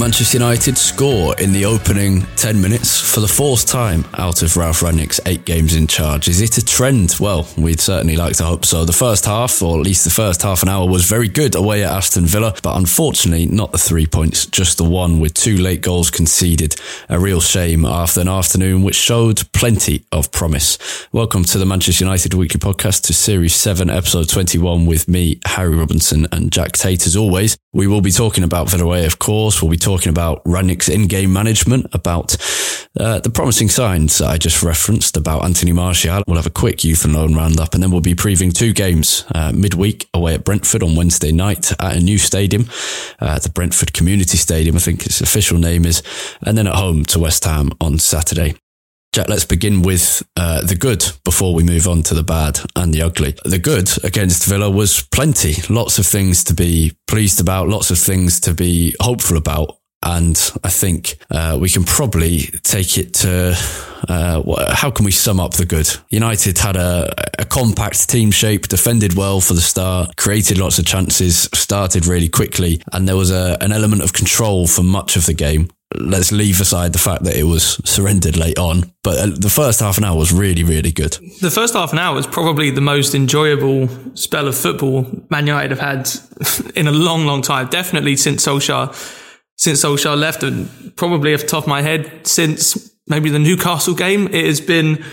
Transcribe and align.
Manchester 0.00 0.38
United 0.38 0.78
score 0.78 1.38
in 1.38 1.52
the 1.52 1.66
opening 1.66 2.22
10 2.36 2.58
minutes 2.58 2.98
for 2.98 3.20
the 3.20 3.28
fourth 3.28 3.66
time 3.66 4.02
out 4.14 4.42
of 4.42 4.56
Ralph 4.56 4.80
Rangnick's 4.80 5.20
eight 5.26 5.44
games 5.44 5.76
in 5.76 5.86
charge. 5.86 6.26
Is 6.26 6.40
it 6.40 6.56
a 6.56 6.64
trend? 6.64 7.16
Well, 7.20 7.46
we'd 7.58 7.80
certainly 7.80 8.16
like 8.16 8.34
to 8.36 8.44
hope 8.44 8.64
so. 8.64 8.86
The 8.86 8.94
first 8.94 9.26
half, 9.26 9.60
or 9.60 9.78
at 9.78 9.84
least 9.84 10.04
the 10.04 10.10
first 10.10 10.40
half 10.40 10.62
an 10.62 10.70
hour, 10.70 10.88
was 10.88 11.04
very 11.04 11.28
good 11.28 11.54
away 11.54 11.84
at 11.84 11.92
Aston 11.92 12.24
Villa, 12.24 12.54
but 12.62 12.78
unfortunately 12.78 13.44
not 13.44 13.72
the 13.72 13.78
three 13.78 14.06
points, 14.06 14.46
just 14.46 14.78
the 14.78 14.84
one 14.84 15.20
with 15.20 15.34
two 15.34 15.58
late 15.58 15.82
goals 15.82 16.10
conceded. 16.10 16.76
A 17.10 17.20
real 17.20 17.42
shame 17.42 17.84
after 17.84 18.22
an 18.22 18.28
afternoon 18.28 18.82
which 18.82 18.96
showed 18.96 19.52
plenty 19.52 20.06
of 20.12 20.32
promise. 20.32 20.78
Welcome 21.12 21.44
to 21.44 21.58
the 21.58 21.66
Manchester 21.66 22.04
United 22.04 22.32
Weekly 22.32 22.58
Podcast 22.58 23.02
to 23.02 23.12
Series 23.12 23.54
7, 23.54 23.90
Episode 23.90 24.30
21 24.30 24.86
with 24.86 25.08
me, 25.08 25.40
Harry 25.44 25.76
Robinson 25.76 26.26
and 26.32 26.50
Jack 26.50 26.72
Tate 26.72 27.06
as 27.06 27.16
always. 27.16 27.58
We 27.72 27.86
will 27.86 28.00
be 28.00 28.10
talking 28.10 28.42
about 28.42 28.72
away, 28.80 29.06
of 29.06 29.20
course. 29.20 29.62
We'll 29.62 29.70
be 29.70 29.76
talking 29.76 30.10
about 30.10 30.42
Rangnick's 30.44 30.88
in-game 30.88 31.32
management, 31.32 31.86
about 31.92 32.36
uh, 32.98 33.20
the 33.20 33.30
promising 33.30 33.68
signs 33.68 34.18
that 34.18 34.28
I 34.28 34.38
just 34.38 34.62
referenced 34.62 35.16
about 35.16 35.44
Anthony 35.44 35.72
Martial. 35.72 36.24
We'll 36.26 36.36
have 36.36 36.46
a 36.46 36.50
quick 36.50 36.82
youth 36.82 37.04
and 37.04 37.14
loan 37.14 37.34
roundup, 37.34 37.74
and 37.74 37.82
then 37.82 37.92
we'll 37.92 38.00
be 38.00 38.14
previewing 38.14 38.52
two 38.52 38.72
games 38.72 39.24
uh, 39.34 39.52
midweek 39.52 40.08
away 40.14 40.34
at 40.34 40.44
Brentford 40.44 40.82
on 40.82 40.96
Wednesday 40.96 41.30
night 41.30 41.70
at 41.80 41.96
a 41.96 42.00
new 42.00 42.18
stadium, 42.18 42.68
uh, 43.20 43.38
the 43.38 43.50
Brentford 43.50 43.92
Community 43.92 44.36
Stadium, 44.36 44.74
I 44.76 44.80
think 44.80 45.06
its 45.06 45.20
official 45.20 45.58
name 45.58 45.84
is, 45.84 46.02
and 46.42 46.58
then 46.58 46.66
at 46.66 46.74
home 46.74 47.04
to 47.06 47.20
West 47.20 47.44
Ham 47.44 47.70
on 47.80 47.98
Saturday. 47.98 48.56
Jack, 49.12 49.28
let's 49.28 49.44
begin 49.44 49.82
with 49.82 50.22
uh, 50.36 50.62
the 50.62 50.76
good 50.76 51.04
before 51.24 51.52
we 51.52 51.64
move 51.64 51.88
on 51.88 52.00
to 52.04 52.14
the 52.14 52.22
bad 52.22 52.60
and 52.76 52.94
the 52.94 53.02
ugly. 53.02 53.34
The 53.44 53.58
good 53.58 53.90
against 54.04 54.46
Villa 54.46 54.70
was 54.70 55.02
plenty. 55.02 55.56
Lots 55.68 55.98
of 55.98 56.06
things 56.06 56.44
to 56.44 56.54
be 56.54 56.92
pleased 57.08 57.40
about, 57.40 57.68
lots 57.68 57.90
of 57.90 57.98
things 57.98 58.38
to 58.40 58.54
be 58.54 58.94
hopeful 59.00 59.36
about. 59.36 59.78
And 60.04 60.40
I 60.62 60.70
think 60.70 61.18
uh, 61.28 61.58
we 61.60 61.68
can 61.68 61.82
probably 61.82 62.42
take 62.62 62.98
it 62.98 63.12
to 63.14 63.56
uh, 64.08 64.74
how 64.74 64.92
can 64.92 65.04
we 65.04 65.10
sum 65.10 65.40
up 65.40 65.54
the 65.54 65.66
good? 65.66 65.90
United 66.10 66.58
had 66.58 66.76
a, 66.76 67.12
a 67.36 67.44
compact 67.44 68.08
team 68.08 68.30
shape, 68.30 68.68
defended 68.68 69.14
well 69.14 69.40
for 69.40 69.54
the 69.54 69.60
start, 69.60 70.16
created 70.16 70.56
lots 70.56 70.78
of 70.78 70.86
chances, 70.86 71.48
started 71.52 72.06
really 72.06 72.28
quickly, 72.28 72.80
and 72.92 73.08
there 73.08 73.16
was 73.16 73.32
a, 73.32 73.58
an 73.60 73.72
element 73.72 74.02
of 74.02 74.12
control 74.12 74.68
for 74.68 74.84
much 74.84 75.16
of 75.16 75.26
the 75.26 75.34
game 75.34 75.68
let's 75.98 76.30
leave 76.30 76.60
aside 76.60 76.92
the 76.92 76.98
fact 76.98 77.24
that 77.24 77.36
it 77.36 77.44
was 77.44 77.80
surrendered 77.84 78.36
late 78.36 78.58
on. 78.58 78.92
But 79.02 79.18
uh, 79.18 79.26
the 79.36 79.50
first 79.50 79.80
half 79.80 79.98
an 79.98 80.04
hour 80.04 80.16
was 80.16 80.32
really, 80.32 80.62
really 80.62 80.92
good. 80.92 81.18
The 81.40 81.50
first 81.50 81.74
half 81.74 81.92
an 81.92 81.98
hour 81.98 82.14
was 82.14 82.26
probably 82.26 82.70
the 82.70 82.80
most 82.80 83.14
enjoyable 83.14 83.88
spell 84.16 84.46
of 84.46 84.56
football 84.56 85.06
Man 85.30 85.46
United 85.46 85.70
have 85.70 85.80
had 85.80 86.10
in 86.76 86.86
a 86.86 86.92
long, 86.92 87.26
long 87.26 87.42
time. 87.42 87.68
Definitely 87.68 88.16
since 88.16 88.46
Solskjaer, 88.46 88.94
since 89.56 89.84
Solskjaer 89.84 90.16
left, 90.16 90.42
and 90.42 90.94
probably 90.96 91.34
off 91.34 91.40
the 91.40 91.46
top 91.46 91.64
of 91.64 91.68
my 91.68 91.82
head, 91.82 92.26
since 92.26 92.90
maybe 93.08 93.30
the 93.30 93.38
Newcastle 93.38 93.94
game, 93.94 94.28
it 94.28 94.46
has 94.46 94.60
been 94.60 95.04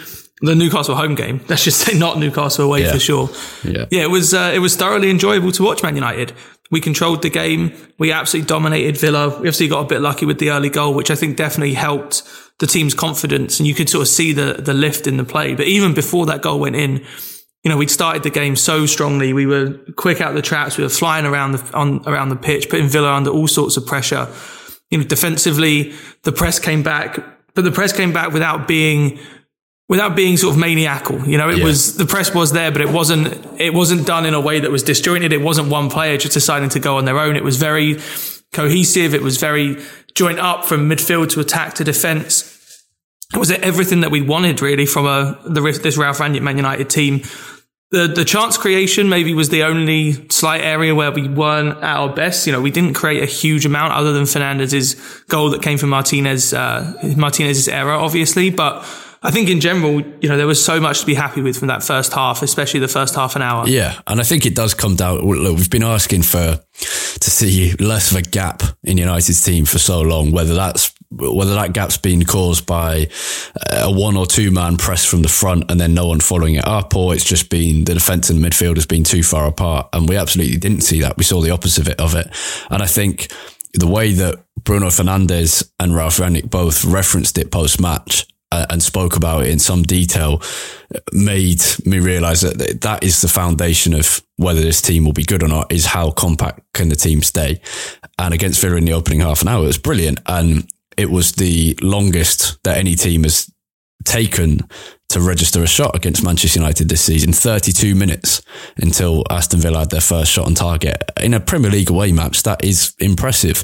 the 0.41 0.55
Newcastle 0.55 0.95
home 0.95 1.15
game. 1.15 1.41
Let's 1.49 1.63
just 1.63 1.79
say 1.79 1.97
not 1.97 2.19
Newcastle 2.19 2.65
away 2.65 2.83
yeah. 2.83 2.91
for 2.91 2.99
sure. 2.99 3.29
Yeah, 3.63 3.85
yeah, 3.89 4.03
it 4.03 4.11
was 4.11 4.33
uh, 4.33 4.51
it 4.53 4.59
was 4.59 4.75
thoroughly 4.75 5.09
enjoyable 5.09 5.51
to 5.53 5.63
watch 5.63 5.81
Man 5.83 5.95
United. 5.95 6.33
We 6.69 6.81
controlled 6.81 7.21
the 7.21 7.29
game. 7.29 7.73
We 7.97 8.11
absolutely 8.11 8.47
dominated 8.47 8.97
Villa. 8.97 9.29
We 9.29 9.35
obviously 9.35 9.67
got 9.67 9.85
a 9.85 9.87
bit 9.87 10.01
lucky 10.01 10.25
with 10.25 10.39
the 10.39 10.49
early 10.49 10.69
goal, 10.69 10.93
which 10.93 11.09
I 11.11 11.15
think 11.15 11.37
definitely 11.37 11.73
helped 11.73 12.23
the 12.59 12.67
team's 12.67 12.93
confidence. 12.93 13.59
And 13.59 13.67
you 13.67 13.73
could 13.73 13.89
sort 13.89 14.01
of 14.01 14.07
see 14.07 14.33
the, 14.33 14.53
the 14.53 14.73
lift 14.73 15.07
in 15.07 15.17
the 15.17 15.23
play. 15.23 15.55
But 15.55 15.67
even 15.67 15.93
before 15.93 16.25
that 16.25 16.41
goal 16.41 16.59
went 16.59 16.75
in, 16.75 17.05
you 17.63 17.69
know, 17.69 17.77
we'd 17.77 17.91
started 17.91 18.23
the 18.23 18.29
game 18.29 18.55
so 18.55 18.85
strongly. 18.85 19.33
We 19.33 19.45
were 19.45 19.77
quick 19.95 20.21
out 20.21 20.33
the 20.35 20.41
traps. 20.41 20.77
We 20.77 20.83
were 20.83 20.89
flying 20.89 21.25
around 21.25 21.53
the, 21.53 21.73
on, 21.77 22.07
around 22.07 22.29
the 22.29 22.35
pitch, 22.35 22.69
putting 22.69 22.87
Villa 22.87 23.13
under 23.13 23.29
all 23.29 23.47
sorts 23.47 23.77
of 23.77 23.85
pressure. 23.85 24.27
You 24.89 24.99
know, 24.99 25.03
defensively, 25.03 25.93
the 26.23 26.31
press 26.31 26.59
came 26.59 26.83
back, 26.83 27.19
but 27.55 27.63
the 27.63 27.71
press 27.71 27.91
came 27.91 28.13
back 28.13 28.31
without 28.31 28.67
being 28.67 29.19
without 29.89 30.15
being 30.15 30.37
sort 30.37 30.53
of 30.53 30.59
maniacal. 30.59 31.27
You 31.27 31.37
know, 31.37 31.49
it 31.49 31.59
yeah. 31.59 31.63
was 31.63 31.97
the 31.97 32.05
press 32.05 32.33
was 32.33 32.51
there, 32.51 32.71
but 32.71 32.81
it 32.81 32.89
wasn't 32.89 33.27
it 33.59 33.73
wasn't 33.73 34.05
done 34.05 34.25
in 34.25 34.33
a 34.33 34.41
way 34.41 34.59
that 34.59 34.71
was 34.71 34.83
disjointed. 34.83 35.33
It 35.33 35.41
wasn't 35.41 35.69
one 35.69 35.89
player 35.89 36.17
just 36.17 36.33
deciding 36.33 36.69
to 36.69 36.79
go 36.79 36.97
on 36.97 37.05
their 37.05 37.19
own. 37.19 37.35
It 37.35 37.43
was 37.43 37.57
very 37.57 37.99
cohesive. 38.53 39.13
It 39.13 39.21
was 39.21 39.37
very 39.37 39.77
joint 40.13 40.39
up 40.39 40.65
from 40.65 40.89
midfield 40.89 41.29
to 41.31 41.39
attack 41.39 41.75
to 41.75 41.83
defence. 41.83 42.53
It 43.33 43.37
was 43.37 43.51
everything 43.51 44.01
that 44.01 44.11
we 44.11 44.21
wanted 44.21 44.61
really 44.61 44.85
from 44.85 45.05
a 45.05 45.39
the 45.45 45.61
this 45.83 45.97
Ralph 45.97 46.19
Rangnick 46.19 46.41
Man 46.41 46.57
United 46.57 46.89
team. 46.89 47.21
The 47.91 48.07
the 48.07 48.25
chance 48.25 48.57
creation 48.57 49.07
maybe 49.07 49.33
was 49.33 49.47
the 49.47 49.63
only 49.63 50.27
slight 50.29 50.61
area 50.61 50.93
where 50.93 51.11
we 51.11 51.29
weren't 51.29 51.77
at 51.77 51.83
our 51.83 52.13
best. 52.13 52.45
You 52.45 52.51
know, 52.51 52.59
we 52.59 52.71
didn't 52.71 52.95
create 52.95 53.23
a 53.23 53.25
huge 53.25 53.65
amount 53.65 53.93
other 53.93 54.11
than 54.11 54.25
Fernandes's 54.25 54.95
goal 55.29 55.49
that 55.51 55.61
came 55.61 55.77
from 55.77 55.89
Martinez 55.89 56.53
uh, 56.53 56.93
Martinez's 57.15 57.69
error, 57.69 57.93
obviously, 57.93 58.49
but 58.49 58.85
I 59.27 59.31
think 59.31 59.49
in 59.49 59.59
general, 59.59 59.99
you 60.21 60.29
know, 60.29 60.37
there 60.37 60.47
was 60.47 60.63
so 60.63 60.79
much 60.79 61.01
to 61.01 61.05
be 61.05 61.13
happy 61.13 61.41
with 61.41 61.57
from 61.57 61.67
that 61.67 61.83
first 61.83 62.13
half, 62.13 62.41
especially 62.41 62.79
the 62.79 62.87
first 62.87 63.13
half 63.13 63.35
an 63.35 63.41
hour. 63.41 63.67
Yeah, 63.67 63.99
and 64.07 64.21
I 64.21 64.23
think 64.23 64.45
it 64.45 64.55
does 64.55 64.73
come 64.73 64.95
down. 64.95 65.17
Look, 65.17 65.57
we've 65.57 65.69
been 65.69 65.83
asking 65.83 66.21
for 66.21 66.61
to 67.19 67.29
see 67.29 67.73
less 67.73 68.11
of 68.11 68.17
a 68.17 68.21
gap 68.21 68.63
in 68.85 68.97
United's 68.97 69.43
team 69.43 69.65
for 69.65 69.79
so 69.79 69.99
long. 69.99 70.31
Whether 70.31 70.53
that's 70.53 70.93
whether 71.11 71.55
that 71.55 71.73
gap's 71.73 71.97
been 71.97 72.23
caused 72.23 72.65
by 72.65 73.09
a 73.69 73.91
one 73.91 74.15
or 74.15 74.27
two 74.27 74.49
man 74.49 74.77
press 74.77 75.03
from 75.03 75.23
the 75.23 75.27
front 75.27 75.69
and 75.69 75.77
then 75.77 75.93
no 75.93 76.07
one 76.07 76.21
following 76.21 76.55
it 76.55 76.65
up, 76.65 76.95
or 76.95 77.13
it's 77.13 77.25
just 77.25 77.49
been 77.49 77.83
the 77.83 77.95
defence 77.95 78.29
and 78.29 78.39
midfield 78.39 78.75
has 78.75 78.85
been 78.85 79.03
too 79.03 79.23
far 79.23 79.45
apart. 79.45 79.89
And 79.91 80.07
we 80.07 80.15
absolutely 80.15 80.55
didn't 80.55 80.81
see 80.81 81.01
that. 81.01 81.17
We 81.17 81.25
saw 81.25 81.41
the 81.41 81.51
opposite 81.51 81.99
of 81.99 82.15
it. 82.15 82.33
And 82.69 82.81
I 82.81 82.87
think 82.87 83.29
the 83.73 83.87
way 83.87 84.13
that 84.13 84.41
Bruno 84.63 84.87
Fernandes 84.87 85.69
and 85.81 85.93
Ralph 85.93 86.15
Rangnick 86.15 86.49
both 86.49 86.85
referenced 86.85 87.37
it 87.37 87.51
post 87.51 87.81
match 87.81 88.25
uh, 88.25 88.36
Uh, 88.49 88.65
and 88.69 88.81
spoke 88.81 89.17
about 89.17 89.43
it 89.43 89.49
in 89.49 89.59
some 89.59 89.83
detail 89.83 90.41
made 91.11 91.61
me 91.85 91.99
realize 91.99 92.39
that 92.39 92.79
that 92.79 93.03
is 93.03 93.19
the 93.19 93.27
foundation 93.27 93.93
of 93.93 94.21
whether 94.37 94.61
this 94.61 94.81
team 94.81 95.03
will 95.03 95.11
be 95.11 95.25
good 95.25 95.43
or 95.43 95.49
not 95.49 95.69
is 95.69 95.87
how 95.87 96.11
compact 96.11 96.61
can 96.73 96.87
the 96.87 96.95
team 96.95 97.21
stay. 97.21 97.59
And 98.17 98.33
against 98.33 98.61
Villa 98.61 98.77
in 98.77 98.85
the 98.85 98.93
opening 98.93 99.19
half 99.19 99.41
an 99.41 99.49
hour, 99.49 99.63
it 99.63 99.67
was 99.67 99.77
brilliant. 99.77 100.19
And 100.27 100.65
it 100.95 101.11
was 101.11 101.33
the 101.33 101.77
longest 101.81 102.57
that 102.63 102.77
any 102.77 102.95
team 102.95 103.23
has 103.23 103.51
taken 104.05 104.61
to 105.09 105.21
register 105.21 105.63
a 105.63 105.67
shot 105.67 105.95
against 105.95 106.23
Manchester 106.23 106.59
United 106.59 106.89
this 106.89 107.01
season. 107.01 107.31
32 107.31 107.95
minutes 107.95 108.41
until 108.77 109.23
Aston 109.29 109.59
Villa 109.59 109.79
had 109.79 109.89
their 109.89 110.01
first 110.01 110.31
shot 110.31 110.45
on 110.45 110.53
target. 110.53 111.01
In 111.21 111.33
a 111.33 111.39
Premier 111.39 111.71
League 111.71 111.89
away 111.89 112.11
match, 112.11 112.43
that 112.43 112.63
is 112.63 112.93
impressive, 112.99 113.63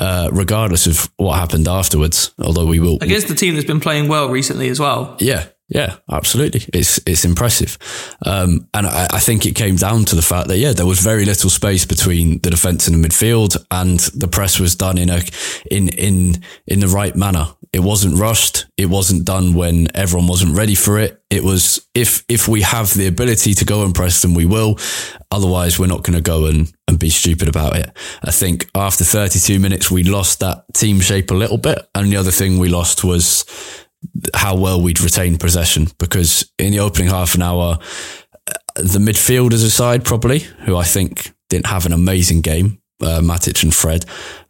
uh, 0.00 0.30
regardless 0.32 0.86
of 0.86 1.10
what 1.16 1.38
happened 1.38 1.68
afterwards. 1.68 2.32
Although 2.42 2.66
we 2.66 2.80
will. 2.80 2.98
Against 3.00 3.28
the 3.28 3.34
team 3.34 3.54
that's 3.54 3.66
been 3.66 3.80
playing 3.80 4.08
well 4.08 4.28
recently 4.28 4.68
as 4.68 4.80
well. 4.80 5.16
Yeah. 5.20 5.46
Yeah, 5.74 5.96
absolutely. 6.08 6.62
It's 6.72 7.00
it's 7.04 7.24
impressive, 7.24 7.76
um, 8.24 8.68
and 8.74 8.86
I, 8.86 9.08
I, 9.10 9.18
think 9.18 9.44
it 9.44 9.56
came 9.56 9.74
down 9.74 10.04
to 10.04 10.14
the 10.14 10.22
fact 10.22 10.46
that 10.46 10.58
yeah, 10.58 10.72
there 10.72 10.86
was 10.86 11.00
very 11.00 11.24
little 11.24 11.50
space 11.50 11.84
between 11.84 12.38
the 12.38 12.50
defence 12.50 12.86
and 12.86 12.94
the 12.94 13.08
midfield, 13.08 13.56
and 13.72 13.98
the 14.14 14.28
press 14.28 14.60
was 14.60 14.76
done 14.76 14.98
in 14.98 15.10
a 15.10 15.20
in 15.72 15.88
in 15.88 16.44
in 16.68 16.78
the 16.78 16.86
right 16.86 17.16
manner. 17.16 17.48
It 17.72 17.80
wasn't 17.80 18.20
rushed. 18.20 18.66
It 18.76 18.86
wasn't 18.86 19.24
done 19.24 19.54
when 19.54 19.88
everyone 19.96 20.28
wasn't 20.28 20.56
ready 20.56 20.76
for 20.76 21.00
it. 21.00 21.20
It 21.28 21.42
was 21.42 21.84
if 21.92 22.24
if 22.28 22.46
we 22.46 22.62
have 22.62 22.94
the 22.94 23.08
ability 23.08 23.54
to 23.54 23.64
go 23.64 23.84
and 23.84 23.92
press 23.92 24.22
them, 24.22 24.32
we 24.32 24.46
will. 24.46 24.78
Otherwise, 25.32 25.76
we're 25.76 25.88
not 25.88 26.04
going 26.04 26.14
to 26.14 26.22
go 26.22 26.46
and, 26.46 26.72
and 26.86 27.00
be 27.00 27.10
stupid 27.10 27.48
about 27.48 27.74
it. 27.76 27.90
I 28.22 28.30
think 28.30 28.70
after 28.76 29.02
32 29.02 29.58
minutes, 29.58 29.90
we 29.90 30.04
lost 30.04 30.38
that 30.38 30.72
team 30.74 31.00
shape 31.00 31.32
a 31.32 31.34
little 31.34 31.58
bit. 31.58 31.78
And 31.96 32.12
the 32.12 32.16
other 32.16 32.30
thing 32.30 32.60
we 32.60 32.68
lost 32.68 33.02
was 33.02 33.44
how 34.34 34.56
well 34.56 34.80
we'd 34.80 35.00
retain 35.00 35.38
possession 35.38 35.88
because 35.98 36.50
in 36.58 36.72
the 36.72 36.80
opening 36.80 37.08
half 37.08 37.34
an 37.34 37.42
hour, 37.42 37.78
the 38.76 38.98
midfielders 38.98 39.64
aside, 39.64 40.04
probably, 40.04 40.40
who 40.40 40.76
I 40.76 40.84
think 40.84 41.32
didn't 41.48 41.66
have 41.66 41.86
an 41.86 41.92
amazing 41.92 42.40
game, 42.40 42.80
uh, 43.02 43.20
Matic 43.20 43.62
and 43.62 43.74
Fred, 43.74 44.04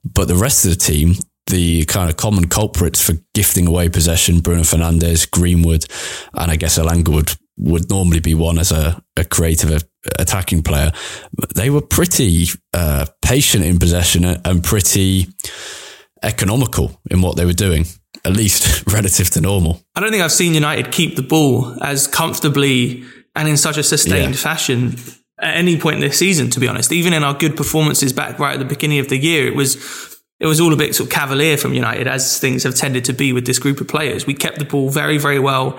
but 0.05 0.29
the 0.29 0.37
rest 0.37 0.65
of 0.65 0.71
the 0.71 0.77
team, 0.77 1.15
the 1.47 1.85
kind 1.85 2.11
of 2.11 2.17
common 2.17 2.49
culprits 2.49 3.03
for 3.05 3.15
gifting 3.35 3.67
away 3.67 3.89
possession, 3.89 4.41
Bruno 4.41 4.63
Fernandes, 4.63 5.31
Greenwood, 5.31 5.85
and 6.35 6.51
I 6.51 6.57
guess 6.57 6.79
Elanga 6.79 7.09
would, 7.09 7.37
would 7.57 7.91
normally 7.91 8.21
be 8.21 8.35
one 8.35 8.59
as 8.59 8.73
a, 8.73 9.03
a 9.17 9.25
creative 9.25 9.71
a, 9.71 9.81
attacking 10.19 10.63
player. 10.63 10.91
They 11.55 11.71
were 11.71 11.83
pretty 11.83 12.47
uh, 12.73 13.07
patient 13.23 13.65
in 13.65 13.79
possession 13.79 14.25
and 14.25 14.65
pretty 14.65 15.29
economical 16.23 17.01
in 17.11 17.21
what 17.21 17.37
they 17.37 17.45
were 17.45 17.53
doing, 17.53 17.85
at 18.25 18.33
least 18.33 18.85
relative 18.93 19.31
to 19.31 19.41
normal. 19.41 19.83
I 19.95 20.01
don't 20.01 20.11
think 20.11 20.23
I've 20.23 20.33
seen 20.33 20.55
United 20.55 20.93
keep 20.93 21.17
the 21.17 21.23
ball 21.23 21.77
as 21.83 22.07
comfortably 22.07 23.05
and 23.35 23.49
in 23.49 23.57
such 23.57 23.77
a 23.77 23.83
sustained 23.83 24.35
yeah. 24.35 24.41
fashion 24.41 24.97
at 25.41 25.57
any 25.57 25.79
point 25.79 26.01
this 26.01 26.19
season, 26.19 26.51
to 26.51 26.61
be 26.61 26.69
honest. 26.69 26.93
Even 26.93 27.13
in 27.13 27.25
our 27.25 27.35
good 27.35 27.57
performances 27.57 28.13
back 28.13 28.39
right 28.39 28.55
at 28.55 28.59
the 28.59 28.65
beginning 28.65 28.99
of 28.99 29.09
the 29.09 29.17
year, 29.17 29.47
it 29.47 29.57
was 29.57 29.77
it 30.41 30.47
was 30.47 30.61
all 30.61 30.73
a 30.73 30.77
bit 30.77 30.95
sort 30.95 31.09
of 31.09 31.13
cavalier 31.13 31.57
from 31.57 31.75
United, 31.75 32.07
as 32.07 32.39
things 32.39 32.65
have 32.65 32.75
tended 32.75 33.05
to 33.07 33.13
be 33.13 33.33
with 33.33 33.47
this 33.47 33.59
group 33.59 33.81
of 33.81 33.89
players. 33.89 34.27
We 34.27 34.35
kept 34.35 34.59
the 34.59 34.65
ball 34.65 34.91
very, 34.91 35.17
very 35.17 35.39
well. 35.39 35.79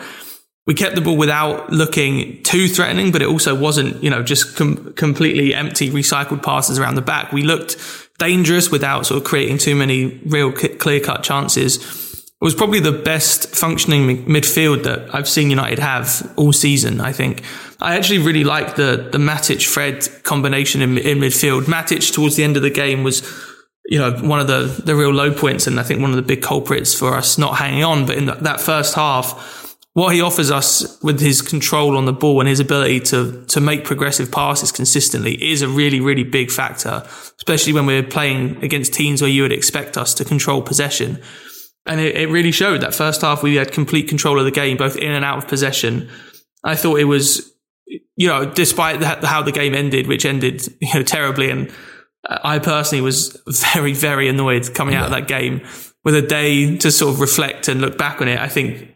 we 0.66 0.74
kept 0.74 0.96
the 0.96 1.02
ball 1.02 1.18
without 1.18 1.72
looking 1.72 2.42
too 2.44 2.68
threatening, 2.68 3.12
but 3.12 3.22
it 3.22 3.28
also 3.28 3.54
wasn't, 3.54 4.04
you 4.04 4.10
know, 4.10 4.24
just 4.24 4.56
com- 4.56 4.94
completely 4.94 5.54
empty 5.54 5.92
recycled 5.92 6.42
passes 6.42 6.80
around 6.80 6.96
the 6.96 7.02
back. 7.02 7.32
We 7.32 7.44
looked 7.44 7.78
dangerous 8.18 8.72
without 8.72 9.06
sort 9.06 9.22
of 9.22 9.28
creating 9.28 9.60
too 9.60 9.76
many 9.76 10.20
real 10.26 10.52
clear 10.52 11.00
cut 11.00 11.22
chances. 11.22 11.78
Was 12.46 12.54
probably 12.54 12.80
the 12.80 12.92
best 12.92 13.56
functioning 13.56 14.24
midfield 14.28 14.84
that 14.84 15.16
I've 15.16 15.28
seen 15.28 15.50
United 15.50 15.80
have 15.80 16.32
all 16.36 16.54
season. 16.54 17.02
I 17.02 17.12
think 17.12 17.42
I 17.82 17.96
actually 17.96 18.20
really 18.20 18.44
like 18.44 18.76
the 18.76 19.10
the 19.12 19.18
Matic 19.18 19.66
Fred 19.66 20.08
combination 20.22 20.84
in, 20.84 20.96
in 21.00 21.18
midfield. 21.18 21.64
Matic 21.64 22.14
towards 22.14 22.36
the 22.36 22.44
end 22.44 22.56
of 22.56 22.62
the 22.62 22.70
game 22.70 23.04
was 23.04 23.24
you 23.88 23.98
know, 23.98 24.12
one 24.18 24.40
of 24.40 24.46
the, 24.46 24.84
the 24.84 24.96
real 24.96 25.10
low 25.10 25.34
points 25.34 25.66
and 25.66 25.80
I 25.80 25.84
think 25.84 26.02
one 26.02 26.12
of 26.12 26.18
the 26.18 26.22
big 26.22 26.44
culprits 26.44 26.94
for 26.94 27.16
us 27.16 27.40
not 27.40 27.58
hanging 27.58 27.84
on. 27.84 28.06
But 28.06 28.18
in 28.18 28.26
that 28.26 28.62
first 28.62 28.94
half, 28.94 29.76
what 29.94 30.14
he 30.14 30.22
offers 30.22 30.52
us 30.52 31.02
with 31.02 31.20
his 31.22 31.42
control 31.42 31.98
on 31.98 32.06
the 32.06 32.14
ball 32.14 32.42
and 32.42 32.48
his 32.48 32.60
ability 32.60 33.00
to 33.00 33.44
to 33.48 33.60
make 33.60 33.86
progressive 33.86 34.32
passes 34.32 34.72
consistently 34.72 35.34
is 35.44 35.64
a 35.64 35.68
really 35.68 36.00
really 36.00 36.24
big 36.24 36.52
factor, 36.52 37.02
especially 37.38 37.74
when 37.74 37.88
we're 37.88 38.04
playing 38.04 38.64
against 38.64 38.94
teams 38.94 39.20
where 39.20 39.32
you 39.32 39.42
would 39.42 39.52
expect 39.52 39.98
us 39.98 40.14
to 40.14 40.24
control 40.24 40.62
possession. 40.62 41.20
And 41.86 42.00
it, 42.00 42.16
it 42.16 42.30
really 42.30 42.52
showed 42.52 42.82
that 42.82 42.94
first 42.94 43.22
half 43.22 43.44
we 43.44 43.56
had 43.56 43.72
complete 43.72 44.08
control 44.08 44.40
of 44.40 44.46
the 44.46 44.52
game, 44.52 44.78
both 44.78 44.96
in 44.96 45.12
and 45.12 45.24
out 45.24 45.38
of 45.38 45.48
possession. 45.48 46.10
I 46.64 46.76
thought 46.76 47.00
it 47.00 47.06
was, 47.06 47.54
you 48.16 48.28
know, 48.28 48.46
despite 48.46 49.00
the, 49.00 49.28
how 49.28 49.44
the 49.44 49.52
game 49.52 49.76
ended, 49.76 50.08
which 50.08 50.26
ended 50.26 50.68
you 50.82 50.94
know 50.94 51.04
terribly, 51.04 51.52
and 51.52 51.72
I 52.28 52.60
personally 52.60 53.02
was 53.02 53.40
very 53.74 53.94
very 53.94 54.28
annoyed 54.28 54.74
coming 54.74 54.96
out 54.96 55.06
of 55.06 55.12
that 55.12 55.28
game 55.28 55.62
with 56.04 56.16
a 56.16 56.22
day 56.22 56.78
to 56.78 56.92
sort 56.92 57.14
of 57.14 57.20
reflect 57.20 57.68
and 57.68 57.82
look 57.82 57.98
back 57.98 58.22
on 58.22 58.28
it. 58.28 58.40
I 58.40 58.48
think 58.48 58.96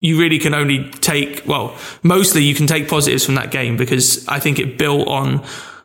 you 0.00 0.18
really 0.18 0.38
can 0.38 0.54
only 0.54 0.90
take, 0.90 1.42
well, 1.46 1.76
mostly 2.02 2.42
you 2.42 2.54
can 2.54 2.66
take 2.66 2.88
positives 2.88 3.24
from 3.24 3.34
that 3.34 3.50
game 3.50 3.76
because 3.76 4.26
I 4.28 4.40
think 4.40 4.58
it 4.58 4.78
built 4.78 5.06
on 5.08 5.44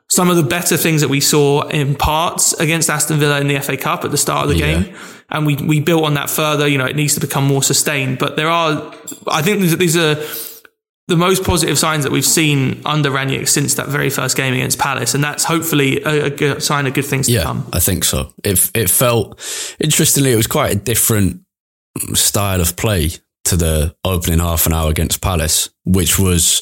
some 0.10 0.30
of 0.30 0.38
the 0.38 0.44
better 0.44 0.78
things 0.78 1.02
that 1.02 1.10
we 1.10 1.20
saw 1.20 1.68
in 1.68 1.96
parts 1.96 2.54
against 2.54 2.90
Aston 2.90 3.20
Villa 3.20 3.42
in 3.42 3.48
the 3.48 3.60
FA 3.60 3.76
Cup 3.76 4.06
at 4.06 4.12
the 4.12 4.18
start 4.18 4.44
of 4.44 4.50
the 4.50 4.58
yeah. 4.58 4.84
game. 4.84 4.96
And 5.36 5.46
we, 5.46 5.56
we 5.58 5.82
built 5.82 6.06
on 6.06 6.14
that 6.14 6.30
further. 6.30 6.66
You 6.66 6.78
know, 6.78 6.86
it 6.86 6.96
needs 6.96 7.14
to 7.16 7.20
become 7.20 7.46
more 7.46 7.62
sustained, 7.62 8.20
but 8.20 8.38
there 8.38 8.48
are, 8.50 8.96
I 9.28 9.42
think 9.42 9.60
these 9.60 9.98
are 9.98 10.16
the 11.08 11.18
most 11.18 11.44
positive 11.44 11.78
signs 11.78 12.04
that 12.04 12.12
we've 12.12 12.26
seen 12.26 12.82
under 12.86 13.12
Rangnick 13.12 13.48
since 13.48 13.76
that 13.76 13.90
very 13.90 14.10
first 14.10 14.38
game 14.38 14.54
against 14.54 14.80
Palace. 14.80 15.14
And 15.14 15.24
that's 15.24 15.44
hopefully 15.44 16.02
a, 16.04 16.26
a 16.26 16.30
good 16.30 16.64
sign 16.64 16.88
of 16.88 16.94
good 16.94 17.06
things 17.06 17.28
yeah, 17.30 17.42
to 17.42 17.46
come. 17.46 17.70
I 17.74 17.80
think 17.80 18.06
so. 18.06 18.34
It, 18.46 18.72
it 18.74 18.90
felt, 18.90 19.38
interestingly, 19.80 20.32
it 20.32 20.38
was 20.38 20.48
quite 20.48 20.72
a 20.72 20.80
different 20.80 21.42
style 22.14 22.62
of 22.62 22.76
play 22.76 23.12
to 23.44 23.58
the 23.58 23.96
opening 24.04 24.40
half 24.40 24.66
an 24.66 24.74
hour 24.74 24.90
against 24.90 25.22
Palace, 25.22 25.70
which 25.84 26.18
was 26.18 26.62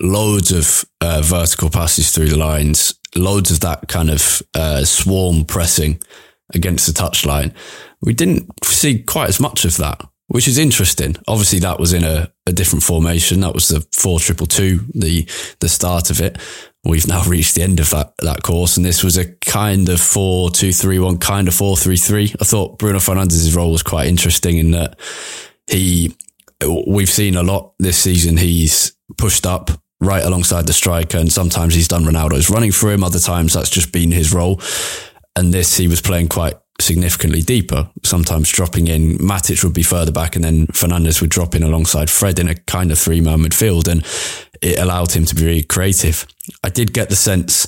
loads 0.00 0.52
of 0.52 0.84
uh, 1.00 1.20
vertical 1.22 1.68
passes 1.68 2.12
through 2.12 2.28
the 2.28 2.38
lines, 2.38 2.98
loads 3.16 3.50
of 3.50 3.60
that 3.60 3.88
kind 3.88 4.08
of 4.08 4.42
uh, 4.54 4.84
swarm 4.84 5.44
pressing 5.44 6.00
against 6.54 6.86
the 6.86 6.92
touchline. 6.92 7.52
We 8.00 8.14
didn't 8.14 8.48
see 8.64 9.02
quite 9.02 9.28
as 9.28 9.40
much 9.40 9.64
of 9.64 9.76
that, 9.78 10.06
which 10.28 10.48
is 10.48 10.58
interesting. 10.58 11.16
Obviously, 11.26 11.58
that 11.60 11.80
was 11.80 11.92
in 11.92 12.04
a, 12.04 12.32
a 12.46 12.52
different 12.52 12.82
formation. 12.82 13.40
That 13.40 13.54
was 13.54 13.68
the 13.68 13.86
four 13.92 14.20
triple 14.20 14.46
two, 14.46 14.80
the 14.94 15.28
the 15.60 15.68
start 15.68 16.10
of 16.10 16.20
it. 16.20 16.38
We've 16.84 17.06
now 17.06 17.24
reached 17.26 17.54
the 17.54 17.62
end 17.62 17.80
of 17.80 17.90
that 17.90 18.14
that 18.18 18.42
course, 18.42 18.76
and 18.76 18.84
this 18.84 19.02
was 19.02 19.16
a 19.16 19.32
kind 19.36 19.88
of 19.88 20.00
four 20.00 20.50
two 20.50 20.72
three 20.72 20.98
one, 20.98 21.18
kind 21.18 21.48
of 21.48 21.54
four 21.54 21.76
three 21.76 21.96
three. 21.96 22.34
I 22.40 22.44
thought 22.44 22.78
Bruno 22.78 23.00
Fernandes's 23.00 23.54
role 23.54 23.72
was 23.72 23.82
quite 23.82 24.06
interesting 24.06 24.58
in 24.58 24.72
that 24.72 24.98
he, 25.66 26.14
we've 26.86 27.10
seen 27.10 27.36
a 27.36 27.42
lot 27.42 27.74
this 27.78 27.98
season. 27.98 28.36
He's 28.36 28.94
pushed 29.16 29.46
up 29.46 29.70
right 30.00 30.24
alongside 30.24 30.66
the 30.66 30.72
striker, 30.72 31.18
and 31.18 31.32
sometimes 31.32 31.74
he's 31.74 31.88
done 31.88 32.04
Ronaldo's 32.04 32.50
running 32.50 32.72
for 32.72 32.92
him. 32.92 33.02
Other 33.02 33.18
times 33.18 33.54
that's 33.54 33.70
just 33.70 33.92
been 33.92 34.12
his 34.12 34.32
role. 34.34 34.60
And 35.36 35.52
this, 35.52 35.76
he 35.76 35.88
was 35.88 36.00
playing 36.00 36.28
quite 36.28 36.54
significantly 36.80 37.40
deeper, 37.40 37.88
sometimes 38.02 38.50
dropping 38.50 38.88
in. 38.88 39.18
Matic 39.18 39.62
would 39.64 39.74
be 39.74 39.82
further 39.82 40.12
back, 40.12 40.36
and 40.36 40.44
then 40.44 40.66
Fernandes 40.68 41.20
would 41.20 41.30
drop 41.30 41.54
in 41.54 41.62
alongside 41.62 42.10
Fred 42.10 42.38
in 42.38 42.48
a 42.48 42.54
kind 42.54 42.90
of 42.90 42.98
three 42.98 43.20
man 43.20 43.40
midfield. 43.40 43.88
And 43.88 44.04
it 44.60 44.78
allowed 44.78 45.12
him 45.12 45.24
to 45.26 45.34
be 45.34 45.44
really 45.44 45.62
creative. 45.62 46.26
I 46.62 46.68
did 46.68 46.92
get 46.92 47.08
the 47.10 47.16
sense, 47.16 47.66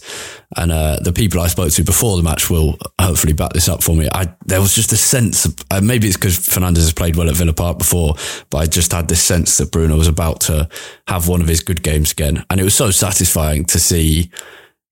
and 0.56 0.72
uh, 0.72 0.98
the 1.02 1.12
people 1.12 1.40
I 1.40 1.48
spoke 1.48 1.72
to 1.72 1.82
before 1.82 2.16
the 2.16 2.22
match 2.22 2.50
will 2.50 2.78
hopefully 3.00 3.32
back 3.32 3.52
this 3.52 3.68
up 3.68 3.82
for 3.82 3.94
me. 3.94 4.08
I 4.12 4.34
there 4.44 4.60
was 4.60 4.74
just 4.74 4.92
a 4.92 4.96
sense, 4.96 5.44
of, 5.44 5.56
uh, 5.70 5.80
maybe 5.80 6.06
it's 6.06 6.16
because 6.16 6.38
Fernandes 6.38 6.76
has 6.76 6.92
played 6.92 7.16
well 7.16 7.28
at 7.28 7.36
Villa 7.36 7.52
Park 7.52 7.78
before, 7.78 8.14
but 8.50 8.58
I 8.58 8.66
just 8.66 8.92
had 8.92 9.08
this 9.08 9.22
sense 9.22 9.58
that 9.58 9.72
Bruno 9.72 9.96
was 9.96 10.08
about 10.08 10.40
to 10.42 10.68
have 11.06 11.28
one 11.28 11.40
of 11.40 11.48
his 11.48 11.60
good 11.60 11.82
games 11.82 12.12
again, 12.12 12.44
and 12.50 12.60
it 12.60 12.64
was 12.64 12.74
so 12.74 12.90
satisfying 12.90 13.64
to 13.66 13.78
see 13.78 14.30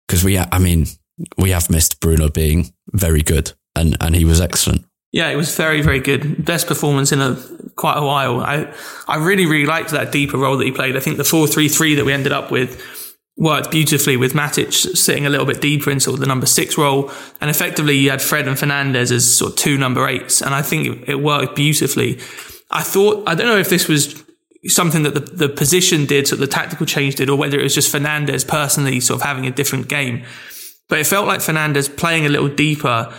because 0.06 0.22
we, 0.22 0.38
I 0.38 0.58
mean, 0.58 0.86
we 1.37 1.50
have 1.50 1.70
missed 1.70 2.00
Bruno 2.00 2.28
being 2.28 2.72
very 2.93 3.22
good, 3.22 3.52
and 3.75 3.96
and 4.00 4.14
he 4.14 4.25
was 4.25 4.40
excellent. 4.40 4.84
Yeah, 5.12 5.28
it 5.28 5.37
was 5.37 5.56
very, 5.56 5.81
very 5.81 6.00
good. 6.00 6.44
Best 6.44 6.66
performance 6.66 7.12
in 7.12 7.20
a 7.20 7.37
quite 7.76 7.96
a 7.96 8.05
while. 8.05 8.40
I, 8.40 8.75
I 9.06 9.25
really, 9.25 9.46
really 9.46 9.64
liked 9.64 9.90
that 9.90 10.11
deeper 10.11 10.37
role 10.37 10.56
that 10.56 10.64
he 10.64 10.72
played. 10.72 10.96
I 10.96 11.00
think 11.00 11.19
the 11.19 11.22
4-3-3 11.22 11.96
that 11.96 12.05
we 12.05 12.12
ended 12.12 12.32
up 12.32 12.50
with 12.50 12.82
worked 13.37 13.70
beautifully 13.70 14.16
with 14.16 14.32
Matic 14.32 14.72
sitting 14.72 15.25
a 15.26 15.31
little 15.31 15.46
bit 15.46 15.61
deeper 15.61 15.90
in 15.90 16.00
sort 16.00 16.14
of 16.14 16.20
the 16.20 16.26
number 16.26 16.46
six 16.46 16.78
role. 16.78 17.12
And 17.40 17.50
effectively 17.50 17.96
you 17.96 18.10
had 18.10 18.22
Fred 18.22 18.49
and 18.49 18.56
Fernandes 18.56 19.10
as 19.10 19.37
sort 19.37 19.52
of 19.52 19.58
two 19.58 19.78
number 19.78 20.06
eights. 20.08 20.40
And 20.40 20.55
I 20.55 20.62
think 20.62 21.08
it 21.08 21.17
worked 21.17 21.56
beautifully. 21.56 22.19
I 22.70 22.82
thought, 22.82 23.28
I 23.28 23.34
don't 23.34 23.46
know 23.46 23.58
if 23.58 23.70
this 23.70 23.87
was 23.87 24.25
something 24.67 25.02
that 25.02 25.14
the, 25.14 25.20
the 25.20 25.49
position 25.49 26.06
did, 26.06 26.26
so 26.26 26.37
the 26.37 26.46
tactical 26.46 26.87
change 26.87 27.17
did, 27.17 27.28
or 27.28 27.37
whether 27.37 27.58
it 27.58 27.62
was 27.62 27.75
just 27.75 27.94
Fernandes 27.94 28.46
personally 28.46 28.99
sort 29.00 29.20
of 29.20 29.26
having 29.26 29.46
a 29.46 29.50
different 29.50 29.88
game. 29.88 30.25
But 30.88 30.98
it 30.98 31.06
felt 31.06 31.26
like 31.26 31.40
Fernandes 31.40 31.94
playing 31.96 32.26
a 32.26 32.28
little 32.28 32.48
deeper 32.48 33.12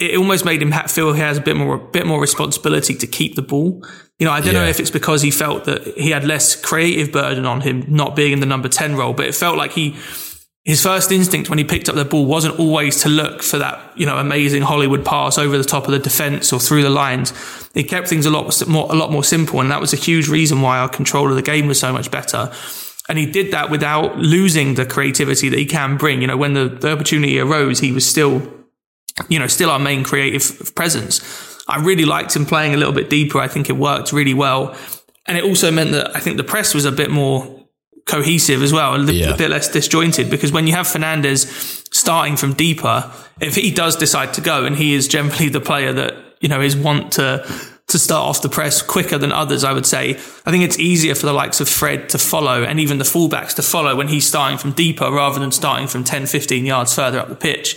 it 0.00 0.16
almost 0.16 0.46
made 0.46 0.62
him 0.62 0.72
feel 0.88 1.12
he 1.12 1.20
has 1.20 1.36
a 1.36 1.42
bit 1.42 1.56
more, 1.56 1.74
a 1.74 1.78
bit 1.78 2.06
more 2.06 2.20
responsibility 2.20 2.94
to 2.94 3.06
keep 3.06 3.34
the 3.34 3.42
ball. 3.42 3.84
You 4.18 4.26
know, 4.26 4.32
I 4.32 4.40
don't 4.40 4.54
yeah. 4.54 4.62
know 4.62 4.68
if 4.68 4.80
it's 4.80 4.90
because 4.90 5.20
he 5.20 5.30
felt 5.30 5.66
that 5.66 5.86
he 5.96 6.10
had 6.10 6.24
less 6.24 6.56
creative 6.56 7.12
burden 7.12 7.44
on 7.44 7.60
him 7.60 7.84
not 7.86 8.16
being 8.16 8.32
in 8.32 8.40
the 8.40 8.46
number 8.46 8.68
10 8.68 8.96
role, 8.96 9.12
but 9.12 9.26
it 9.26 9.34
felt 9.34 9.58
like 9.58 9.72
he, 9.72 9.96
his 10.64 10.82
first 10.82 11.12
instinct 11.12 11.50
when 11.50 11.58
he 11.58 11.64
picked 11.64 11.90
up 11.90 11.96
the 11.96 12.06
ball 12.06 12.24
wasn't 12.24 12.58
always 12.58 13.02
to 13.02 13.10
look 13.10 13.42
for 13.42 13.58
that, 13.58 13.78
you 13.94 14.06
know, 14.06 14.16
amazing 14.16 14.62
Hollywood 14.62 15.04
pass 15.04 15.36
over 15.36 15.58
the 15.58 15.64
top 15.64 15.84
of 15.84 15.90
the 15.90 15.98
defense 15.98 16.50
or 16.50 16.58
through 16.58 16.82
the 16.82 16.90
lines. 16.90 17.34
He 17.74 17.84
kept 17.84 18.08
things 18.08 18.24
a 18.24 18.30
lot 18.30 18.66
more, 18.68 18.90
a 18.90 18.94
lot 18.94 19.12
more 19.12 19.24
simple. 19.24 19.60
And 19.60 19.70
that 19.70 19.82
was 19.82 19.92
a 19.92 19.96
huge 19.96 20.28
reason 20.28 20.62
why 20.62 20.78
our 20.78 20.88
control 20.88 21.28
of 21.28 21.36
the 21.36 21.42
game 21.42 21.66
was 21.66 21.78
so 21.78 21.92
much 21.92 22.10
better. 22.10 22.50
And 23.10 23.18
he 23.18 23.26
did 23.26 23.52
that 23.52 23.68
without 23.68 24.18
losing 24.18 24.76
the 24.76 24.86
creativity 24.86 25.50
that 25.50 25.58
he 25.58 25.66
can 25.66 25.98
bring. 25.98 26.22
You 26.22 26.28
know, 26.28 26.36
when 26.38 26.54
the, 26.54 26.68
the 26.68 26.92
opportunity 26.92 27.38
arose, 27.38 27.80
he 27.80 27.92
was 27.92 28.06
still 28.06 28.40
you 29.28 29.38
know, 29.38 29.46
still 29.46 29.70
our 29.70 29.78
main 29.78 30.04
creative 30.04 30.74
presence. 30.74 31.62
I 31.68 31.82
really 31.82 32.04
liked 32.04 32.34
him 32.34 32.46
playing 32.46 32.74
a 32.74 32.76
little 32.76 32.92
bit 32.92 33.10
deeper. 33.10 33.38
I 33.38 33.48
think 33.48 33.68
it 33.68 33.74
worked 33.74 34.12
really 34.12 34.34
well. 34.34 34.76
And 35.26 35.36
it 35.36 35.44
also 35.44 35.70
meant 35.70 35.92
that 35.92 36.16
I 36.16 36.20
think 36.20 36.36
the 36.36 36.44
press 36.44 36.74
was 36.74 36.84
a 36.84 36.92
bit 36.92 37.10
more 37.10 37.66
cohesive 38.06 38.62
as 38.62 38.72
well, 38.72 38.96
a, 38.96 38.98
little, 38.98 39.14
yeah. 39.14 39.34
a 39.34 39.36
bit 39.36 39.50
less 39.50 39.68
disjointed 39.68 40.30
because 40.30 40.50
when 40.50 40.66
you 40.66 40.72
have 40.72 40.86
Fernandes 40.86 41.46
starting 41.94 42.36
from 42.36 42.54
deeper, 42.54 43.10
if 43.40 43.54
he 43.54 43.70
does 43.70 43.94
decide 43.94 44.34
to 44.34 44.40
go 44.40 44.64
and 44.64 44.76
he 44.76 44.94
is 44.94 45.06
generally 45.06 45.48
the 45.48 45.60
player 45.60 45.92
that, 45.92 46.14
you 46.40 46.48
know, 46.48 46.60
is 46.60 46.76
want 46.76 47.12
to, 47.12 47.46
to 47.90 47.98
start 47.98 48.28
off 48.28 48.42
the 48.42 48.48
press 48.48 48.82
quicker 48.82 49.18
than 49.18 49.32
others, 49.32 49.64
I 49.64 49.72
would 49.72 49.86
say. 49.86 50.10
I 50.46 50.50
think 50.50 50.64
it's 50.64 50.78
easier 50.78 51.14
for 51.14 51.26
the 51.26 51.32
likes 51.32 51.60
of 51.60 51.68
Fred 51.68 52.08
to 52.10 52.18
follow 52.18 52.62
and 52.62 52.80
even 52.80 52.98
the 52.98 53.04
fullbacks 53.04 53.54
to 53.56 53.62
follow 53.62 53.94
when 53.96 54.08
he's 54.08 54.26
starting 54.26 54.58
from 54.58 54.72
deeper 54.72 55.10
rather 55.10 55.38
than 55.38 55.52
starting 55.52 55.86
from 55.86 56.04
10, 56.04 56.26
15 56.26 56.64
yards 56.64 56.94
further 56.94 57.18
up 57.18 57.28
the 57.28 57.36
pitch. 57.36 57.76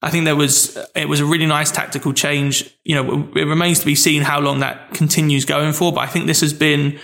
I 0.00 0.10
think 0.10 0.24
there 0.24 0.36
was 0.36 0.78
it 0.94 1.08
was 1.08 1.20
a 1.20 1.26
really 1.26 1.46
nice 1.46 1.72
tactical 1.72 2.12
change. 2.12 2.72
You 2.84 2.94
know, 2.94 3.28
it 3.34 3.44
remains 3.44 3.80
to 3.80 3.86
be 3.86 3.96
seen 3.96 4.22
how 4.22 4.40
long 4.40 4.60
that 4.60 4.94
continues 4.94 5.44
going 5.44 5.72
for. 5.72 5.92
But 5.92 6.02
I 6.02 6.06
think 6.06 6.26
this 6.26 6.40
has 6.40 6.52
been 6.52 7.00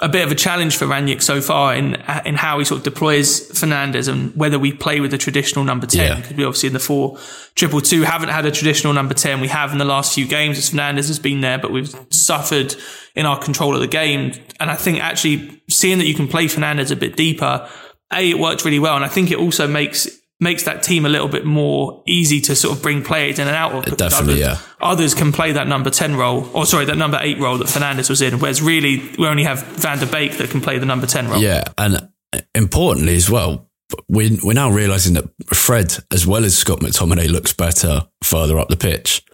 a 0.00 0.08
bit 0.08 0.24
of 0.24 0.30
a 0.30 0.34
challenge 0.34 0.76
for 0.76 0.86
Rangnick 0.86 1.22
so 1.22 1.40
far 1.40 1.74
in 1.74 1.94
in 2.24 2.36
how 2.36 2.58
he 2.58 2.64
sort 2.64 2.78
of 2.78 2.84
deploys 2.84 3.50
Fernandes 3.50 4.06
and 4.06 4.34
whether 4.36 4.58
we 4.58 4.72
play 4.72 5.00
with 5.00 5.10
the 5.10 5.18
traditional 5.18 5.64
number 5.64 5.86
ten 5.86 6.16
because 6.16 6.30
yeah. 6.30 6.36
we 6.36 6.44
obviously 6.44 6.68
in 6.68 6.72
the 6.72 6.78
four 6.78 7.18
triple 7.56 7.80
two 7.80 8.02
haven't 8.02 8.28
had 8.28 8.46
a 8.46 8.52
traditional 8.52 8.92
number 8.92 9.14
ten. 9.14 9.40
We 9.40 9.48
have 9.48 9.72
in 9.72 9.78
the 9.78 9.84
last 9.84 10.14
few 10.14 10.26
games 10.26 10.56
as 10.56 10.70
Fernandes 10.70 11.08
has 11.08 11.18
been 11.18 11.40
there, 11.40 11.58
but 11.58 11.72
we've 11.72 11.94
suffered 12.10 12.76
in 13.16 13.26
our 13.26 13.38
control 13.38 13.74
of 13.74 13.80
the 13.80 13.88
game. 13.88 14.32
And 14.60 14.70
I 14.70 14.76
think 14.76 15.00
actually 15.00 15.60
seeing 15.68 15.98
that 15.98 16.06
you 16.06 16.14
can 16.14 16.28
play 16.28 16.46
Fernandes 16.46 16.92
a 16.92 16.96
bit 16.96 17.16
deeper, 17.16 17.68
a 18.12 18.30
it 18.30 18.38
worked 18.38 18.64
really 18.64 18.78
well, 18.78 18.94
and 18.94 19.04
I 19.04 19.08
think 19.08 19.32
it 19.32 19.38
also 19.38 19.66
makes 19.66 20.08
makes 20.40 20.62
that 20.64 20.82
team 20.82 21.04
a 21.04 21.08
little 21.08 21.28
bit 21.28 21.44
more 21.44 22.02
easy 22.06 22.40
to 22.40 22.54
sort 22.54 22.76
of 22.76 22.82
bring 22.82 23.02
players 23.02 23.38
in 23.38 23.48
and 23.48 23.56
out 23.56 23.72
of. 23.72 23.96
Definitely, 23.96 24.42
others, 24.42 24.58
yeah. 24.60 24.74
Others 24.80 25.14
can 25.14 25.32
play 25.32 25.52
that 25.52 25.66
number 25.66 25.90
10 25.90 26.16
role, 26.16 26.48
or 26.54 26.66
sorry, 26.66 26.84
that 26.84 26.96
number 26.96 27.18
8 27.20 27.38
role 27.38 27.58
that 27.58 27.66
Fernandes 27.66 28.08
was 28.08 28.22
in, 28.22 28.38
whereas 28.38 28.62
really 28.62 29.10
we 29.18 29.26
only 29.26 29.44
have 29.44 29.62
Van 29.64 29.98
der 29.98 30.06
Beek 30.06 30.38
that 30.38 30.50
can 30.50 30.60
play 30.60 30.78
the 30.78 30.86
number 30.86 31.06
10 31.06 31.28
role. 31.28 31.42
Yeah, 31.42 31.64
and 31.76 32.08
importantly 32.54 33.16
as 33.16 33.28
well, 33.28 33.68
we, 34.08 34.38
we're 34.42 34.52
now 34.52 34.70
realising 34.70 35.14
that 35.14 35.28
Fred, 35.46 35.96
as 36.12 36.26
well 36.26 36.44
as 36.44 36.56
Scott 36.56 36.80
McTominay, 36.80 37.28
looks 37.28 37.52
better 37.52 38.06
further 38.22 38.58
up 38.58 38.68
the 38.68 38.76
pitch, 38.76 39.24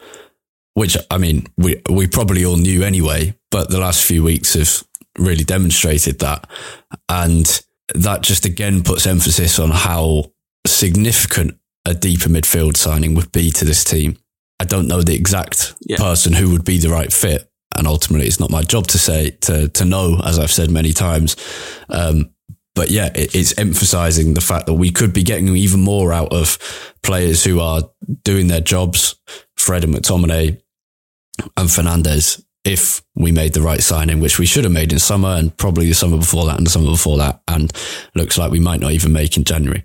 which, 0.75 0.97
I 1.11 1.19
mean, 1.19 1.47
we, 1.57 1.83
we 1.91 2.07
probably 2.07 2.45
all 2.45 2.57
knew 2.57 2.83
anyway, 2.83 3.37
but 3.51 3.71
the 3.71 3.79
last 3.79 4.05
few 4.05 4.23
weeks 4.23 4.55
have 4.55 4.85
really 5.19 5.45
demonstrated 5.45 6.21
that. 6.21 6.49
And 7.09 7.63
that 7.95 8.23
just 8.23 8.45
again 8.45 8.83
puts 8.83 9.07
emphasis 9.07 9.59
on 9.59 9.71
how 9.71 10.33
significant 10.67 11.59
a 11.87 11.95
deeper 11.95 12.29
midfield 12.29 12.77
signing 12.77 13.15
would 13.15 13.31
be 13.33 13.51
to 13.51 13.65
this 13.65 13.85
team. 13.85 14.19
I 14.61 14.65
don't 14.65 14.89
know 14.89 15.03
the 15.03 15.15
exact 15.15 15.75
yeah. 15.81 15.97
person 15.97 16.33
who 16.33 16.51
would 16.53 16.65
be 16.65 16.79
the 16.79 16.89
right 16.89 17.13
fit. 17.13 17.51
And 17.77 17.87
ultimately, 17.87 18.27
it's 18.27 18.41
not 18.41 18.51
my 18.51 18.63
job 18.63 18.87
to 18.89 18.99
say, 18.99 19.31
to, 19.43 19.69
to 19.69 19.85
know, 19.85 20.21
as 20.25 20.39
I've 20.39 20.53
said 20.53 20.71
many 20.71 20.93
times. 20.93 21.37
Um, 21.89 22.31
but 22.75 22.91
yeah, 22.91 23.11
it, 23.15 23.35
it's 23.35 23.59
emphasizing 23.59 24.35
the 24.35 24.41
fact 24.41 24.67
that 24.67 24.75
we 24.75 24.91
could 24.91 25.13
be 25.13 25.25
getting 25.25 25.49
even 25.57 25.81
more 25.81 26.13
out 26.13 26.33
of 26.33 26.59
players 27.03 27.43
who 27.45 27.61
are 27.61 27.83
doing 28.23 28.47
their 28.47 28.61
jobs, 28.61 29.17
Fred 29.57 29.85
and 29.85 29.95
McTominay 29.95 30.61
and 31.57 31.69
Fernandes, 31.69 32.45
if 32.65 33.03
we 33.15 33.31
made 33.31 33.53
the 33.53 33.61
right 33.61 33.83
signing, 33.83 34.21
which 34.21 34.39
we 34.39 34.47
should 34.47 34.65
have 34.65 34.73
made 34.73 34.93
in 34.93 34.99
summer 34.99 35.29
and 35.29 35.57
probably 35.57 35.87
the 35.87 35.95
summer 35.95 36.17
before 36.17 36.47
that 36.47 36.57
and 36.57 36.67
the 36.67 36.71
summer 36.71 36.91
before 36.91 37.19
that. 37.19 37.43
And 37.47 37.73
looks 38.15 38.39
like 38.39 38.51
we 38.51 38.61
might 38.61 38.81
not 38.81 38.93
even 38.93 39.13
make 39.13 39.37
in 39.37 39.45
January. 39.45 39.85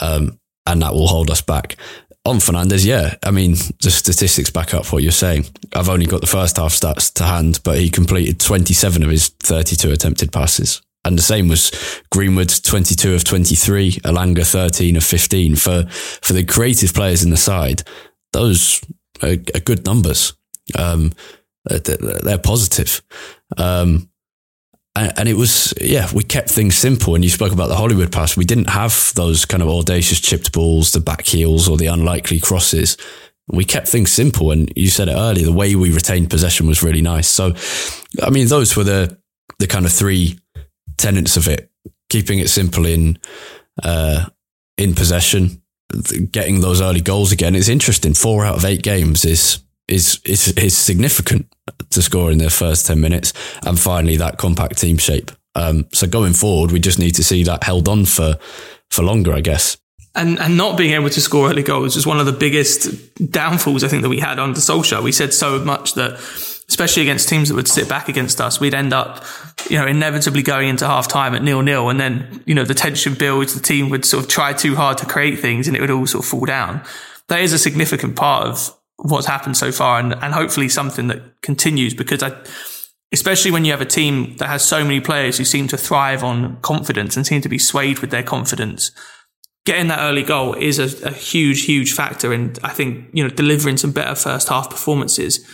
Um, 0.00 0.40
and 0.66 0.82
that 0.82 0.92
will 0.92 1.06
hold 1.06 1.30
us 1.30 1.40
back. 1.40 1.76
On 2.24 2.38
Fernandes, 2.38 2.84
yeah. 2.84 3.14
I 3.22 3.30
mean, 3.30 3.52
the 3.80 3.90
statistics 3.92 4.50
back 4.50 4.74
up 4.74 4.92
what 4.92 5.04
you're 5.04 5.12
saying. 5.12 5.44
I've 5.72 5.88
only 5.88 6.06
got 6.06 6.20
the 6.20 6.26
first 6.26 6.56
half 6.56 6.72
stats 6.72 7.12
to 7.14 7.24
hand, 7.24 7.60
but 7.62 7.78
he 7.78 7.88
completed 7.88 8.40
27 8.40 9.04
of 9.04 9.10
his 9.10 9.28
32 9.28 9.92
attempted 9.92 10.32
passes. 10.32 10.82
And 11.04 11.16
the 11.16 11.22
same 11.22 11.46
was 11.46 11.70
Greenwood, 12.10 12.48
22 12.48 13.14
of 13.14 13.22
23, 13.22 13.92
Elanga, 13.92 14.44
13 14.44 14.96
of 14.96 15.04
15. 15.04 15.54
For, 15.54 15.84
for 15.88 16.32
the 16.32 16.42
creative 16.42 16.92
players 16.92 17.22
in 17.22 17.30
the 17.30 17.36
side, 17.36 17.84
those 18.32 18.82
are, 19.22 19.36
are 19.54 19.60
good 19.60 19.86
numbers. 19.86 20.32
Um, 20.76 21.12
they're 21.68 22.38
positive. 22.38 23.02
Um, 23.56 24.08
and, 24.96 25.28
it 25.28 25.36
was, 25.36 25.74
yeah, 25.78 26.08
we 26.14 26.24
kept 26.24 26.48
things 26.48 26.76
simple. 26.76 27.14
And 27.14 27.22
you 27.22 27.30
spoke 27.30 27.52
about 27.52 27.68
the 27.68 27.76
Hollywood 27.76 28.10
pass. 28.10 28.36
We 28.36 28.46
didn't 28.46 28.70
have 28.70 29.12
those 29.14 29.44
kind 29.44 29.62
of 29.62 29.68
audacious 29.68 30.20
chipped 30.20 30.52
balls, 30.52 30.92
the 30.92 31.00
back 31.00 31.26
heels 31.26 31.68
or 31.68 31.76
the 31.76 31.86
unlikely 31.86 32.40
crosses. 32.40 32.96
We 33.48 33.64
kept 33.64 33.88
things 33.88 34.10
simple. 34.10 34.52
And 34.52 34.72
you 34.74 34.88
said 34.88 35.08
it 35.08 35.14
earlier, 35.14 35.44
the 35.44 35.52
way 35.52 35.74
we 35.74 35.92
retained 35.92 36.30
possession 36.30 36.66
was 36.66 36.82
really 36.82 37.02
nice. 37.02 37.28
So, 37.28 37.54
I 38.22 38.30
mean, 38.30 38.48
those 38.48 38.74
were 38.74 38.84
the, 38.84 39.18
the 39.58 39.66
kind 39.66 39.84
of 39.84 39.92
three 39.92 40.38
tenets 40.96 41.36
of 41.36 41.46
it, 41.46 41.70
keeping 42.08 42.38
it 42.38 42.48
simple 42.48 42.86
in, 42.86 43.18
uh, 43.82 44.24
in 44.78 44.94
possession, 44.94 45.62
getting 46.30 46.62
those 46.62 46.80
early 46.80 47.02
goals 47.02 47.32
again. 47.32 47.54
It's 47.54 47.68
interesting. 47.68 48.14
Four 48.14 48.46
out 48.46 48.56
of 48.56 48.64
eight 48.64 48.82
games 48.82 49.26
is, 49.26 49.58
is, 49.88 50.20
is, 50.24 50.48
is 50.52 50.74
significant 50.74 51.52
to 51.90 52.02
score 52.02 52.30
in 52.30 52.38
their 52.38 52.50
first 52.50 52.86
10 52.86 53.00
minutes. 53.00 53.32
And 53.64 53.78
finally, 53.78 54.16
that 54.16 54.38
compact 54.38 54.78
team 54.78 54.98
shape. 54.98 55.30
Um, 55.54 55.86
so 55.92 56.06
going 56.06 56.34
forward, 56.34 56.70
we 56.70 56.80
just 56.80 56.98
need 56.98 57.14
to 57.16 57.24
see 57.24 57.42
that 57.44 57.64
held 57.64 57.88
on 57.88 58.04
for, 58.04 58.38
for 58.90 59.02
longer, 59.02 59.32
I 59.32 59.40
guess. 59.40 59.78
And, 60.14 60.38
and 60.38 60.56
not 60.56 60.78
being 60.78 60.94
able 60.94 61.10
to 61.10 61.20
score 61.20 61.50
early 61.50 61.62
goals 61.62 61.94
was 61.94 62.06
one 62.06 62.18
of 62.18 62.26
the 62.26 62.32
biggest 62.32 63.14
downfalls, 63.30 63.84
I 63.84 63.88
think, 63.88 64.02
that 64.02 64.08
we 64.08 64.18
had 64.18 64.38
under 64.38 64.60
Solskjaer. 64.60 65.02
We 65.02 65.12
said 65.12 65.34
so 65.34 65.58
much 65.62 65.94
that, 65.94 66.14
especially 66.68 67.02
against 67.02 67.28
teams 67.28 67.50
that 67.50 67.54
would 67.54 67.68
sit 67.68 67.86
back 67.86 68.08
against 68.08 68.40
us, 68.40 68.58
we'd 68.58 68.74
end 68.74 68.94
up, 68.94 69.24
you 69.68 69.78
know, 69.78 69.86
inevitably 69.86 70.42
going 70.42 70.68
into 70.68 70.86
half 70.86 71.06
time 71.06 71.34
at 71.34 71.42
nil 71.42 71.60
nil. 71.60 71.90
And 71.90 72.00
then, 72.00 72.42
you 72.46 72.54
know, 72.54 72.64
the 72.64 72.74
tension 72.74 73.12
builds, 73.14 73.54
the 73.54 73.60
team 73.60 73.90
would 73.90 74.06
sort 74.06 74.24
of 74.24 74.30
try 74.30 74.54
too 74.54 74.74
hard 74.74 74.96
to 74.98 75.06
create 75.06 75.38
things 75.38 75.68
and 75.68 75.76
it 75.76 75.80
would 75.80 75.90
all 75.90 76.06
sort 76.06 76.24
of 76.24 76.30
fall 76.30 76.46
down. 76.46 76.82
That 77.28 77.40
is 77.40 77.52
a 77.52 77.58
significant 77.58 78.16
part 78.16 78.46
of 78.46 78.75
what's 78.96 79.26
happened 79.26 79.56
so 79.56 79.70
far 79.70 80.00
and, 80.00 80.14
and 80.14 80.34
hopefully 80.34 80.68
something 80.68 81.08
that 81.08 81.40
continues 81.42 81.94
because 81.94 82.22
I, 82.22 82.32
especially 83.12 83.50
when 83.50 83.64
you 83.64 83.72
have 83.72 83.80
a 83.80 83.86
team 83.86 84.36
that 84.38 84.48
has 84.48 84.64
so 84.64 84.82
many 84.82 85.00
players 85.00 85.38
who 85.38 85.44
seem 85.44 85.68
to 85.68 85.76
thrive 85.76 86.24
on 86.24 86.60
confidence 86.62 87.16
and 87.16 87.26
seem 87.26 87.40
to 87.42 87.48
be 87.48 87.58
swayed 87.58 88.00
with 88.00 88.10
their 88.10 88.22
confidence. 88.22 88.90
Getting 89.64 89.88
that 89.88 90.00
early 90.00 90.22
goal 90.22 90.54
is 90.54 90.78
a, 90.78 91.08
a 91.08 91.12
huge, 91.12 91.64
huge 91.64 91.92
factor 91.92 92.32
in, 92.32 92.54
I 92.62 92.72
think, 92.72 93.08
you 93.12 93.22
know, 93.22 93.30
delivering 93.30 93.76
some 93.76 93.92
better 93.92 94.14
first 94.14 94.48
half 94.48 94.70
performances. 94.70 95.44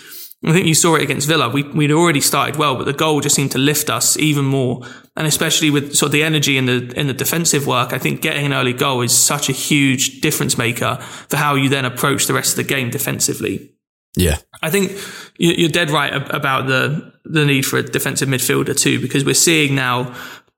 I 0.45 0.53
think 0.53 0.67
you 0.67 0.75
saw 0.75 0.97
it 0.97 1.03
against 1.03 1.29
Villa. 1.29 1.49
We, 1.49 1.63
we'd 1.63 1.93
already 1.93 2.21
started 2.21 2.57
well, 2.57 2.75
but 2.75 2.85
the 2.85 2.93
goal 2.93 3.21
just 3.21 3.37
seemed 3.37 3.53
to 3.53 3.59
lift 3.59 3.89
us 3.89 4.17
even 4.17 4.45
more. 4.45 4.83
And 5.17 5.27
especially 5.27 5.71
with 5.71 5.95
sort 5.95 6.09
of 6.09 6.13
the 6.13 6.25
energy 6.25 6.59
in 6.59 6.67
the, 6.67 6.93
in 6.99 7.07
the 7.07 7.15
defensive 7.15 7.67
work, 7.67 7.93
I 7.93 7.99
think 7.99 8.23
getting 8.23 8.47
an 8.47 8.53
early 8.53 8.73
goal 8.73 9.03
is 9.03 9.17
such 9.17 9.49
a 9.49 9.53
huge 9.53 10.21
difference 10.21 10.59
maker 10.59 10.97
for 11.29 11.37
how 11.37 11.55
you 11.55 11.69
then 11.69 11.85
approach 11.85 12.27
the 12.27 12.35
rest 12.35 12.53
of 12.53 12.57
the 12.57 12.75
game 12.75 12.91
defensively. 12.91 13.73
Yeah. 14.17 14.39
I 14.63 14.71
think 14.71 14.99
you're 15.39 15.69
dead 15.69 15.91
right 15.91 16.13
about 16.35 16.67
the, 16.67 17.13
the 17.25 17.45
need 17.45 17.65
for 17.65 17.79
a 17.79 17.83
defensive 17.83 18.29
midfielder 18.29 18.79
too, 18.79 19.01
because 19.01 19.25
we're 19.25 19.35
seeing 19.35 19.75
now, 19.75 20.15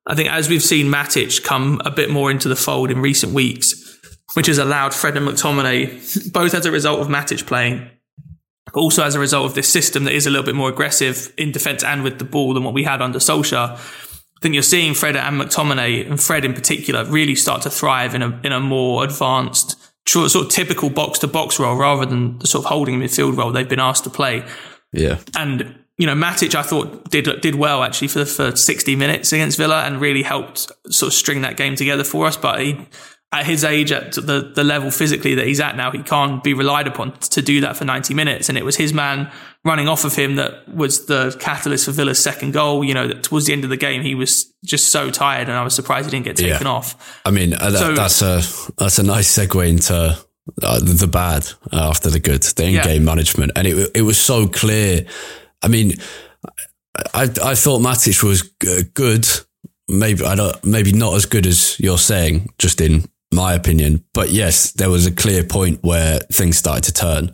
I 0.06 0.14
think 0.14 0.30
as 0.30 0.48
we've 0.48 0.62
seen 0.62 0.86
Matic 0.86 1.44
come 1.44 1.80
a 1.84 1.90
bit 1.90 2.10
more 2.10 2.30
into 2.30 2.48
the 2.48 2.56
fold 2.56 2.90
in 2.90 3.00
recent 3.00 3.32
weeks, 3.32 3.98
which 4.34 4.46
has 4.46 4.58
allowed 4.58 4.94
Fred 4.94 5.16
and 5.16 5.28
McTominay, 5.28 6.32
both 6.32 6.54
as 6.54 6.64
a 6.64 6.72
result 6.72 7.00
of 7.00 7.08
Matic 7.08 7.46
playing, 7.46 7.90
also 8.74 9.04
as 9.04 9.14
a 9.14 9.20
result 9.20 9.46
of 9.46 9.54
this 9.54 9.68
system 9.68 10.04
that 10.04 10.14
is 10.14 10.26
a 10.26 10.30
little 10.30 10.44
bit 10.44 10.54
more 10.54 10.68
aggressive 10.68 11.32
in 11.36 11.52
defence 11.52 11.82
and 11.82 12.02
with 12.02 12.18
the 12.18 12.24
ball 12.24 12.54
than 12.54 12.64
what 12.64 12.74
we 12.74 12.84
had 12.84 13.00
under 13.00 13.18
Solskjaer. 13.18 13.78
I 13.78 14.40
think 14.40 14.54
you're 14.54 14.62
seeing 14.62 14.94
Fred 14.94 15.16
and 15.16 15.40
McTominay, 15.40 16.08
and 16.08 16.20
Fred 16.20 16.44
in 16.44 16.52
particular, 16.54 17.04
really 17.04 17.34
start 17.34 17.62
to 17.62 17.70
thrive 17.70 18.14
in 18.14 18.22
a 18.22 18.40
in 18.44 18.52
a 18.52 18.60
more 18.60 19.04
advanced, 19.04 19.76
sort 20.06 20.34
of 20.34 20.48
typical 20.50 20.90
box 20.90 21.18
to 21.20 21.26
box 21.26 21.58
role 21.58 21.76
rather 21.76 22.04
than 22.04 22.38
the 22.40 22.46
sort 22.46 22.64
of 22.64 22.68
holding 22.68 22.98
midfield 22.98 23.36
role 23.36 23.52
they've 23.52 23.68
been 23.68 23.80
asked 23.80 24.04
to 24.04 24.10
play. 24.10 24.44
Yeah, 24.92 25.18
and 25.36 25.78
you 25.96 26.06
know 26.06 26.14
Matic, 26.14 26.54
I 26.54 26.62
thought 26.62 27.10
did 27.10 27.40
did 27.40 27.54
well 27.54 27.82
actually 27.82 28.08
for 28.08 28.24
for 28.24 28.54
60 28.54 28.96
minutes 28.96 29.32
against 29.32 29.56
Villa 29.56 29.82
and 29.84 30.00
really 30.00 30.22
helped 30.22 30.70
sort 30.90 31.10
of 31.10 31.14
string 31.14 31.40
that 31.42 31.56
game 31.56 31.76
together 31.76 32.04
for 32.04 32.26
us. 32.26 32.36
But 32.36 32.60
he 32.60 32.86
at 33.34 33.46
his 33.46 33.64
age, 33.64 33.90
at 33.90 34.12
the, 34.12 34.52
the 34.54 34.62
level 34.62 34.90
physically 34.90 35.34
that 35.34 35.46
he's 35.46 35.60
at 35.60 35.76
now, 35.76 35.90
he 35.90 36.02
can't 36.02 36.42
be 36.42 36.54
relied 36.54 36.86
upon 36.86 37.12
to 37.18 37.42
do 37.42 37.60
that 37.62 37.76
for 37.76 37.84
90 37.84 38.14
minutes. 38.14 38.48
And 38.48 38.56
it 38.56 38.64
was 38.64 38.76
his 38.76 38.92
man 38.92 39.30
running 39.64 39.88
off 39.88 40.04
of 40.04 40.14
him 40.14 40.36
that 40.36 40.68
was 40.68 41.06
the 41.06 41.36
catalyst 41.40 41.86
for 41.86 41.90
Villa's 41.90 42.22
second 42.22 42.52
goal. 42.52 42.84
You 42.84 42.94
know, 42.94 43.08
that 43.08 43.24
towards 43.24 43.46
the 43.46 43.52
end 43.52 43.64
of 43.64 43.70
the 43.70 43.76
game, 43.76 44.02
he 44.02 44.14
was 44.14 44.52
just 44.64 44.92
so 44.92 45.10
tired 45.10 45.48
and 45.48 45.56
I 45.58 45.64
was 45.64 45.74
surprised 45.74 46.06
he 46.06 46.10
didn't 46.12 46.26
get 46.26 46.36
taken 46.36 46.66
yeah. 46.66 46.72
off. 46.72 47.20
I 47.24 47.32
mean, 47.32 47.54
uh, 47.54 47.70
so, 47.72 47.94
that's 47.94 48.22
a, 48.22 48.42
that's 48.78 48.98
a 48.98 49.02
nice 49.02 49.36
segue 49.36 49.68
into 49.68 50.16
uh, 50.62 50.78
the 50.80 51.08
bad 51.08 51.48
after 51.72 52.10
the 52.10 52.20
good, 52.20 52.42
the 52.42 52.64
in-game 52.64 53.02
yeah. 53.02 53.06
management. 53.06 53.52
And 53.56 53.66
it, 53.66 53.90
it 53.96 54.02
was 54.02 54.18
so 54.18 54.46
clear. 54.46 55.06
I 55.60 55.68
mean, 55.68 55.94
I, 57.12 57.24
I 57.42 57.54
thought 57.56 57.80
Matic 57.80 58.22
was 58.22 58.42
good 58.42 59.26
maybe 59.88 60.24
I 60.24 60.34
don't 60.34 60.64
maybe 60.64 60.92
not 60.92 61.14
as 61.14 61.26
good 61.26 61.46
as 61.46 61.78
you're 61.78 61.98
saying, 61.98 62.50
just 62.58 62.80
in 62.80 63.04
my 63.34 63.54
opinion. 63.54 64.04
But 64.12 64.30
yes, 64.30 64.72
there 64.72 64.90
was 64.90 65.06
a 65.06 65.12
clear 65.12 65.44
point 65.44 65.82
where 65.82 66.20
things 66.32 66.56
started 66.56 66.84
to 66.84 66.92
turn. 66.92 67.32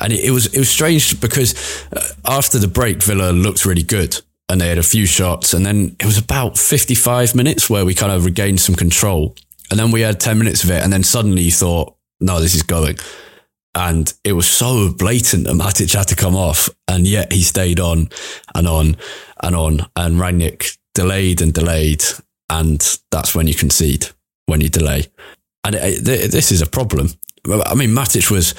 And 0.00 0.12
it, 0.12 0.24
it 0.24 0.30
was 0.30 0.46
it 0.46 0.58
was 0.58 0.68
strange 0.68 1.20
because 1.20 1.54
uh, 1.92 2.02
after 2.24 2.58
the 2.58 2.68
break, 2.68 3.02
Villa 3.02 3.30
looked 3.30 3.64
really 3.64 3.82
good 3.82 4.20
and 4.48 4.60
they 4.60 4.68
had 4.68 4.78
a 4.78 4.82
few 4.82 5.06
shots. 5.06 5.54
And 5.54 5.64
then 5.64 5.96
it 6.00 6.06
was 6.06 6.18
about 6.18 6.58
55 6.58 7.34
minutes 7.34 7.70
where 7.70 7.84
we 7.84 7.94
kind 7.94 8.12
of 8.12 8.24
regained 8.24 8.60
some 8.60 8.74
control. 8.74 9.34
And 9.70 9.78
then 9.78 9.90
we 9.90 10.02
had 10.02 10.20
10 10.20 10.38
minutes 10.38 10.64
of 10.64 10.70
it. 10.70 10.82
And 10.82 10.92
then 10.92 11.02
suddenly 11.02 11.42
you 11.42 11.50
thought, 11.50 11.96
no, 12.20 12.40
this 12.40 12.54
is 12.54 12.62
going. 12.62 12.96
And 13.74 14.12
it 14.22 14.34
was 14.34 14.48
so 14.48 14.92
blatant 14.92 15.44
that 15.44 15.54
Matic 15.54 15.92
had 15.92 16.08
to 16.08 16.16
come 16.16 16.36
off. 16.36 16.68
And 16.86 17.06
yet 17.06 17.32
he 17.32 17.42
stayed 17.42 17.80
on 17.80 18.08
and 18.54 18.68
on 18.68 18.96
and 19.42 19.56
on. 19.56 19.86
And 19.96 20.16
Rangnick 20.16 20.76
delayed 20.94 21.40
and 21.40 21.52
delayed. 21.52 22.04
And 22.50 22.98
that's 23.10 23.34
when 23.34 23.46
you 23.46 23.54
concede 23.54 24.08
when 24.46 24.60
you 24.60 24.68
delay. 24.68 25.06
And 25.64 25.74
it, 25.74 26.06
it, 26.06 26.30
this 26.30 26.52
is 26.52 26.60
a 26.60 26.66
problem. 26.66 27.08
I 27.50 27.74
mean, 27.74 27.90
Matic 27.90 28.30
was, 28.30 28.54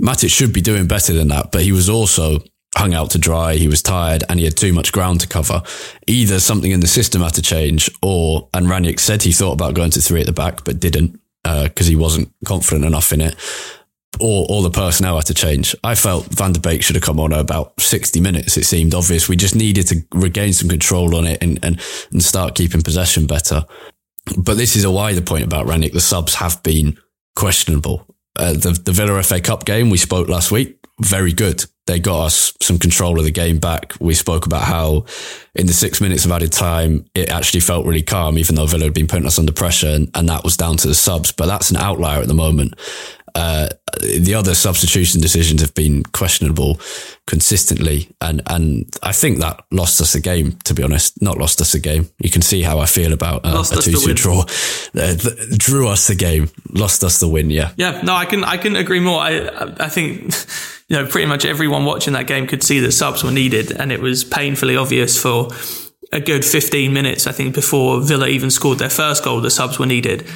Matic 0.00 0.30
should 0.30 0.52
be 0.52 0.60
doing 0.60 0.86
better 0.86 1.12
than 1.12 1.28
that, 1.28 1.52
but 1.52 1.62
he 1.62 1.72
was 1.72 1.88
also 1.88 2.42
hung 2.76 2.94
out 2.94 3.10
to 3.10 3.18
dry. 3.18 3.54
He 3.54 3.68
was 3.68 3.82
tired 3.82 4.24
and 4.28 4.38
he 4.38 4.44
had 4.44 4.56
too 4.56 4.72
much 4.72 4.92
ground 4.92 5.20
to 5.20 5.28
cover. 5.28 5.62
Either 6.06 6.40
something 6.40 6.70
in 6.70 6.80
the 6.80 6.86
system 6.86 7.22
had 7.22 7.34
to 7.34 7.42
change 7.42 7.90
or, 8.02 8.48
and 8.54 8.66
Rangnick 8.66 9.00
said 9.00 9.22
he 9.22 9.32
thought 9.32 9.52
about 9.52 9.74
going 9.74 9.90
to 9.90 10.00
three 10.00 10.20
at 10.20 10.26
the 10.26 10.32
back, 10.32 10.64
but 10.64 10.80
didn't 10.80 11.20
because 11.42 11.86
uh, 11.86 11.90
he 11.90 11.96
wasn't 11.96 12.32
confident 12.44 12.84
enough 12.84 13.12
in 13.12 13.20
it. 13.20 13.34
Or, 14.20 14.46
or 14.50 14.62
the 14.62 14.70
personnel 14.70 15.16
had 15.16 15.26
to 15.26 15.34
change. 15.34 15.74
I 15.84 15.94
felt 15.94 16.26
Van 16.26 16.52
der 16.52 16.60
Beek 16.60 16.82
should 16.82 16.96
have 16.96 17.04
come 17.04 17.20
on 17.20 17.32
about 17.32 17.80
60 17.80 18.20
minutes. 18.20 18.56
It 18.56 18.64
seemed 18.64 18.92
obvious. 18.92 19.28
We 19.28 19.36
just 19.36 19.54
needed 19.54 19.86
to 19.88 20.02
regain 20.12 20.52
some 20.52 20.68
control 20.68 21.14
on 21.14 21.26
it 21.26 21.42
and, 21.42 21.60
and, 21.62 21.80
and 22.10 22.22
start 22.22 22.56
keeping 22.56 22.82
possession 22.82 23.26
better. 23.26 23.64
But 24.36 24.56
this 24.56 24.76
is 24.76 24.84
a 24.84 24.90
wider 24.90 25.20
point 25.20 25.44
about 25.44 25.66
Rangnick. 25.66 25.92
The 25.92 26.00
subs 26.00 26.34
have 26.36 26.62
been 26.62 26.98
questionable. 27.36 28.06
Uh, 28.36 28.52
the, 28.52 28.80
the 28.84 28.92
Villa 28.92 29.22
FA 29.22 29.40
Cup 29.40 29.64
game 29.64 29.90
we 29.90 29.98
spoke 29.98 30.28
last 30.28 30.52
week, 30.52 30.78
very 31.00 31.32
good. 31.32 31.64
They 31.86 31.98
got 31.98 32.26
us 32.26 32.52
some 32.62 32.78
control 32.78 33.18
of 33.18 33.24
the 33.24 33.32
game 33.32 33.58
back. 33.58 33.94
We 33.98 34.14
spoke 34.14 34.46
about 34.46 34.62
how 34.62 35.06
in 35.56 35.66
the 35.66 35.72
six 35.72 36.00
minutes 36.00 36.24
of 36.24 36.30
added 36.30 36.52
time, 36.52 37.06
it 37.14 37.30
actually 37.30 37.60
felt 37.60 37.84
really 37.84 38.02
calm, 38.02 38.38
even 38.38 38.54
though 38.54 38.66
Villa 38.66 38.84
had 38.84 38.94
been 38.94 39.08
putting 39.08 39.26
us 39.26 39.38
under 39.38 39.52
pressure. 39.52 39.88
And, 39.88 40.08
and 40.14 40.28
that 40.28 40.44
was 40.44 40.56
down 40.56 40.76
to 40.76 40.88
the 40.88 40.94
subs. 40.94 41.32
But 41.32 41.46
that's 41.46 41.70
an 41.70 41.78
outlier 41.78 42.20
at 42.20 42.28
the 42.28 42.34
moment. 42.34 42.74
Uh, 43.34 43.68
the 44.00 44.34
other 44.34 44.54
substitution 44.54 45.20
decisions 45.20 45.60
have 45.60 45.74
been 45.74 46.02
questionable 46.04 46.80
consistently, 47.26 48.08
and 48.20 48.42
and 48.46 48.86
I 49.02 49.12
think 49.12 49.38
that 49.38 49.64
lost 49.70 50.00
us 50.00 50.14
a 50.14 50.20
game. 50.20 50.52
To 50.64 50.74
be 50.74 50.82
honest, 50.82 51.20
not 51.22 51.38
lost 51.38 51.60
us 51.60 51.74
a 51.74 51.80
game. 51.80 52.08
You 52.18 52.30
can 52.30 52.42
see 52.42 52.62
how 52.62 52.78
I 52.78 52.86
feel 52.86 53.12
about 53.12 53.44
uh, 53.44 53.64
a 53.72 53.76
two-two 53.80 54.14
draw. 54.14 54.44
Uh, 54.94 55.14
drew 55.56 55.88
us 55.88 56.06
the 56.08 56.14
game, 56.14 56.50
lost 56.70 57.04
us 57.04 57.20
the 57.20 57.28
win. 57.28 57.50
Yeah, 57.50 57.72
yeah. 57.76 58.00
No, 58.02 58.14
I 58.14 58.24
can 58.24 58.44
I 58.44 58.56
can 58.56 58.76
agree 58.76 59.00
more. 59.00 59.20
I 59.20 59.48
I 59.78 59.88
think. 59.88 60.34
You 60.90 60.96
know, 60.96 61.06
pretty 61.06 61.26
much 61.28 61.44
everyone 61.44 61.84
watching 61.84 62.14
that 62.14 62.26
game 62.26 62.48
could 62.48 62.64
see 62.64 62.80
that 62.80 62.90
subs 62.90 63.22
were 63.22 63.30
needed, 63.30 63.70
and 63.70 63.92
it 63.92 64.00
was 64.00 64.24
painfully 64.24 64.76
obvious 64.76 65.16
for 65.16 65.50
a 66.12 66.20
good 66.20 66.44
15 66.44 66.92
minutes, 66.92 67.26
I 67.26 67.32
think, 67.32 67.54
before 67.54 68.00
Villa 68.00 68.26
even 68.26 68.50
scored 68.50 68.78
their 68.78 68.90
first 68.90 69.24
goal, 69.24 69.40
the 69.40 69.50
subs 69.50 69.78
were 69.78 69.86
needed. 69.86 70.26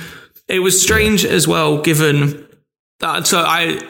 It 0.49 0.61
was 0.61 0.81
strange 0.81 1.25
as 1.25 1.49
well, 1.49 1.81
given 1.83 2.47
Uh, 3.05 3.21
that. 3.21 3.27
So 3.27 3.39
I 3.39 3.81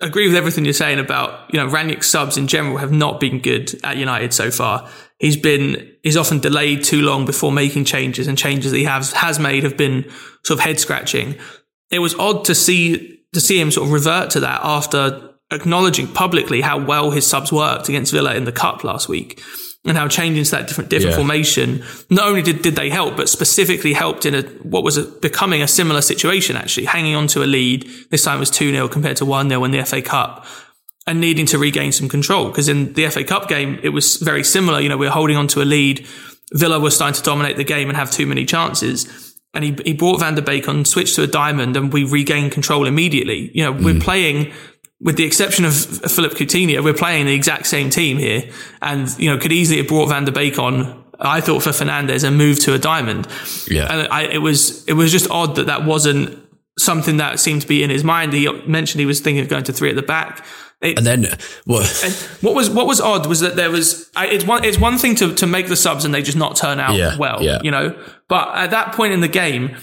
agree 0.00 0.26
with 0.26 0.36
everything 0.36 0.64
you're 0.64 0.74
saying 0.74 0.98
about, 0.98 1.52
you 1.52 1.60
know, 1.60 1.68
Rangnick's 1.68 2.08
subs 2.08 2.36
in 2.36 2.46
general 2.46 2.76
have 2.78 2.92
not 2.92 3.20
been 3.20 3.40
good 3.40 3.78
at 3.84 3.96
United 3.96 4.34
so 4.34 4.50
far. 4.50 4.88
He's 5.18 5.36
been, 5.36 5.92
he's 6.02 6.16
often 6.16 6.38
delayed 6.38 6.84
too 6.84 7.02
long 7.02 7.24
before 7.24 7.50
making 7.50 7.84
changes 7.84 8.28
and 8.28 8.38
changes 8.38 8.72
that 8.72 8.78
he 8.78 8.84
has, 8.84 9.12
has 9.12 9.38
made 9.38 9.64
have 9.64 9.76
been 9.76 10.04
sort 10.44 10.60
of 10.60 10.64
head 10.64 10.78
scratching. 10.78 11.36
It 11.90 11.98
was 12.00 12.14
odd 12.14 12.44
to 12.46 12.54
see, 12.54 13.20
to 13.32 13.40
see 13.40 13.60
him 13.60 13.70
sort 13.70 13.86
of 13.88 13.92
revert 13.92 14.30
to 14.30 14.40
that 14.40 14.60
after 14.62 15.34
acknowledging 15.50 16.06
publicly 16.06 16.60
how 16.60 16.78
well 16.78 17.10
his 17.10 17.26
subs 17.26 17.52
worked 17.52 17.88
against 17.88 18.12
Villa 18.12 18.34
in 18.34 18.44
the 18.44 18.52
cup 18.52 18.84
last 18.84 19.08
week 19.08 19.40
and 19.84 19.96
how 19.96 20.08
changing 20.08 20.44
to 20.44 20.50
that 20.50 20.66
different 20.68 20.90
different 20.90 21.12
yeah. 21.12 21.16
formation 21.16 21.82
not 22.10 22.28
only 22.28 22.42
did, 22.42 22.62
did 22.62 22.76
they 22.76 22.90
help, 22.90 23.16
but 23.16 23.28
specifically 23.28 23.92
helped 23.92 24.26
in 24.26 24.34
a 24.34 24.42
what 24.62 24.82
was 24.82 24.96
a, 24.96 25.02
becoming 25.02 25.62
a 25.62 25.68
similar 25.68 26.00
situation. 26.00 26.56
Actually, 26.56 26.86
hanging 26.86 27.14
on 27.14 27.26
to 27.28 27.42
a 27.42 27.46
lead 27.46 27.88
this 28.10 28.24
time 28.24 28.38
was 28.38 28.50
two 28.50 28.70
0 28.70 28.88
compared 28.88 29.16
to 29.18 29.24
one 29.24 29.48
0 29.48 29.64
in 29.64 29.70
the 29.70 29.84
FA 29.84 30.02
Cup, 30.02 30.46
and 31.06 31.20
needing 31.20 31.46
to 31.46 31.58
regain 31.58 31.92
some 31.92 32.08
control 32.08 32.48
because 32.48 32.68
in 32.68 32.92
the 32.94 33.08
FA 33.08 33.24
Cup 33.24 33.48
game 33.48 33.78
it 33.82 33.90
was 33.90 34.16
very 34.16 34.44
similar. 34.44 34.80
You 34.80 34.88
know, 34.88 34.96
we 34.96 35.06
were 35.06 35.12
holding 35.12 35.36
on 35.36 35.48
to 35.48 35.62
a 35.62 35.64
lead. 35.64 36.06
Villa 36.52 36.80
was 36.80 36.94
starting 36.94 37.14
to 37.14 37.22
dominate 37.22 37.56
the 37.56 37.64
game 37.64 37.88
and 37.88 37.96
have 37.96 38.10
too 38.10 38.26
many 38.26 38.44
chances. 38.44 39.34
And 39.54 39.64
he, 39.64 39.76
he 39.84 39.92
brought 39.94 40.20
Van 40.20 40.34
der 40.34 40.42
Beek 40.42 40.68
on, 40.68 40.84
switched 40.84 41.14
to 41.16 41.22
a 41.22 41.26
diamond, 41.26 41.76
and 41.76 41.92
we 41.92 42.04
regained 42.04 42.52
control 42.52 42.86
immediately. 42.86 43.50
You 43.54 43.64
know, 43.64 43.72
mm. 43.72 43.84
we're 43.84 44.00
playing 44.00 44.52
with 45.00 45.16
the 45.16 45.24
exception 45.24 45.64
of 45.64 45.74
Philip 45.74 46.32
Coutinho, 46.32 46.82
we're 46.82 46.94
playing 46.94 47.26
the 47.26 47.34
exact 47.34 47.66
same 47.66 47.90
team 47.90 48.18
here, 48.18 48.50
and 48.82 49.08
you 49.18 49.30
know 49.30 49.38
could 49.38 49.52
easily 49.52 49.78
have 49.78 49.88
brought 49.88 50.08
Van 50.08 50.24
der 50.24 50.32
Beek 50.32 50.58
on. 50.58 51.04
I 51.20 51.40
thought 51.40 51.64
for 51.64 51.70
Fernandes 51.70 52.22
and 52.22 52.38
moved 52.38 52.62
to 52.62 52.74
a 52.74 52.78
diamond. 52.78 53.26
Yeah, 53.68 53.92
and 53.92 54.08
I, 54.12 54.22
it 54.24 54.38
was 54.38 54.84
it 54.86 54.92
was 54.94 55.10
just 55.10 55.30
odd 55.30 55.56
that 55.56 55.66
that 55.66 55.84
wasn't 55.84 56.38
something 56.78 57.16
that 57.16 57.40
seemed 57.40 57.62
to 57.62 57.68
be 57.68 57.82
in 57.82 57.90
his 57.90 58.04
mind. 58.04 58.32
He 58.32 58.50
mentioned 58.66 59.00
he 59.00 59.06
was 59.06 59.20
thinking 59.20 59.42
of 59.42 59.48
going 59.48 59.64
to 59.64 59.72
three 59.72 59.90
at 59.90 59.96
the 59.96 60.02
back. 60.02 60.44
It, 60.80 60.96
and 60.96 61.04
then 61.04 61.26
what? 61.64 62.38
what 62.40 62.54
was 62.54 62.70
what 62.70 62.86
was 62.86 63.00
odd 63.00 63.26
was 63.26 63.40
that 63.40 63.56
there 63.56 63.70
was 63.70 64.10
it's 64.16 64.44
one 64.44 64.64
it's 64.64 64.78
one 64.78 64.96
thing 64.96 65.16
to 65.16 65.34
to 65.34 65.46
make 65.46 65.66
the 65.66 65.74
subs 65.74 66.04
and 66.04 66.14
they 66.14 66.22
just 66.22 66.38
not 66.38 66.54
turn 66.54 66.78
out 66.78 66.94
yeah, 66.94 67.16
well, 67.16 67.42
yeah. 67.42 67.58
you 67.62 67.72
know. 67.72 68.00
But 68.28 68.54
at 68.54 68.70
that 68.70 68.94
point 68.94 69.12
in 69.12 69.20
the 69.20 69.28
game, 69.28 69.76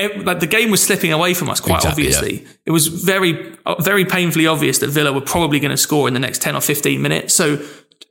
it, 0.00 0.24
like 0.24 0.40
the 0.40 0.46
game 0.46 0.70
was 0.70 0.82
slipping 0.82 1.12
away 1.12 1.34
from 1.34 1.48
us 1.50 1.60
quite 1.60 1.76
exactly, 1.76 2.04
obviously. 2.04 2.42
Yeah. 2.42 2.48
It 2.66 2.70
was 2.70 2.86
very, 2.88 3.56
uh, 3.66 3.80
very 3.80 4.04
painfully 4.04 4.46
obvious 4.46 4.78
that 4.78 4.88
Villa 4.88 5.12
were 5.12 5.20
probably 5.20 5.60
going 5.60 5.70
to 5.70 5.76
score 5.76 6.08
in 6.08 6.14
the 6.14 6.20
next 6.20 6.42
10 6.42 6.56
or 6.56 6.60
15 6.60 7.00
minutes. 7.00 7.34
So 7.34 7.64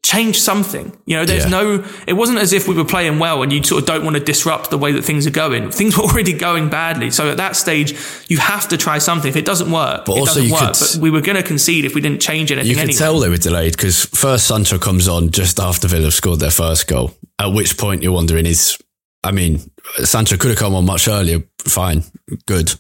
change 0.04 0.40
something. 0.40 0.98
You 1.06 1.18
know, 1.18 1.26
there's 1.26 1.44
yeah. 1.44 1.50
no, 1.50 1.86
it 2.08 2.14
wasn't 2.14 2.40
as 2.40 2.54
if 2.54 2.68
we 2.68 2.76
were 2.76 2.86
playing 2.86 3.20
well 3.20 3.44
and 3.44 3.54
you 3.54 3.64
sort 3.64 3.84
of 3.84 3.88
don't 3.88 4.04
want 4.04 4.16
to 4.16 4.24
disrupt 4.24 4.70
the 4.70 4.78
way 4.78 4.92
that 4.94 5.04
things 5.04 5.28
are 5.28 5.32
going. 5.32 5.72
Things 5.72 5.98
were 5.98 6.04
already 6.04 6.34
going 6.34 6.70
badly. 6.70 7.12
So 7.12 7.30
at 7.30 7.38
that 7.38 7.56
stage, 7.56 7.94
you 8.28 8.38
have 8.38 8.68
to 8.70 8.78
try 8.78 8.98
something. 8.98 9.30
If 9.30 9.36
it 9.36 9.46
doesn't 9.46 9.72
work, 9.72 10.06
but 10.06 10.18
it 10.18 10.20
also 10.20 10.42
doesn't 10.42 10.52
work. 10.52 10.74
Could, 10.74 10.96
but 10.96 11.02
we 11.02 11.12
were 11.12 11.22
going 11.22 11.38
to 11.38 11.44
concede 11.44 11.86
if 11.86 11.94
we 11.96 12.02
didn't 12.02 12.22
change 12.22 12.52
anything. 12.52 12.70
You 12.70 12.76
could 12.76 12.84
anyway. 12.86 12.98
tell 12.98 13.20
they 13.20 13.30
were 13.30 13.38
delayed 13.38 13.74
because 13.74 14.06
first 14.06 14.48
Sancho 14.48 14.80
comes 14.80 15.08
on 15.08 15.30
just 15.32 15.60
after 15.60 15.88
Villa 15.88 16.12
scored 16.12 16.40
their 16.40 16.52
first 16.52 16.88
goal. 16.88 17.12
At 17.38 17.54
which 17.54 17.78
point 17.78 18.04
you're 18.04 18.12
wondering 18.12 18.46
is 18.46 18.78
I 19.24 19.32
mean, 19.32 19.60
Sancho 20.04 20.38
could 20.38 20.52
have 20.52 20.60
come 20.60 20.76
on 20.76 20.86
much 20.86 21.08
earlier. 21.08 21.40
Fine, 21.60 22.04
good. 22.46 22.74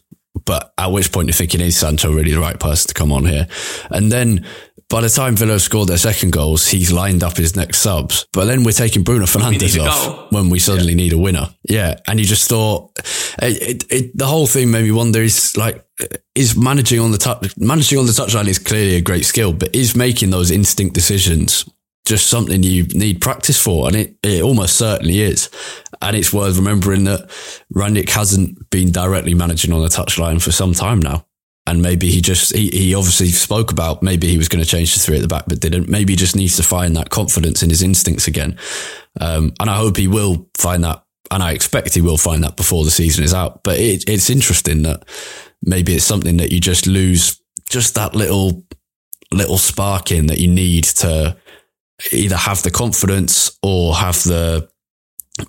But 0.45 0.73
at 0.77 0.91
which 0.91 1.11
point 1.11 1.27
you're 1.27 1.33
thinking, 1.33 1.61
is 1.61 1.77
Sancho 1.77 2.13
really 2.13 2.31
the 2.31 2.39
right 2.39 2.59
person 2.59 2.87
to 2.87 2.93
come 2.93 3.11
on 3.11 3.25
here? 3.25 3.47
And 3.89 4.11
then 4.11 4.45
by 4.89 5.01
the 5.01 5.09
time 5.09 5.35
Villa 5.35 5.59
scored 5.59 5.89
their 5.89 5.97
second 5.97 6.31
goals, 6.31 6.67
he's 6.67 6.91
lined 6.91 7.23
up 7.23 7.37
his 7.37 7.55
next 7.55 7.79
subs. 7.79 8.25
But 8.33 8.45
then 8.45 8.63
we're 8.63 8.71
taking 8.71 9.03
Bruno 9.03 9.25
Fernandes 9.25 9.79
off 9.79 10.31
when 10.31 10.49
we 10.49 10.57
suddenly 10.57 10.93
yeah. 10.93 10.97
need 10.97 11.13
a 11.13 11.17
winner. 11.17 11.49
Yeah. 11.63 11.99
And 12.07 12.19
you 12.19 12.25
just 12.25 12.49
thought, 12.49 12.97
it, 13.41 13.61
it, 13.61 13.85
it, 13.91 14.17
the 14.17 14.25
whole 14.25 14.47
thing 14.47 14.71
made 14.71 14.83
me 14.83 14.91
wonder 14.91 15.21
is 15.21 15.55
like, 15.55 15.85
is 16.33 16.55
managing 16.57 16.99
on 16.99 17.11
the 17.11 17.19
touch, 17.19 17.55
managing 17.57 17.99
on 17.99 18.07
the 18.07 18.11
touchline 18.13 18.47
is 18.47 18.57
clearly 18.57 18.95
a 18.95 19.01
great 19.01 19.25
skill, 19.25 19.53
but 19.53 19.75
is 19.75 19.95
making 19.95 20.31
those 20.31 20.49
instinct 20.49 20.95
decisions 20.95 21.69
just 22.07 22.27
something 22.27 22.63
you 22.63 22.85
need 22.95 23.21
practice 23.21 23.61
for. 23.61 23.85
And 23.85 23.95
it, 23.95 24.17
it 24.23 24.41
almost 24.41 24.75
certainly 24.75 25.21
is. 25.21 25.49
And 26.01 26.15
it's 26.15 26.33
worth 26.33 26.55
remembering 26.55 27.03
that 27.05 27.29
Rangnick 27.73 28.09
hasn't 28.09 28.69
been 28.69 28.91
directly 28.91 29.33
managing 29.33 29.73
on 29.73 29.81
the 29.81 29.89
touchline 29.89 30.41
for 30.41 30.51
some 30.51 30.73
time 30.73 30.99
now. 30.99 31.25
And 31.67 31.81
maybe 31.81 32.09
he 32.09 32.21
just, 32.21 32.55
he, 32.55 32.69
he 32.69 32.95
obviously 32.95 33.27
spoke 33.27 33.71
about 33.71 34.01
maybe 34.01 34.27
he 34.27 34.37
was 34.37 34.47
going 34.47 34.63
to 34.63 34.69
change 34.69 34.93
to 34.93 34.99
three 34.99 35.17
at 35.17 35.21
the 35.21 35.27
back, 35.27 35.45
but 35.47 35.59
didn't. 35.59 35.87
Maybe 35.87 36.13
he 36.13 36.17
just 36.17 36.35
needs 36.35 36.55
to 36.55 36.63
find 36.63 36.95
that 36.95 37.11
confidence 37.11 37.61
in 37.61 37.69
his 37.69 37.83
instincts 37.83 38.27
again. 38.27 38.57
Um, 39.19 39.53
and 39.59 39.69
I 39.69 39.75
hope 39.75 39.97
he 39.97 40.07
will 40.07 40.49
find 40.57 40.83
that. 40.83 41.03
And 41.29 41.43
I 41.43 41.51
expect 41.51 41.93
he 41.93 42.01
will 42.01 42.17
find 42.17 42.43
that 42.43 42.55
before 42.55 42.85
the 42.85 42.91
season 42.91 43.23
is 43.23 43.35
out. 43.35 43.63
But 43.63 43.77
it, 43.77 44.09
it's 44.09 44.31
interesting 44.31 44.81
that 44.83 45.03
maybe 45.61 45.93
it's 45.93 46.05
something 46.05 46.37
that 46.37 46.51
you 46.51 46.59
just 46.59 46.87
lose 46.87 47.39
just 47.69 47.93
that 47.95 48.15
little, 48.15 48.63
little 49.31 49.59
spark 49.59 50.11
in 50.11 50.25
that 50.27 50.39
you 50.39 50.47
need 50.47 50.85
to 50.85 51.37
either 52.11 52.37
have 52.37 52.63
the 52.63 52.71
confidence 52.71 53.59
or 53.61 53.95
have 53.95 54.23
the 54.23 54.69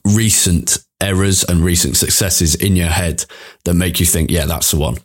recent 0.04 0.78
errors 1.00 1.44
and 1.44 1.60
recent 1.60 1.96
successes 1.96 2.54
in 2.54 2.76
your 2.76 2.88
head 2.88 3.24
that 3.64 3.74
make 3.74 4.00
you 4.00 4.06
think, 4.06 4.30
yeah, 4.30 4.46
that's 4.46 4.70
the 4.70 4.78
one. 4.78 4.98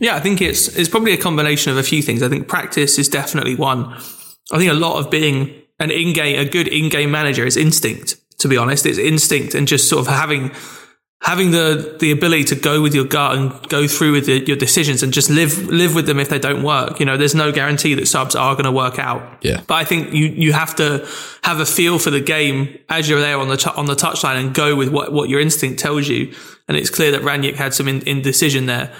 Yeah, 0.00 0.16
I 0.16 0.20
think 0.20 0.40
it's 0.40 0.68
it's 0.76 0.88
probably 0.88 1.12
a 1.12 1.16
combination 1.16 1.70
of 1.70 1.78
a 1.78 1.82
few 1.82 2.02
things. 2.02 2.22
I 2.22 2.28
think 2.28 2.48
practice 2.48 2.98
is 2.98 3.08
definitely 3.08 3.54
one. 3.54 3.84
I 4.50 4.58
think 4.58 4.70
a 4.70 4.74
lot 4.74 4.98
of 4.98 5.10
being 5.10 5.62
an 5.78 5.90
in-game, 5.90 6.38
a 6.38 6.48
good 6.48 6.68
in-game 6.68 7.10
manager 7.10 7.46
is 7.46 7.56
instinct. 7.56 8.16
To 8.38 8.48
be 8.48 8.56
honest, 8.56 8.86
it's 8.86 8.98
instinct 8.98 9.54
and 9.54 9.68
just 9.68 9.88
sort 9.88 10.00
of 10.00 10.12
having 10.12 10.50
having 11.22 11.52
the 11.52 11.96
the 12.00 12.10
ability 12.10 12.42
to 12.44 12.56
go 12.56 12.82
with 12.82 12.94
your 12.94 13.04
gut 13.04 13.36
and 13.36 13.68
go 13.68 13.86
through 13.86 14.12
with 14.12 14.26
the, 14.26 14.44
your 14.44 14.56
decisions 14.56 15.02
and 15.02 15.12
just 15.12 15.30
live 15.30 15.56
live 15.68 15.94
with 15.94 16.06
them 16.06 16.18
if 16.18 16.28
they 16.28 16.38
don't 16.38 16.62
work. 16.62 16.98
You 17.00 17.06
know, 17.06 17.16
there's 17.16 17.34
no 17.34 17.52
guarantee 17.52 17.94
that 17.94 18.06
subs 18.06 18.34
are 18.34 18.54
going 18.54 18.64
to 18.64 18.72
work 18.72 18.98
out. 18.98 19.38
Yeah. 19.42 19.62
But 19.66 19.74
I 19.74 19.84
think 19.84 20.12
you 20.12 20.26
you 20.26 20.52
have 20.52 20.74
to 20.76 21.06
have 21.42 21.60
a 21.60 21.66
feel 21.66 21.98
for 21.98 22.10
the 22.10 22.20
game 22.20 22.78
as 22.88 23.08
you're 23.08 23.20
there 23.20 23.38
on 23.38 23.48
the 23.48 23.56
t- 23.56 23.70
on 23.76 23.86
the 23.86 23.94
touchline 23.94 24.38
and 24.40 24.54
go 24.54 24.74
with 24.76 24.88
what 24.88 25.12
what 25.12 25.28
your 25.28 25.40
instinct 25.40 25.78
tells 25.78 26.08
you. 26.08 26.34
And 26.68 26.76
it's 26.76 26.90
clear 26.90 27.12
that 27.12 27.22
Rangnick 27.22 27.54
had 27.54 27.74
some 27.74 27.88
in, 27.88 28.06
indecision 28.06 28.66
there. 28.66 28.92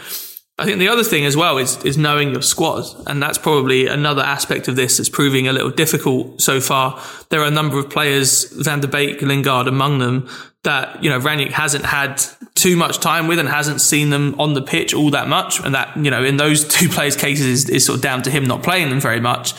I 0.59 0.67
think 0.67 0.79
the 0.79 0.89
other 0.89 1.03
thing 1.03 1.25
as 1.25 1.37
well 1.37 1.57
is 1.59 1.83
is 1.85 1.97
knowing 1.97 2.31
your 2.31 2.43
squad, 2.43 2.85
and 3.07 3.23
that's 3.23 3.39
probably 3.39 3.87
another 3.87 4.23
aspect 4.23 4.69
of 4.69 4.77
this 4.77 4.99
that's 4.99 5.09
proving 5.09 5.49
a 5.49 5.53
little 5.53 5.71
difficult 5.71 6.41
so 6.41 6.61
far. 6.61 7.03
There 7.31 7.41
are 7.41 7.47
a 7.47 7.51
number 7.51 7.79
of 7.79 7.89
players, 7.89 8.45
Van 8.53 8.81
der 8.81 8.89
Beek, 8.89 9.23
Lingard 9.23 9.67
among 9.67 9.99
them, 9.99 10.29
that 10.65 11.03
you 11.03 11.09
know 11.09 11.19
Rangnick 11.19 11.53
hasn't 11.53 11.87
had 11.87 12.23
too 12.55 12.77
much 12.77 12.99
time 12.99 13.29
with 13.29 13.39
and 13.39 13.49
hasn't 13.49 13.81
seen 13.81 14.11
them 14.11 14.39
on 14.39 14.53
the 14.53 14.63
pitch 14.63 14.93
all 14.93 15.11
that 15.11 15.27
much, 15.27 15.59
and 15.61 15.75
that 15.75 15.97
you 15.97 16.11
know 16.11 16.23
in 16.23 16.37
those 16.37 16.69
two 16.77 16.89
players' 16.89 17.17
cases 17.17 17.47
is, 17.47 17.71
is 17.71 17.87
sort 17.87 17.97
of 17.97 18.03
down 18.03 18.23
to 18.23 18.31
him 18.31 18.45
not 18.45 18.63
playing 18.63 18.91
them 18.91 19.01
very 19.01 19.21
much. 19.21 19.55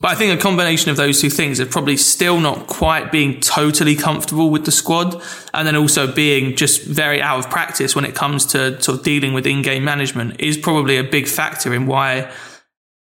But 0.00 0.12
I 0.12 0.14
think 0.14 0.38
a 0.38 0.42
combination 0.42 0.90
of 0.90 0.96
those 0.96 1.20
two 1.20 1.28
things 1.28 1.60
of 1.60 1.70
probably 1.70 1.96
still 1.98 2.40
not 2.40 2.66
quite 2.66 3.12
being 3.12 3.38
totally 3.40 3.94
comfortable 3.94 4.48
with 4.48 4.64
the 4.64 4.72
squad, 4.72 5.22
and 5.52 5.66
then 5.66 5.76
also 5.76 6.10
being 6.10 6.56
just 6.56 6.82
very 6.82 7.20
out 7.20 7.38
of 7.38 7.50
practice 7.50 7.94
when 7.94 8.06
it 8.06 8.14
comes 8.14 8.46
to 8.46 8.80
sort 8.82 8.98
of 8.98 9.04
dealing 9.04 9.34
with 9.34 9.46
in-game 9.46 9.84
management 9.84 10.40
is 10.40 10.56
probably 10.56 10.96
a 10.96 11.04
big 11.04 11.28
factor 11.28 11.74
in 11.74 11.86
why 11.86 12.30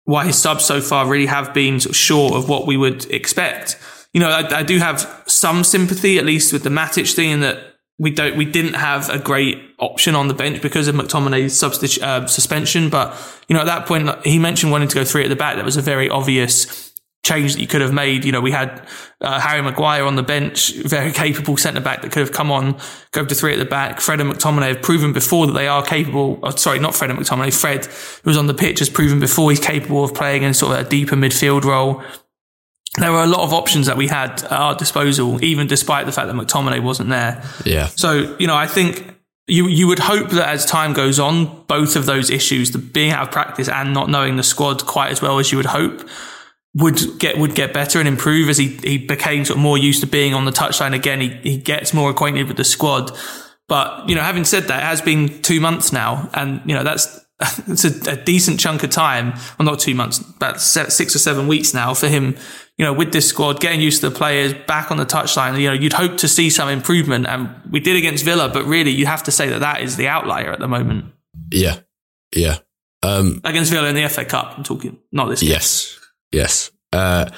why 0.05 0.25
his 0.25 0.37
subs 0.37 0.65
so 0.65 0.81
far 0.81 1.07
really 1.07 1.27
have 1.27 1.53
been 1.53 1.79
sort 1.79 1.91
of 1.91 1.97
short 1.97 2.33
of 2.35 2.49
what 2.49 2.67
we 2.67 2.79
would 2.79 3.05
expect 3.11 3.79
you 4.13 4.21
know, 4.21 4.31
I, 4.31 4.59
I, 4.59 4.63
do 4.63 4.79
have 4.79 5.23
some 5.27 5.65
sympathy, 5.65 6.19
at 6.19 6.25
least 6.25 6.53
with 6.53 6.63
the 6.63 6.71
Matic 6.71 7.15
thing, 7.15 7.31
in 7.31 7.41
that 7.41 7.77
we 7.99 8.11
don't, 8.11 8.37
we 8.37 8.45
didn't 8.45 8.75
have 8.75 9.11
a 9.11 9.19
great 9.19 9.61
option 9.79 10.15
on 10.15 10.29
the 10.29 10.35
bench 10.35 10.63
because 10.63 10.89
of 10.89 10.95
McTominay's 10.95 11.55
substitu- 11.55 12.03
uh, 12.03 12.27
suspension. 12.27 12.91
But 12.91 13.15
you 13.49 13.55
know, 13.55 13.61
at 13.61 13.67
that 13.67 13.87
point, 13.87 14.09
he 14.25 14.39
mentioned 14.39 14.73
wanting 14.73 14.89
to 14.89 14.95
go 14.95 15.05
three 15.05 15.25
at 15.25 15.29
the 15.29 15.37
back. 15.37 15.57
That 15.57 15.65
was 15.65 15.77
a 15.77 15.83
very 15.83 16.09
obvious 16.09 16.88
change 17.29 17.55
that 17.55 17.61
you 17.61 17.67
could 17.67 17.81
have 17.81 17.93
made. 17.93 18.25
You 18.25 18.33
know, 18.33 18.41
we 18.41 18.51
had 18.51 18.83
uh, 19.21 19.39
Harry 19.41 19.63
Maguire 19.63 20.05
on 20.05 20.17
the 20.17 20.23
bench, 20.23 20.75
very 20.75 21.13
capable 21.13 21.57
centre 21.57 21.81
back 21.81 22.03
that 22.03 22.13
could 22.13 22.21
have 22.21 22.33
come 22.33 22.51
on, 22.51 22.79
go 23.13 23.25
to 23.25 23.35
three 23.35 23.53
at 23.53 23.59
the 23.59 23.65
back. 23.65 24.01
Fred 24.01 24.21
and 24.21 24.33
McTominay 24.33 24.69
have 24.69 24.83
proven 24.83 25.13
before 25.13 25.47
that 25.47 25.53
they 25.53 25.69
are 25.69 25.85
capable. 25.85 26.39
Oh, 26.43 26.51
sorry, 26.51 26.79
not 26.79 26.95
Fred 26.95 27.11
and 27.11 27.19
McTominay. 27.19 27.59
Fred, 27.59 27.87
who 27.87 28.31
was 28.31 28.37
on 28.37 28.47
the 28.47 28.55
pitch, 28.55 28.79
has 28.79 28.89
proven 28.89 29.21
before 29.21 29.51
he's 29.51 29.61
capable 29.61 30.05
of 30.05 30.15
playing 30.15 30.43
in 30.43 30.55
sort 30.55 30.79
of 30.79 30.87
a 30.87 30.89
deeper 30.89 31.17
midfield 31.17 31.65
role 31.65 32.03
there 32.97 33.13
were 33.13 33.23
a 33.23 33.27
lot 33.27 33.41
of 33.41 33.53
options 33.53 33.87
that 33.87 33.97
we 33.97 34.09
had 34.09 34.43
at 34.45 34.53
our 34.53 34.75
disposal, 34.75 35.43
even 35.45 35.67
despite 35.67 36.07
the 36.07 36.13
fact 36.13 36.27
that 36.27 36.35
McTominay 36.35 36.83
wasn't 36.83 37.11
there. 37.11 37.45
Yeah. 37.65 37.87
So, 37.89 38.37
you 38.39 38.47
know, 38.47 38.57
I 38.57 38.67
think 38.67 39.15
you 39.47 39.67
you 39.67 39.87
would 39.87 39.99
hope 39.99 40.31
that 40.31 40.49
as 40.49 40.65
time 40.65 40.93
goes 40.93 41.19
on, 41.19 41.65
both 41.67 41.97
of 41.97 42.07
those 42.07 42.31
issues, 42.31 42.71
the 42.71 42.79
being 42.79 43.11
out 43.11 43.23
of 43.23 43.33
practice 43.33 43.69
and 43.69 43.95
not 43.95 44.09
knowing 44.09 44.37
the 44.37 44.43
squad 44.43 44.87
quite 44.87 45.11
as 45.11 45.23
well 45.23 45.39
as 45.39 45.51
you 45.51 45.59
would 45.59 45.67
hope, 45.67 46.07
would 46.79 47.19
get 47.19 47.39
would 47.39 47.55
get 47.55 47.73
better 47.73 47.99
and 47.99 48.09
improve 48.09 48.49
as 48.49 48.59
he, 48.59 48.69
he 48.83 48.99
became 48.99 49.45
sort 49.45 49.57
of 49.57 49.63
more 49.63 49.79
used 49.79 50.01
to 50.01 50.07
being 50.07 50.35
on 50.35 50.45
the 50.45 50.51
touchline 50.51 50.95
again. 50.95 51.21
He 51.21 51.29
he 51.43 51.59
gets 51.59 51.93
more 51.93 52.11
acquainted 52.11 52.49
with 52.49 52.57
the 52.57 52.65
squad. 52.65 53.17
But 53.69 54.09
you 54.09 54.15
know, 54.15 54.23
having 54.23 54.45
said 54.45 54.65
that, 54.65 54.83
it 54.83 54.87
has 54.87 55.03
been 55.03 55.43
two 55.43 55.61
months 55.61 55.93
now, 55.93 56.31
and 56.33 56.63
you 56.65 56.75
know 56.75 56.85
that's 56.85 57.21
it's 57.69 57.85
a, 57.85 58.13
a 58.13 58.17
decent 58.17 58.61
chunk 58.61 58.83
of 58.83 58.91
time. 58.91 59.35
Well, 59.59 59.67
not 59.67 59.79
two 59.79 59.95
months, 59.95 60.19
about 60.19 60.61
six 60.61 61.15
or 61.15 61.19
seven 61.19 61.47
weeks 61.49 61.75
now 61.75 61.95
for 61.95 62.09
him 62.09 62.37
you 62.79 62.85
know, 62.85 62.93
with 62.93 63.13
this 63.13 63.29
squad, 63.29 63.61
getting 63.61 63.81
used 63.81 64.01
to 64.01 64.09
the 64.09 64.17
players 64.17 64.55
back 64.67 64.93
on 64.93 64.99
the 64.99 65.05
touchline, 65.05 65.61
you 65.61 65.67
know, 65.67 65.75
you'd 65.75 65.93
hope 65.93 66.17
to 66.19 66.29
see 66.29 66.49
some 66.49 66.69
improvement. 66.69 67.27
And 67.27 67.51
we 67.69 67.81
did 67.81 67.97
against 67.97 68.25
Villa, 68.25 68.49
but 68.49 68.65
really 68.65 68.93
you 68.93 69.05
have 69.07 69.25
to 69.25 69.33
say 69.33 69.49
that 69.49 69.59
that 69.59 69.83
is 69.83 69.97
the 69.97 70.07
outlier 70.07 70.53
at 70.53 70.61
the 70.61 70.69
moment. 70.69 71.07
Yeah. 71.51 71.81
Yeah. 72.35 72.59
Um, 73.03 73.41
against 73.43 73.73
Villa 73.73 73.89
in 73.89 73.97
the 73.97 74.09
FA 74.09 74.25
Cup, 74.25 74.55
I'm 74.57 74.63
talking, 74.63 74.97
not 75.11 75.29
this. 75.29 75.43
Yes. 75.43 75.99
Yes. 76.33 76.71
Uh, 76.93 77.31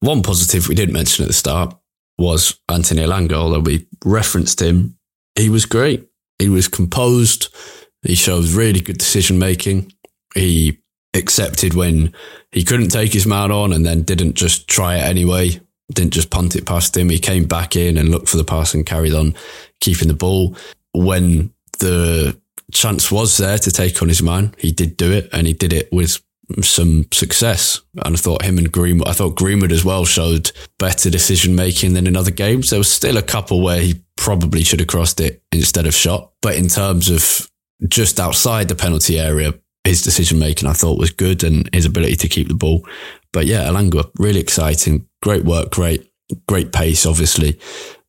one 0.00 0.22
positive 0.22 0.68
we 0.68 0.74
didn't 0.74 0.94
mention 0.94 1.24
at 1.24 1.28
the 1.28 1.34
start 1.34 1.76
was 2.18 2.58
Anthony 2.68 3.02
Elanga, 3.02 3.34
although 3.34 3.60
we 3.60 3.86
referenced 4.04 4.60
him. 4.60 4.96
He 5.36 5.48
was 5.48 5.66
great. 5.66 6.08
He 6.38 6.48
was 6.48 6.68
composed. 6.68 7.54
He 8.02 8.14
showed 8.14 8.46
really 8.46 8.80
good 8.80 8.98
decision 8.98 9.38
making. 9.38 9.92
He 10.34 10.78
accepted 11.14 11.74
when 11.74 12.12
he 12.50 12.64
couldn't 12.64 12.88
take 12.88 13.12
his 13.12 13.26
man 13.26 13.50
on 13.50 13.72
and 13.72 13.84
then 13.84 14.02
didn't 14.02 14.34
just 14.34 14.66
try 14.68 14.96
it 14.96 15.02
anyway, 15.02 15.60
didn't 15.92 16.12
just 16.12 16.30
punt 16.30 16.56
it 16.56 16.66
past 16.66 16.96
him. 16.96 17.10
He 17.10 17.18
came 17.18 17.44
back 17.44 17.76
in 17.76 17.96
and 17.96 18.08
looked 18.08 18.28
for 18.28 18.38
the 18.38 18.44
pass 18.44 18.74
and 18.74 18.86
carried 18.86 19.14
on 19.14 19.34
keeping 19.80 20.08
the 20.08 20.14
ball. 20.14 20.56
When 20.94 21.52
the 21.78 22.38
chance 22.72 23.10
was 23.10 23.36
there 23.36 23.58
to 23.58 23.70
take 23.70 24.02
on 24.02 24.08
his 24.08 24.22
man, 24.22 24.54
he 24.58 24.72
did 24.72 24.96
do 24.96 25.12
it 25.12 25.28
and 25.32 25.46
he 25.46 25.52
did 25.52 25.72
it 25.72 25.92
with 25.92 26.20
some 26.62 27.06
success. 27.12 27.80
And 28.04 28.14
I 28.14 28.18
thought 28.18 28.44
him 28.44 28.58
and 28.58 28.70
Greenwood, 28.70 29.08
I 29.08 29.12
thought 29.12 29.36
Greenwood 29.36 29.72
as 29.72 29.84
well 29.84 30.04
showed 30.04 30.52
better 30.78 31.10
decision 31.10 31.54
making 31.54 31.94
than 31.94 32.06
in 32.06 32.16
other 32.16 32.30
games. 32.30 32.70
There 32.70 32.78
was 32.78 32.90
still 32.90 33.16
a 33.16 33.22
couple 33.22 33.62
where 33.62 33.80
he 33.80 34.02
probably 34.16 34.64
should 34.64 34.80
have 34.80 34.88
crossed 34.88 35.20
it 35.20 35.42
instead 35.52 35.86
of 35.86 35.94
shot. 35.94 36.32
But 36.42 36.56
in 36.56 36.68
terms 36.68 37.10
of 37.10 37.50
just 37.88 38.20
outside 38.20 38.68
the 38.68 38.74
penalty 38.74 39.18
area, 39.18 39.54
his 39.84 40.02
decision 40.02 40.38
making 40.38 40.68
I 40.68 40.74
thought 40.74 40.98
was 40.98 41.10
good 41.10 41.42
and 41.42 41.68
his 41.72 41.86
ability 41.86 42.16
to 42.16 42.28
keep 42.28 42.48
the 42.48 42.54
ball. 42.54 42.86
But 43.32 43.46
yeah, 43.46 43.66
Elanga, 43.66 44.10
really 44.18 44.40
exciting. 44.40 45.06
Great 45.22 45.44
work, 45.44 45.70
great, 45.70 46.10
great 46.46 46.72
pace, 46.72 47.06
obviously. 47.06 47.58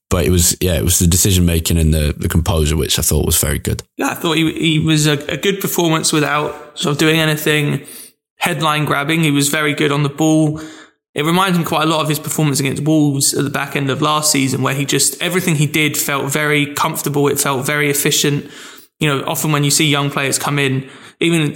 But 0.10 0.26
it 0.28 0.30
was, 0.30 0.56
yeah, 0.62 0.76
it 0.76 0.84
was 0.84 1.00
the 1.00 1.08
decision 1.08 1.46
making 1.46 1.80
and 1.80 1.92
the, 1.92 2.14
the 2.16 2.30
composure, 2.30 2.78
which 2.78 3.00
I 3.00 3.02
thought 3.02 3.26
was 3.26 3.40
very 3.40 3.58
good. 3.58 3.82
Yeah, 3.98 4.10
I 4.10 4.14
thought 4.14 4.38
he, 4.38 4.54
he 4.54 4.80
was 4.80 5.08
a, 5.08 5.14
a 5.32 5.38
good 5.38 5.60
performance 5.60 6.14
without 6.14 6.78
sort 6.78 6.92
of 6.92 7.00
doing 7.00 7.20
anything 7.20 7.84
headline 8.44 8.84
grabbing. 8.84 9.24
He 9.24 9.32
was 9.32 9.48
very 9.48 9.74
good 9.74 9.94
on 9.94 10.04
the 10.04 10.10
ball. 10.10 10.60
It 11.16 11.24
reminds 11.24 11.58
me 11.58 11.64
quite 11.64 11.84
a 11.84 11.90
lot 11.90 12.02
of 12.02 12.10
his 12.10 12.20
performance 12.20 12.60
against 12.60 12.84
Wolves 12.84 13.34
at 13.34 13.46
the 13.46 13.50
back 13.50 13.78
end 13.78 13.90
of 13.90 14.02
last 14.02 14.32
season, 14.32 14.62
where 14.62 14.74
he 14.74 14.84
just, 14.84 15.22
everything 15.22 15.56
he 15.56 15.66
did 15.66 15.96
felt 15.96 16.30
very 16.30 16.74
comfortable. 16.74 17.30
It 17.30 17.40
felt 17.40 17.66
very 17.66 17.90
efficient. 17.90 18.52
You 19.00 19.08
know, 19.08 19.24
often 19.26 19.54
when 19.54 19.64
you 19.64 19.72
see 19.72 19.88
young 19.88 20.10
players 20.10 20.38
come 20.38 20.60
in, 20.60 20.90
even 21.22 21.54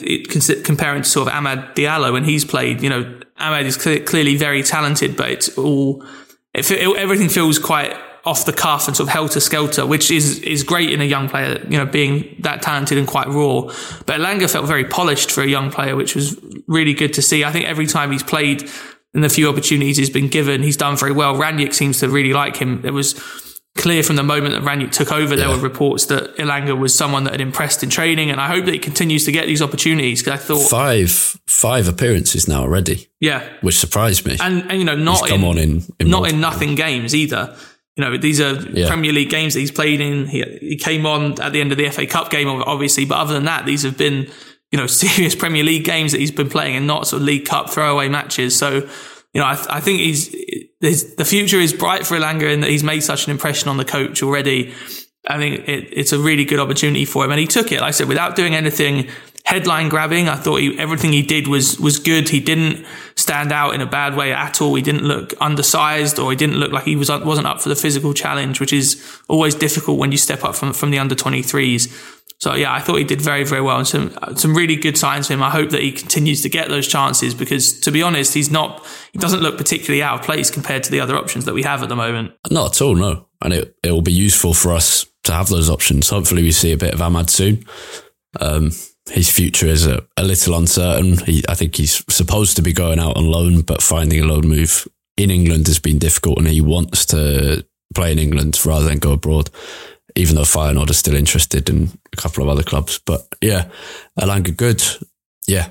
comparing 0.63 1.02
to 1.02 1.10
sort 1.10 1.28
of 1.28 1.34
Amad 1.34 1.76
Diallo 1.76 2.13
when 2.13 2.23
he's 2.23 2.45
played, 2.45 2.82
you 2.82 2.89
know, 2.89 3.19
Amad 3.38 3.65
is 3.65 3.76
cl- 3.76 4.04
clearly 4.04 4.38
very 4.38 4.63
talented, 4.63 5.17
but 5.17 5.30
it's 5.30 5.58
all, 5.58 6.06
it, 6.54 6.71
it, 6.71 6.95
everything 6.95 7.28
feels 7.28 7.60
quite 7.60 7.93
off 8.27 8.45
the 8.45 8.53
cuff 8.53 8.87
and 8.87 8.95
sort 8.95 9.07
of 9.07 9.13
helter 9.13 9.39
skelter, 9.39 9.85
which 9.85 10.11
is 10.11 10.39
is 10.39 10.63
great 10.63 10.91
in 10.91 11.01
a 11.01 11.05
young 11.05 11.29
player, 11.29 11.65
you 11.69 11.77
know, 11.77 11.85
being 11.85 12.35
that 12.39 12.61
talented 12.61 12.97
and 12.97 13.07
quite 13.07 13.27
raw. 13.27 13.61
But 14.05 14.19
Elanga 14.19 14.51
felt 14.51 14.67
very 14.67 14.85
polished 14.85 15.31
for 15.31 15.41
a 15.41 15.47
young 15.47 15.71
player, 15.71 15.95
which 15.95 16.13
was 16.13 16.37
really 16.67 16.93
good 16.93 17.13
to 17.13 17.21
see. 17.21 17.43
I 17.43 17.51
think 17.51 17.65
every 17.65 17.87
time 17.87 18.11
he's 18.11 18.23
played 18.23 18.69
in 19.13 19.21
the 19.21 19.29
few 19.29 19.49
opportunities 19.49 19.97
he's 19.97 20.09
been 20.09 20.27
given, 20.27 20.61
he's 20.61 20.77
done 20.77 20.97
very 20.97 21.13
well. 21.13 21.35
Rangnick 21.35 21.73
seems 21.73 21.99
to 22.01 22.09
really 22.09 22.33
like 22.33 22.57
him. 22.57 22.85
It 22.85 22.91
was 22.91 23.15
clear 23.77 24.03
from 24.03 24.17
the 24.17 24.23
moment 24.23 24.53
that 24.53 24.63
Rangnick 24.63 24.91
took 24.91 25.11
over, 25.11 25.35
there 25.35 25.49
were 25.49 25.57
reports 25.57 26.07
that 26.07 26.35
Elanga 26.37 26.77
was 26.77 26.93
someone 26.93 27.23
that 27.23 27.31
had 27.31 27.41
impressed 27.41 27.83
in 27.83 27.89
training, 27.89 28.29
and 28.29 28.41
I 28.41 28.47
hope 28.47 28.65
that 28.65 28.73
he 28.73 28.79
continues 28.79 29.23
to 29.25 29.31
get 29.31 29.45
these 29.45 29.61
opportunities. 29.61 30.21
Because 30.21 30.41
I 30.41 30.43
thought 30.43 30.69
five 30.69 31.11
five 31.47 31.87
appearances 31.87 32.47
now 32.47 32.63
already, 32.63 33.07
yeah, 33.21 33.47
which 33.61 33.77
surprised 33.77 34.25
me. 34.25 34.37
And, 34.41 34.69
and 34.69 34.79
you 34.79 34.85
know, 34.85 34.95
not 34.95 35.21
he's 35.21 35.29
come 35.29 35.41
in, 35.41 35.47
on 35.47 35.57
in, 35.57 35.83
in 35.99 36.09
not 36.09 36.29
in 36.29 36.41
nothing 36.41 36.75
games 36.75 37.15
either. 37.15 37.55
You 37.97 38.03
know, 38.03 38.17
these 38.17 38.39
are 38.39 38.53
yeah. 38.69 38.88
Premier 38.88 39.12
League 39.12 39.31
games 39.31 39.55
that 39.55 39.60
he's 39.60 39.71
played 39.71 39.99
in. 39.99 40.27
He, 40.27 40.43
he 40.62 40.77
came 40.77 41.07
on 41.07 41.41
at 41.41 41.51
the 41.51 41.60
end 41.60 41.71
of 41.71 41.79
the 41.79 41.89
FA 41.89 42.05
Cup 42.05 42.29
game, 42.29 42.47
obviously, 42.47 43.05
but 43.05 43.17
other 43.17 43.33
than 43.33 43.45
that, 43.45 43.65
these 43.65 43.81
have 43.81 43.97
been 43.97 44.29
you 44.71 44.77
know 44.77 44.88
serious 44.88 45.36
Premier 45.36 45.63
League 45.63 45.83
games 45.83 46.12
that 46.12 46.19
he's 46.19 46.31
been 46.31 46.49
playing, 46.49 46.75
and 46.75 46.86
not 46.86 47.07
sort 47.07 47.21
of 47.21 47.25
League 47.25 47.45
Cup 47.45 47.71
throwaway 47.71 48.07
matches. 48.07 48.57
So 48.57 48.88
you 49.33 49.41
know, 49.41 49.45
I, 49.45 49.65
I 49.69 49.79
think 49.81 49.99
he's 49.99 50.29
the 50.79 51.25
future 51.25 51.60
is 51.60 51.73
bright 51.73 52.05
for 52.05 52.15
Elanga 52.15 52.53
in 52.53 52.62
that 52.62 52.69
he's 52.69 52.83
made 52.83 53.01
such 53.01 53.25
an 53.25 53.31
impression 53.31 53.67
on 53.67 53.77
the 53.77 53.86
coach 53.86 54.21
already. 54.21 54.73
I 55.27 55.37
think 55.37 55.67
it, 55.67 55.89
it's 55.91 56.13
a 56.13 56.19
really 56.19 56.45
good 56.45 56.59
opportunity 56.59 57.05
for 57.05 57.25
him, 57.25 57.31
and 57.31 57.39
he 57.39 57.47
took 57.47 57.71
it. 57.71 57.81
Like 57.81 57.89
I 57.89 57.91
said, 57.91 58.07
without 58.07 58.35
doing 58.35 58.55
anything 58.55 59.09
headline 59.47 59.87
grabbing. 59.87 60.27
I 60.27 60.35
thought 60.35 60.57
he, 60.57 60.77
everything 60.77 61.13
he 61.13 61.21
did 61.21 61.47
was 61.47 61.79
was 61.79 61.99
good. 61.99 62.29
He 62.29 62.41
didn't 62.41 62.85
stand 63.15 63.51
out 63.51 63.73
in 63.73 63.81
a 63.81 63.85
bad 63.85 64.15
way 64.15 64.33
at 64.33 64.61
all. 64.61 64.75
He 64.75 64.81
didn't 64.81 65.05
look 65.05 65.33
undersized, 65.39 66.19
or 66.19 66.31
he 66.31 66.35
didn't 66.35 66.57
look 66.57 66.71
like 66.71 66.83
he 66.83 66.95
was 66.95 67.09
wasn't 67.09 67.47
up 67.47 67.61
for 67.61 67.69
the 67.69 67.75
physical 67.75 68.13
challenge, 68.13 68.59
which 68.59 68.73
is 68.73 69.01
always 69.29 69.55
difficult 69.55 69.97
when 69.97 70.11
you 70.11 70.17
step 70.17 70.43
up 70.43 70.55
from 70.55 70.73
from 70.73 70.91
the 70.91 70.99
under 70.99 71.15
twenty 71.15 71.41
threes. 71.41 71.87
So 72.39 72.53
yeah, 72.53 72.71
I 72.71 72.81
thought 72.81 72.97
he 72.97 73.03
did 73.03 73.19
very, 73.19 73.43
very 73.45 73.61
well, 73.61 73.77
and 73.77 73.87
some 73.87 74.13
some 74.35 74.53
really 74.53 74.75
good 74.75 74.97
signs 74.97 75.27
for 75.27 75.33
him. 75.33 75.41
I 75.41 75.49
hope 75.49 75.69
that 75.69 75.81
he 75.81 75.91
continues 75.91 76.41
to 76.41 76.49
get 76.49 76.67
those 76.67 76.87
chances 76.87 77.33
because, 77.33 77.79
to 77.79 77.91
be 77.91 78.03
honest, 78.03 78.33
he's 78.33 78.51
not. 78.51 78.85
He 79.13 79.17
doesn't 79.17 79.41
look 79.41 79.57
particularly 79.57 80.03
out 80.03 80.19
of 80.19 80.25
place 80.25 80.51
compared 80.51 80.83
to 80.83 80.91
the 80.91 80.99
other 80.99 81.15
options 81.15 81.45
that 81.45 81.53
we 81.53 81.63
have 81.63 81.81
at 81.83 81.89
the 81.89 81.95
moment. 81.95 82.33
Not 82.51 82.75
at 82.75 82.81
all, 82.81 82.95
no. 82.95 83.27
And 83.41 83.53
it 83.53 83.75
it 83.81 83.91
will 83.91 84.03
be 84.03 84.11
useful 84.11 84.53
for 84.53 84.73
us 84.73 85.05
to 85.27 85.33
have 85.33 85.49
those 85.49 85.69
options. 85.69 86.09
Hopefully, 86.09 86.43
we 86.43 86.51
see 86.51 86.73
a 86.73 86.77
bit 86.77 86.93
of 86.93 86.99
Amad 86.99 87.29
soon. 87.29 87.65
Um, 88.39 88.71
his 89.09 89.31
future 89.31 89.67
is 89.67 89.85
a, 89.85 90.05
a 90.17 90.23
little 90.23 90.57
uncertain. 90.57 91.17
He, 91.19 91.43
I 91.47 91.55
think 91.55 91.75
he's 91.75 92.03
supposed 92.09 92.57
to 92.57 92.61
be 92.61 92.73
going 92.73 92.99
out 92.99 93.15
on 93.15 93.25
loan, 93.25 93.61
but 93.61 93.81
finding 93.81 94.21
a 94.21 94.25
loan 94.25 94.47
move 94.47 94.87
in 95.15 95.31
England 95.31 95.67
has 95.67 95.79
been 95.79 95.97
difficult, 95.97 96.39
and 96.39 96.47
he 96.47 96.61
wants 96.61 97.05
to 97.07 97.65
play 97.95 98.11
in 98.11 98.19
England 98.19 98.59
rather 98.65 98.87
than 98.87 98.99
go 98.99 99.13
abroad 99.13 99.49
even 100.17 100.35
though 100.35 100.41
Feyenoord 100.41 100.89
are 100.89 100.93
still 100.93 101.15
interested 101.15 101.69
in 101.69 101.91
a 102.11 102.15
couple 102.15 102.43
of 102.43 102.49
other 102.49 102.63
clubs. 102.63 102.99
But 103.05 103.27
yeah, 103.39 103.69
Elanga 104.19 104.55
good. 104.55 104.83
Yeah, 105.47 105.69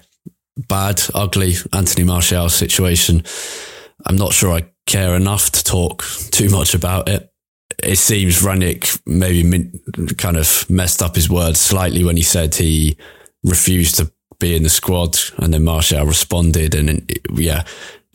bad, 0.57 1.03
ugly 1.15 1.55
Anthony 1.73 2.05
Martial 2.05 2.49
situation. 2.49 3.25
I'm 4.05 4.17
not 4.17 4.33
sure 4.33 4.53
I 4.53 4.71
care 4.87 5.17
enough 5.17 5.51
to 5.51 5.65
talk 5.65 6.05
too 6.31 6.49
much 6.49 6.75
about 6.75 7.09
it. 7.09 7.31
It 7.83 7.97
seems 7.97 8.43
Rangnick 8.43 9.01
maybe 9.07 9.71
kind 10.17 10.37
of 10.37 10.69
messed 10.71 11.03
up 11.03 11.15
his 11.15 11.29
words 11.29 11.61
slightly 11.61 12.05
when 12.05 12.17
he 12.17 12.23
said 12.23 12.55
he 12.55 12.97
refused 13.43 13.97
to 13.97 14.11
be 14.39 14.57
in 14.57 14.63
the 14.63 14.69
squad, 14.69 15.19
and 15.39 15.53
then 15.53 15.65
Martial 15.65 16.05
responded, 16.05 16.75
and 16.75 17.11
yeah, 17.35 17.65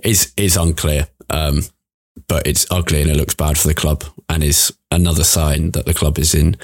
is 0.03 0.33
it's 0.37 0.55
unclear. 0.55 1.07
Um, 1.29 1.63
but 2.27 2.45
it's 2.45 2.69
ugly 2.71 3.01
and 3.01 3.09
it 3.09 3.17
looks 3.17 3.33
bad 3.33 3.57
for 3.57 3.67
the 3.67 3.73
club 3.73 4.03
and 4.29 4.43
is 4.43 4.73
another 4.91 5.23
sign 5.23 5.71
that 5.71 5.85
the 5.85 5.93
club 5.93 6.17
is 6.17 6.35
in 6.35 6.57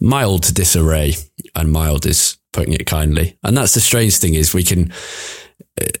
mild 0.00 0.54
disarray 0.54 1.14
and 1.54 1.72
mild 1.72 2.06
is 2.06 2.38
putting 2.52 2.72
it 2.72 2.86
kindly. 2.86 3.38
And 3.42 3.56
that's 3.56 3.74
the 3.74 3.80
strange 3.80 4.16
thing 4.16 4.34
is 4.34 4.54
we 4.54 4.62
can, 4.62 4.92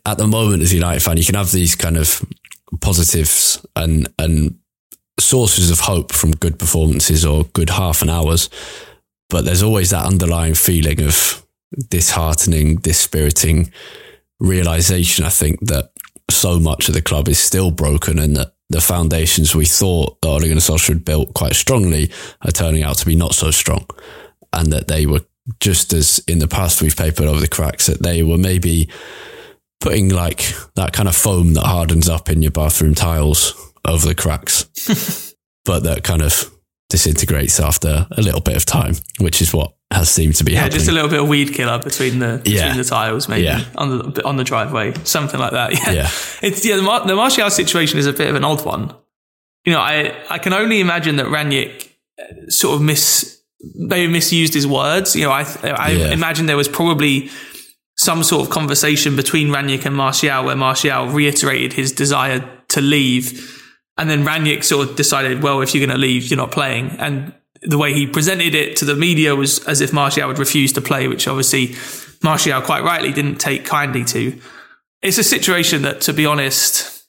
at 0.06 0.18
the 0.18 0.26
moment 0.26 0.62
as 0.62 0.72
a 0.72 0.76
United 0.76 1.00
fan, 1.00 1.16
you 1.16 1.24
can 1.24 1.34
have 1.34 1.52
these 1.52 1.74
kind 1.74 1.96
of 1.96 2.24
positives 2.80 3.64
and, 3.76 4.08
and 4.18 4.58
sources 5.20 5.70
of 5.70 5.80
hope 5.80 6.12
from 6.12 6.32
good 6.32 6.58
performances 6.58 7.24
or 7.24 7.44
good 7.44 7.70
half 7.70 8.02
an 8.02 8.10
hours. 8.10 8.48
But 9.28 9.44
there's 9.44 9.62
always 9.62 9.90
that 9.90 10.06
underlying 10.06 10.54
feeling 10.54 11.02
of 11.02 11.46
disheartening, 11.88 12.76
dispiriting 12.76 13.72
realization, 14.40 15.24
I 15.24 15.28
think, 15.28 15.60
that 15.60 15.92
so 16.30 16.58
much 16.58 16.88
of 16.88 16.94
the 16.94 17.02
club 17.02 17.28
is 17.28 17.38
still 17.38 17.70
broken 17.70 18.18
and 18.18 18.36
that 18.36 18.54
the 18.68 18.80
foundations 18.80 19.54
we 19.54 19.66
thought 19.66 20.20
that 20.20 20.28
Ole 20.28 20.40
Gunnar 20.40 20.56
Solskjaer 20.56 20.94
had 20.94 21.04
built 21.04 21.34
quite 21.34 21.54
strongly 21.54 22.10
are 22.42 22.52
turning 22.52 22.82
out 22.82 22.98
to 22.98 23.06
be 23.06 23.16
not 23.16 23.34
so 23.34 23.50
strong. 23.50 23.86
And 24.52 24.72
that 24.72 24.88
they 24.88 25.06
were 25.06 25.22
just 25.58 25.92
as 25.92 26.20
in 26.28 26.38
the 26.38 26.48
past 26.48 26.80
we've 26.80 26.96
papered 26.96 27.26
over 27.26 27.40
the 27.40 27.48
cracks, 27.48 27.86
that 27.86 28.02
they 28.02 28.22
were 28.22 28.38
maybe 28.38 28.88
putting 29.80 30.08
like 30.10 30.52
that 30.76 30.92
kind 30.92 31.08
of 31.08 31.16
foam 31.16 31.54
that 31.54 31.66
hardens 31.66 32.08
up 32.08 32.28
in 32.28 32.42
your 32.42 32.50
bathroom 32.50 32.94
tiles 32.94 33.54
over 33.84 34.06
the 34.06 34.14
cracks, 34.14 34.64
but 35.64 35.82
that 35.84 36.04
kind 36.04 36.22
of 36.22 36.50
disintegrates 36.88 37.60
after 37.60 38.06
a 38.10 38.20
little 38.22 38.40
bit 38.40 38.56
of 38.56 38.64
time, 38.66 38.94
which 39.18 39.40
is 39.40 39.54
what 39.54 39.74
has 39.92 40.08
seemed 40.10 40.36
to 40.36 40.44
be 40.44 40.52
yeah, 40.52 40.60
happening. 40.60 40.78
just 40.78 40.88
a 40.88 40.92
little 40.92 41.08
bit 41.08 41.20
of 41.20 41.28
weed 41.28 41.52
killer 41.52 41.78
between 41.78 42.18
the 42.18 42.38
between 42.38 42.56
yeah. 42.56 42.76
the 42.76 42.84
tiles, 42.84 43.28
maybe 43.28 43.44
yeah. 43.44 43.64
on 43.76 44.12
the 44.12 44.24
on 44.24 44.36
the 44.36 44.44
driveway, 44.44 44.92
something 45.04 45.40
like 45.40 45.52
that. 45.52 45.72
Yeah, 45.86 45.92
yeah. 45.92 46.10
it's 46.42 46.64
yeah. 46.64 46.76
The, 46.76 46.82
Mar- 46.82 47.06
the 47.06 47.16
Martial 47.16 47.50
situation 47.50 47.98
is 47.98 48.06
a 48.06 48.12
bit 48.12 48.28
of 48.28 48.36
an 48.36 48.44
odd 48.44 48.64
one. 48.64 48.94
You 49.64 49.72
know, 49.72 49.80
I 49.80 50.14
I 50.28 50.38
can 50.38 50.52
only 50.52 50.80
imagine 50.80 51.16
that 51.16 51.26
Rangnick 51.26 51.90
uh, 52.20 52.50
sort 52.50 52.76
of 52.76 52.82
mis 52.82 53.40
they 53.88 54.06
misused 54.06 54.54
his 54.54 54.66
words. 54.66 55.16
You 55.16 55.24
know, 55.24 55.32
I 55.32 55.44
I 55.62 55.90
Yeah. 55.92 56.12
imagine 56.12 56.46
there 56.46 56.56
was 56.56 56.68
probably 56.68 57.30
some 57.96 58.22
sort 58.22 58.42
of 58.42 58.50
conversation 58.50 59.14
between 59.16 59.48
Rangnick 59.48 59.84
and 59.84 59.94
Martial 59.94 60.44
where 60.44 60.56
Martial 60.56 61.08
reiterated 61.08 61.74
his 61.74 61.92
desire 61.92 62.48
to 62.68 62.80
leave. 62.80 63.56
And 64.00 64.08
then 64.08 64.24
Rangnick 64.24 64.64
sort 64.64 64.88
of 64.88 64.96
decided, 64.96 65.42
well, 65.42 65.60
if 65.60 65.74
you're 65.74 65.86
going 65.86 65.94
to 65.94 66.00
leave, 66.00 66.24
you're 66.30 66.38
not 66.38 66.52
playing. 66.52 66.88
And 66.98 67.34
the 67.60 67.76
way 67.76 67.92
he 67.92 68.06
presented 68.06 68.54
it 68.54 68.74
to 68.78 68.86
the 68.86 68.96
media 68.96 69.36
was 69.36 69.62
as 69.66 69.82
if 69.82 69.92
Martial 69.92 70.26
would 70.26 70.38
refuse 70.38 70.72
to 70.72 70.80
play, 70.80 71.06
which 71.06 71.28
obviously 71.28 71.74
Martial 72.24 72.62
quite 72.62 72.82
rightly 72.82 73.12
didn't 73.12 73.36
take 73.36 73.66
kindly 73.66 74.02
to. 74.06 74.40
It's 75.02 75.18
a 75.18 75.22
situation 75.22 75.82
that, 75.82 76.00
to 76.02 76.14
be 76.14 76.24
honest, 76.24 77.04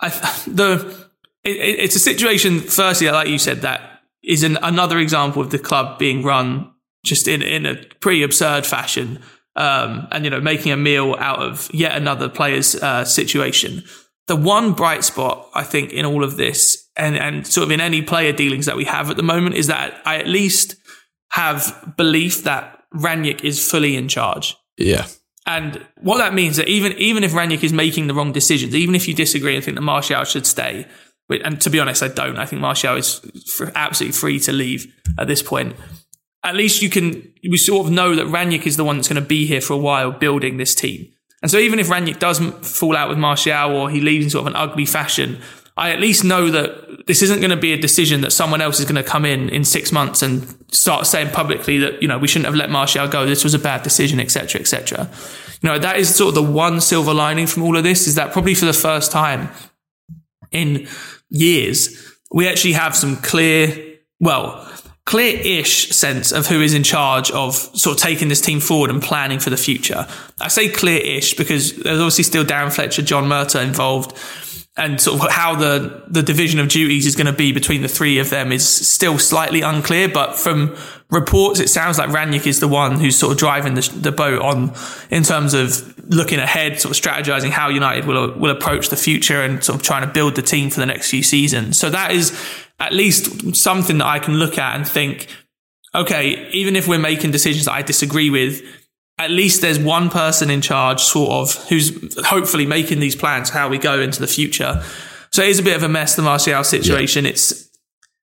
I, 0.00 0.08
the 0.48 1.06
it- 1.44 1.78
it's 1.84 1.94
a 1.94 2.00
situation. 2.00 2.58
Firstly, 2.58 3.08
like 3.10 3.28
you 3.28 3.38
said, 3.38 3.62
that 3.62 4.02
is 4.24 4.42
an, 4.42 4.58
another 4.62 4.98
example 4.98 5.40
of 5.40 5.50
the 5.50 5.60
club 5.60 6.00
being 6.00 6.24
run 6.24 6.72
just 7.04 7.28
in 7.28 7.40
in 7.42 7.66
a 7.66 7.76
pretty 8.00 8.24
absurd 8.24 8.66
fashion, 8.66 9.20
um, 9.54 10.08
and 10.10 10.24
you 10.24 10.30
know 10.30 10.40
making 10.40 10.72
a 10.72 10.76
meal 10.76 11.14
out 11.20 11.38
of 11.38 11.70
yet 11.72 11.96
another 11.96 12.28
player's 12.28 12.74
uh, 12.74 13.04
situation. 13.04 13.84
The 14.28 14.36
one 14.36 14.72
bright 14.74 15.04
spot 15.04 15.48
I 15.54 15.64
think 15.64 15.92
in 15.92 16.04
all 16.04 16.22
of 16.22 16.36
this, 16.36 16.88
and 16.96 17.16
and 17.16 17.46
sort 17.46 17.64
of 17.64 17.70
in 17.72 17.80
any 17.80 18.02
player 18.02 18.32
dealings 18.32 18.66
that 18.66 18.76
we 18.76 18.84
have 18.84 19.10
at 19.10 19.16
the 19.16 19.22
moment, 19.22 19.56
is 19.56 19.66
that 19.66 20.00
I 20.04 20.18
at 20.18 20.28
least 20.28 20.76
have 21.32 21.94
belief 21.96 22.44
that 22.44 22.84
Rangnick 22.94 23.44
is 23.44 23.70
fully 23.70 23.96
in 23.96 24.08
charge. 24.08 24.56
Yeah. 24.76 25.06
And 25.46 25.86
what 26.02 26.18
that 26.18 26.34
means 26.34 26.56
that 26.56 26.68
even 26.68 26.92
even 26.92 27.24
if 27.24 27.32
Rangnick 27.32 27.64
is 27.64 27.72
making 27.72 28.06
the 28.06 28.14
wrong 28.14 28.32
decisions, 28.32 28.74
even 28.74 28.94
if 28.94 29.08
you 29.08 29.14
disagree 29.14 29.56
and 29.56 29.64
think 29.64 29.76
that 29.76 29.82
Martial 29.82 30.24
should 30.24 30.46
stay, 30.46 30.86
and 31.30 31.60
to 31.60 31.70
be 31.70 31.80
honest, 31.80 32.02
I 32.02 32.08
don't. 32.08 32.38
I 32.38 32.46
think 32.46 32.60
Martial 32.60 32.96
is 32.96 33.20
absolutely 33.74 34.12
free 34.12 34.38
to 34.40 34.52
leave 34.52 34.86
at 35.18 35.26
this 35.26 35.42
point. 35.42 35.74
At 36.44 36.54
least 36.54 36.82
you 36.82 36.90
can 36.90 37.32
we 37.48 37.56
sort 37.56 37.86
of 37.86 37.92
know 37.92 38.14
that 38.14 38.26
Rangnick 38.26 38.66
is 38.66 38.76
the 38.76 38.84
one 38.84 38.96
that's 38.96 39.08
going 39.08 39.22
to 39.22 39.26
be 39.26 39.46
here 39.46 39.62
for 39.62 39.72
a 39.72 39.78
while, 39.78 40.12
building 40.12 40.58
this 40.58 40.74
team. 40.74 41.12
And 41.42 41.50
so 41.50 41.58
even 41.58 41.78
if 41.78 41.88
Rangnick 41.88 42.18
doesn't 42.18 42.64
fall 42.64 42.96
out 42.96 43.08
with 43.08 43.18
Martial 43.18 43.76
or 43.76 43.90
he 43.90 44.00
leaves 44.00 44.24
in 44.24 44.30
sort 44.30 44.42
of 44.42 44.46
an 44.48 44.56
ugly 44.56 44.84
fashion, 44.84 45.40
I 45.76 45.90
at 45.90 46.00
least 46.00 46.24
know 46.24 46.50
that 46.50 47.06
this 47.06 47.22
isn't 47.22 47.38
going 47.38 47.50
to 47.50 47.56
be 47.56 47.72
a 47.72 47.78
decision 47.78 48.22
that 48.22 48.32
someone 48.32 48.60
else 48.60 48.80
is 48.80 48.84
going 48.84 49.02
to 49.02 49.08
come 49.08 49.24
in 49.24 49.48
in 49.48 49.64
six 49.64 49.92
months 49.92 50.22
and 50.22 50.44
start 50.72 51.06
saying 51.06 51.30
publicly 51.30 51.78
that 51.78 52.02
you 52.02 52.08
know 52.08 52.18
we 52.18 52.26
shouldn't 52.26 52.46
have 52.46 52.56
let 52.56 52.68
Martial 52.68 53.06
go. 53.06 53.24
This 53.24 53.44
was 53.44 53.54
a 53.54 53.58
bad 53.60 53.84
decision, 53.84 54.18
etc., 54.18 54.60
etc. 54.60 55.08
You 55.62 55.68
know 55.68 55.78
that 55.78 55.96
is 55.98 56.12
sort 56.12 56.30
of 56.30 56.34
the 56.34 56.50
one 56.50 56.80
silver 56.80 57.14
lining 57.14 57.46
from 57.46 57.62
all 57.62 57.76
of 57.76 57.84
this 57.84 58.08
is 58.08 58.16
that 58.16 58.32
probably 58.32 58.54
for 58.54 58.64
the 58.64 58.72
first 58.72 59.12
time 59.12 59.50
in 60.50 60.88
years 61.28 62.08
we 62.30 62.48
actually 62.48 62.72
have 62.72 62.94
some 62.94 63.16
clear, 63.16 63.98
well, 64.20 64.70
clear-ish 65.08 65.88
sense 65.88 66.32
of 66.32 66.46
who 66.48 66.60
is 66.60 66.74
in 66.74 66.82
charge 66.82 67.30
of 67.30 67.54
sort 67.54 67.96
of 67.96 68.02
taking 68.02 68.28
this 68.28 68.42
team 68.42 68.60
forward 68.60 68.90
and 68.90 69.02
planning 69.02 69.38
for 69.38 69.48
the 69.48 69.56
future. 69.56 70.06
I 70.38 70.48
say 70.48 70.68
clear-ish 70.68 71.32
because 71.32 71.72
there's 71.76 71.98
obviously 71.98 72.24
still 72.24 72.44
Darren 72.44 72.70
Fletcher, 72.70 73.00
John 73.00 73.24
Murtough 73.24 73.64
involved 73.64 74.14
and 74.78 75.00
sort 75.00 75.20
of 75.20 75.30
how 75.30 75.56
the, 75.56 76.04
the 76.08 76.22
division 76.22 76.60
of 76.60 76.68
duties 76.68 77.04
is 77.04 77.16
going 77.16 77.26
to 77.26 77.32
be 77.32 77.52
between 77.52 77.82
the 77.82 77.88
three 77.88 78.18
of 78.18 78.30
them 78.30 78.52
is 78.52 78.66
still 78.66 79.18
slightly 79.18 79.60
unclear. 79.60 80.08
But 80.08 80.36
from 80.36 80.76
reports, 81.10 81.58
it 81.58 81.68
sounds 81.68 81.98
like 81.98 82.10
Rangnick 82.10 82.46
is 82.46 82.60
the 82.60 82.68
one 82.68 83.00
who's 83.00 83.18
sort 83.18 83.32
of 83.32 83.38
driving 83.38 83.74
the, 83.74 83.82
the 83.96 84.12
boat 84.12 84.40
on 84.40 84.72
in 85.10 85.24
terms 85.24 85.52
of 85.52 85.98
looking 86.08 86.38
ahead, 86.38 86.80
sort 86.80 86.96
of 86.96 87.02
strategizing 87.02 87.50
how 87.50 87.68
United 87.68 88.06
will 88.06 88.32
will 88.38 88.50
approach 88.50 88.88
the 88.88 88.96
future 88.96 89.42
and 89.42 89.62
sort 89.62 89.76
of 89.76 89.82
trying 89.82 90.06
to 90.06 90.12
build 90.12 90.36
the 90.36 90.42
team 90.42 90.70
for 90.70 90.80
the 90.80 90.86
next 90.86 91.10
few 91.10 91.22
seasons. 91.22 91.78
So 91.78 91.90
that 91.90 92.12
is 92.12 92.32
at 92.78 92.92
least 92.92 93.56
something 93.56 93.98
that 93.98 94.06
I 94.06 94.20
can 94.20 94.34
look 94.34 94.58
at 94.58 94.76
and 94.76 94.86
think, 94.86 95.26
okay, 95.94 96.48
even 96.50 96.76
if 96.76 96.86
we're 96.86 96.98
making 96.98 97.32
decisions 97.32 97.64
that 97.64 97.72
I 97.72 97.82
disagree 97.82 98.30
with, 98.30 98.62
at 99.18 99.30
least 99.30 99.60
there's 99.60 99.78
one 99.78 100.10
person 100.10 100.50
in 100.50 100.60
charge, 100.60 101.00
sort 101.02 101.30
of, 101.30 101.68
who's 101.68 102.16
hopefully 102.26 102.66
making 102.66 103.00
these 103.00 103.16
plans 103.16 103.50
how 103.50 103.68
we 103.68 103.78
go 103.78 104.00
into 104.00 104.20
the 104.20 104.26
future. 104.26 104.82
So 105.30 105.42
it 105.42 105.48
is 105.48 105.58
a 105.58 105.62
bit 105.62 105.76
of 105.76 105.82
a 105.82 105.88
mess, 105.88 106.14
the 106.14 106.22
Martial 106.22 106.62
situation. 106.64 107.26
It's 107.26 107.68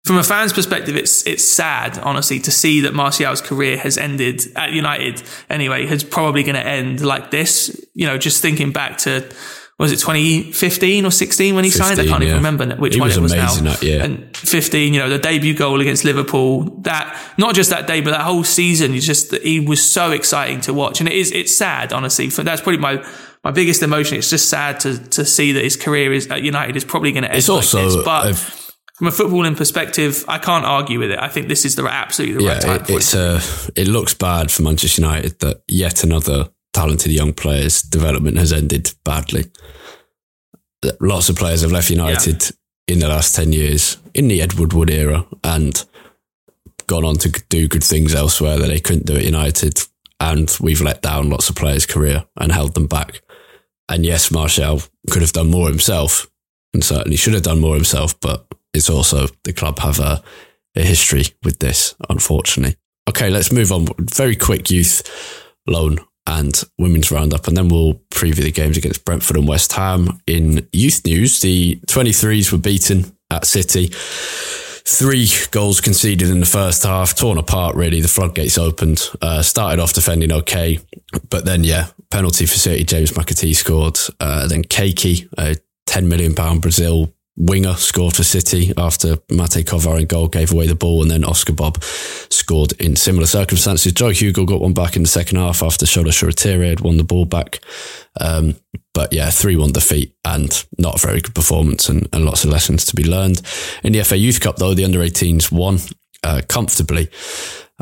from 0.05 0.17
a 0.17 0.23
fan's 0.23 0.53
perspective, 0.53 0.95
it's 0.95 1.25
it's 1.25 1.43
sad, 1.43 1.97
honestly, 1.97 2.39
to 2.41 2.51
see 2.51 2.81
that 2.81 2.93
Martial's 2.93 3.41
career 3.41 3.77
has 3.77 3.97
ended 3.97 4.41
at 4.55 4.71
United. 4.71 5.23
Anyway, 5.49 5.85
is 5.85 6.03
probably 6.03 6.43
going 6.43 6.55
to 6.55 6.65
end 6.65 7.01
like 7.01 7.31
this. 7.31 7.83
You 7.93 8.05
know, 8.05 8.17
just 8.17 8.41
thinking 8.41 8.71
back 8.71 8.99
to 8.99 9.27
was 9.77 9.91
it 9.91 9.99
2015 9.99 11.05
or 11.05 11.11
16 11.11 11.53
when 11.55 11.63
he 11.65 11.69
signed? 11.69 11.99
I 11.99 12.05
can't 12.05 12.23
even 12.23 12.35
remember 12.35 12.75
which 12.77 12.93
He 12.95 12.99
one 13.01 13.07
was 13.09 13.17
it 13.17 13.21
was 13.21 13.33
amazing 13.33 13.63
now. 13.65 13.71
that 13.73 13.83
year. 13.83 14.01
And 14.01 14.35
15, 14.37 14.93
you 14.93 14.99
know, 15.01 15.09
the 15.09 15.19
debut 15.19 15.53
goal 15.53 15.81
against 15.81 16.05
Liverpool. 16.05 16.79
That 16.81 17.17
not 17.37 17.55
just 17.55 17.71
that 17.71 17.85
day, 17.85 17.99
but 18.01 18.11
that 18.11 18.21
whole 18.21 18.43
season. 18.45 18.93
He's 18.93 19.05
just 19.05 19.35
he 19.35 19.59
was 19.59 19.83
so 19.87 20.11
exciting 20.11 20.61
to 20.61 20.73
watch, 20.73 21.01
and 21.01 21.09
it 21.09 21.15
is 21.15 21.31
it's 21.31 21.57
sad, 21.57 21.91
honestly. 21.91 22.29
For 22.29 22.43
that's 22.43 22.61
probably 22.61 22.79
my 22.79 23.05
my 23.43 23.51
biggest 23.51 23.83
emotion. 23.83 24.17
It's 24.17 24.29
just 24.29 24.47
sad 24.49 24.79
to 24.81 24.97
to 25.09 25.25
see 25.25 25.51
that 25.51 25.63
his 25.63 25.75
career 25.75 26.13
is 26.13 26.27
at 26.27 26.41
United 26.41 26.77
is 26.77 26.85
probably 26.85 27.11
going 27.11 27.23
to 27.23 27.29
end 27.29 27.37
It's 27.39 27.49
like 27.49 27.57
also 27.57 27.83
this. 27.83 27.95
But 28.03 28.29
a- 28.31 28.61
from 28.97 29.07
a 29.07 29.11
footballing 29.11 29.57
perspective, 29.57 30.23
I 30.29 30.37
can't 30.37 30.63
argue 30.63 30.99
with 30.99 31.11
it. 31.11 31.19
I 31.19 31.27
think 31.27 31.49
this 31.49 31.65
is 31.65 31.75
the 31.75 31.83
absolutely 31.85 32.37
the 32.45 32.49
right 32.49 32.63
yeah, 32.63 32.75
time 32.75 32.75
it, 32.81 32.87
for 32.87 32.93
it's 32.93 33.13
it. 33.13 33.19
uh, 33.19 33.41
it 33.75 33.87
looks 33.89 34.13
bad 34.13 34.49
for 34.51 34.61
Manchester 34.63 35.01
United 35.01 35.37
that 35.39 35.63
yet 35.67 36.05
another 36.05 36.47
talented 36.75 37.11
young 37.11 37.33
player's 37.33 37.81
development 37.81 38.37
has 38.37 38.51
ended 38.51 38.93
badly. 39.05 39.45
Lots 40.99 41.29
of 41.29 41.37
players 41.37 41.61
have 41.61 41.71
left 41.71 41.89
United 41.89 42.51
in 42.87 42.99
the 42.99 43.07
last 43.07 43.33
10 43.33 43.53
years 43.53 43.97
in 44.13 44.27
the 44.27 44.41
Ed 44.41 44.53
Woodward 44.53 44.89
era 44.89 45.25
and 45.43 45.83
gone 46.85 47.05
on 47.05 47.15
to 47.15 47.29
do 47.49 47.69
good 47.69 47.83
things 47.83 48.13
elsewhere 48.13 48.59
that 48.59 48.67
they 48.67 48.81
couldn't 48.81 49.05
do 49.05 49.15
at 49.15 49.23
United. 49.23 49.79
And 50.19 50.55
we've 50.59 50.81
let 50.81 51.01
down 51.01 51.29
lots 51.29 51.49
of 51.49 51.55
players' 51.55 51.85
career 51.85 52.25
and 52.37 52.51
held 52.51 52.73
them 52.73 52.87
back. 52.87 53.21
And 53.87 54.05
yes, 54.05 54.29
Martial 54.29 54.81
could 55.09 55.21
have 55.21 55.33
done 55.33 55.49
more 55.49 55.69
himself 55.69 56.29
and 56.73 56.83
certainly 56.83 57.15
should 57.15 57.33
have 57.33 57.43
done 57.43 57.61
more 57.61 57.75
himself, 57.75 58.19
but 58.19 58.45
it's 58.73 58.89
also 58.89 59.27
the 59.45 59.53
club 59.53 59.79
have 59.79 59.99
a, 59.99 60.21
a 60.75 60.81
history 60.81 61.23
with 61.43 61.59
this, 61.59 61.95
unfortunately. 62.09 62.75
Okay, 63.07 63.29
let's 63.29 63.51
move 63.51 63.71
on. 63.71 63.87
Very 63.97 64.35
quick 64.35 64.69
youth 64.69 65.03
loan 65.67 65.99
and 66.27 66.63
women's 66.77 67.11
roundup, 67.11 67.47
and 67.47 67.55
then 67.55 67.69
we'll 67.69 67.95
preview 68.09 68.43
the 68.43 68.51
games 68.51 68.77
against 68.77 69.05
Brentford 69.05 69.37
and 69.37 69.47
West 69.47 69.73
Ham. 69.73 70.19
In 70.27 70.67
youth 70.71 71.05
news, 71.05 71.41
the 71.41 71.79
23s 71.87 72.51
were 72.51 72.57
beaten 72.57 73.15
at 73.29 73.45
City. 73.45 73.91
Three 74.87 75.27
goals 75.51 75.81
conceded 75.81 76.29
in 76.29 76.39
the 76.39 76.45
first 76.45 76.83
half, 76.83 77.15
torn 77.15 77.37
apart 77.37 77.75
really. 77.75 78.01
The 78.01 78.07
floodgates 78.07 78.57
opened. 78.57 79.09
Uh, 79.21 79.41
started 79.41 79.81
off 79.81 79.93
defending 79.93 80.31
okay, 80.31 80.79
but 81.29 81.45
then, 81.45 81.63
yeah, 81.63 81.87
penalty 82.11 82.45
for 82.45 82.57
City. 82.57 82.83
James 82.83 83.11
McAtee 83.11 83.55
scored. 83.55 83.97
Uh, 84.19 84.47
then 84.47 84.63
Kayky, 84.63 85.27
a 85.37 85.55
£10 85.87 86.05
million 86.07 86.59
Brazil 86.59 87.14
winger, 87.37 87.73
scored 87.73 88.15
for 88.15 88.23
City 88.23 88.71
after 88.77 89.15
Matej 89.27 89.65
Kovar 89.65 89.99
in 89.99 90.05
goal 90.05 90.27
gave 90.27 90.51
away 90.51 90.67
the 90.67 90.75
ball, 90.75 91.01
and 91.01 91.11
then 91.11 91.23
Oscar 91.23 91.53
Bobb 91.53 91.83
scored 91.83 92.73
in 92.73 92.95
similar 92.95 93.25
circumstances. 93.25 93.93
Joe 93.93 94.09
Hugill 94.09 94.45
got 94.45 94.61
one 94.61 94.73
back 94.73 94.95
in 94.95 95.03
the 95.03 95.09
second 95.09 95.37
half 95.37 95.61
after 95.61 95.85
Shola 95.85 96.07
Shoretire 96.07 96.69
had 96.69 96.81
won 96.81 96.97
the 96.97 97.03
ball 97.03 97.25
back. 97.25 97.59
Um, 98.19 98.55
but 98.93 99.11
yeah, 99.11 99.29
3 99.29 99.57
1 99.57 99.71
defeat 99.71 100.15
and 100.23 100.65
not 100.77 100.95
a 100.95 101.05
very 101.05 101.21
good 101.21 101.35
performance 101.35 101.89
and, 101.89 102.07
and 102.13 102.25
lots 102.25 102.45
of 102.45 102.51
lessons 102.51 102.85
to 102.85 102.95
be 102.95 103.03
learned. 103.03 103.41
In 103.83 103.93
the 103.93 104.03
FA 104.03 104.17
Youth 104.17 104.39
Cup, 104.39 104.57
though, 104.57 104.73
the 104.73 104.85
under 104.85 104.99
18s 104.99 105.51
won 105.51 105.79
uh, 106.23 106.41
comfortably 106.47 107.09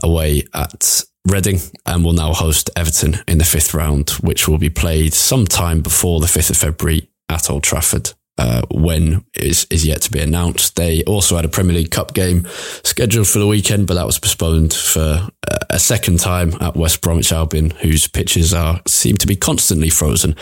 away 0.02 0.44
at 0.54 1.04
Reading 1.26 1.62
and 1.86 2.04
will 2.04 2.12
now 2.12 2.34
host 2.34 2.70
Everton 2.76 3.20
in 3.30 3.38
the 3.38 3.46
fifth 3.46 3.74
round, 3.74 4.10
which 4.20 4.46
will 4.46 4.58
be 4.58 4.70
played 4.70 5.14
sometime 5.14 5.82
before 5.82 6.20
the 6.20 6.28
5th 6.28 6.50
of 6.50 6.58
February 6.58 7.10
at 7.30 7.50
Old 7.50 7.64
Trafford. 7.64 8.12
Uh, 8.36 8.64
when 8.72 9.24
is 9.36 9.68
is 9.70 9.86
yet 9.86 10.02
to 10.02 10.12
be 10.12 10.20
announced. 10.20 10.76
They 10.76 11.04
also 11.04 11.36
had 11.36 11.46
a 11.46 11.50
Premier 11.50 11.76
League 11.76 11.92
Cup 11.92 12.16
game 12.16 12.48
scheduled 12.84 13.28
for 13.28 13.38
the 13.38 13.46
weekend, 13.46 13.86
but 13.86 13.94
that 13.94 14.08
was 14.08 14.18
postponed 14.18 14.74
for 14.74 15.30
uh, 15.52 15.58
a 15.70 15.78
second 15.78 16.20
time 16.20 16.56
at 16.60 16.76
West 16.76 17.02
Bromwich 17.02 17.32
Albion, 17.32 17.70
whose 17.70 18.08
pitches 18.08 18.52
are 18.52 18.82
seem 18.88 19.18
to 19.18 19.28
be 19.28 19.36
constantly 19.36 19.90
frozen. 19.90 20.36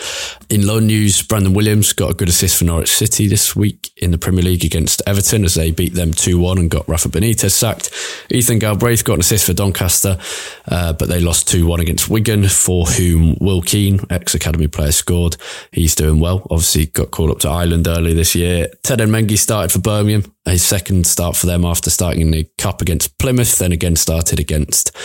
In 0.48 0.66
loan 0.66 0.86
news, 0.86 1.20
Brandon 1.20 1.52
Williams 1.52 1.92
got 1.92 2.10
a 2.10 2.14
good 2.14 2.30
assist 2.30 2.56
for 2.56 2.64
Norwich 2.64 2.90
City 2.96 3.28
this 3.28 3.54
week 3.54 3.90
in 3.98 4.10
the 4.10 4.18
Premier 4.18 4.42
League 4.42 4.64
against 4.64 5.02
Everton 5.06 5.44
as 5.44 5.54
they 5.54 5.70
beat 5.70 5.92
them 5.92 6.12
two 6.12 6.38
one 6.38 6.56
and 6.56 6.70
got 6.70 6.88
Rafa 6.88 7.10
Benitez 7.10 7.50
sacked. 7.50 7.90
Ethan 8.30 8.58
Galbraith 8.58 9.04
got 9.04 9.14
an 9.14 9.20
assist 9.20 9.44
for 9.44 9.52
Doncaster, 9.52 10.18
uh, 10.66 10.94
but 10.94 11.10
they 11.10 11.20
lost 11.20 11.46
two 11.46 11.66
one 11.66 11.80
against 11.80 12.08
Wigan, 12.08 12.48
for 12.48 12.86
whom 12.86 13.36
Will 13.38 13.60
Keane, 13.60 14.00
ex 14.08 14.34
academy 14.34 14.66
player, 14.66 14.92
scored. 14.92 15.36
He's 15.72 15.94
doing 15.94 16.20
well. 16.20 16.46
Obviously, 16.50 16.86
got 16.86 17.10
called 17.10 17.30
up 17.30 17.38
to 17.40 17.50
Ireland 17.50 17.81
early 17.86 18.14
this 18.14 18.34
year. 18.34 18.68
Ted 18.82 19.00
Mengi 19.00 19.38
started 19.38 19.72
for 19.72 19.78
Birmingham, 19.78 20.34
his 20.44 20.64
second 20.64 21.06
start 21.06 21.36
for 21.36 21.46
them 21.46 21.64
after 21.64 21.90
starting 21.90 22.22
in 22.22 22.30
the 22.30 22.48
Cup 22.58 22.80
against 22.80 23.18
Plymouth, 23.18 23.58
then 23.58 23.72
again 23.72 23.96
started 23.96 24.40
against 24.40 24.96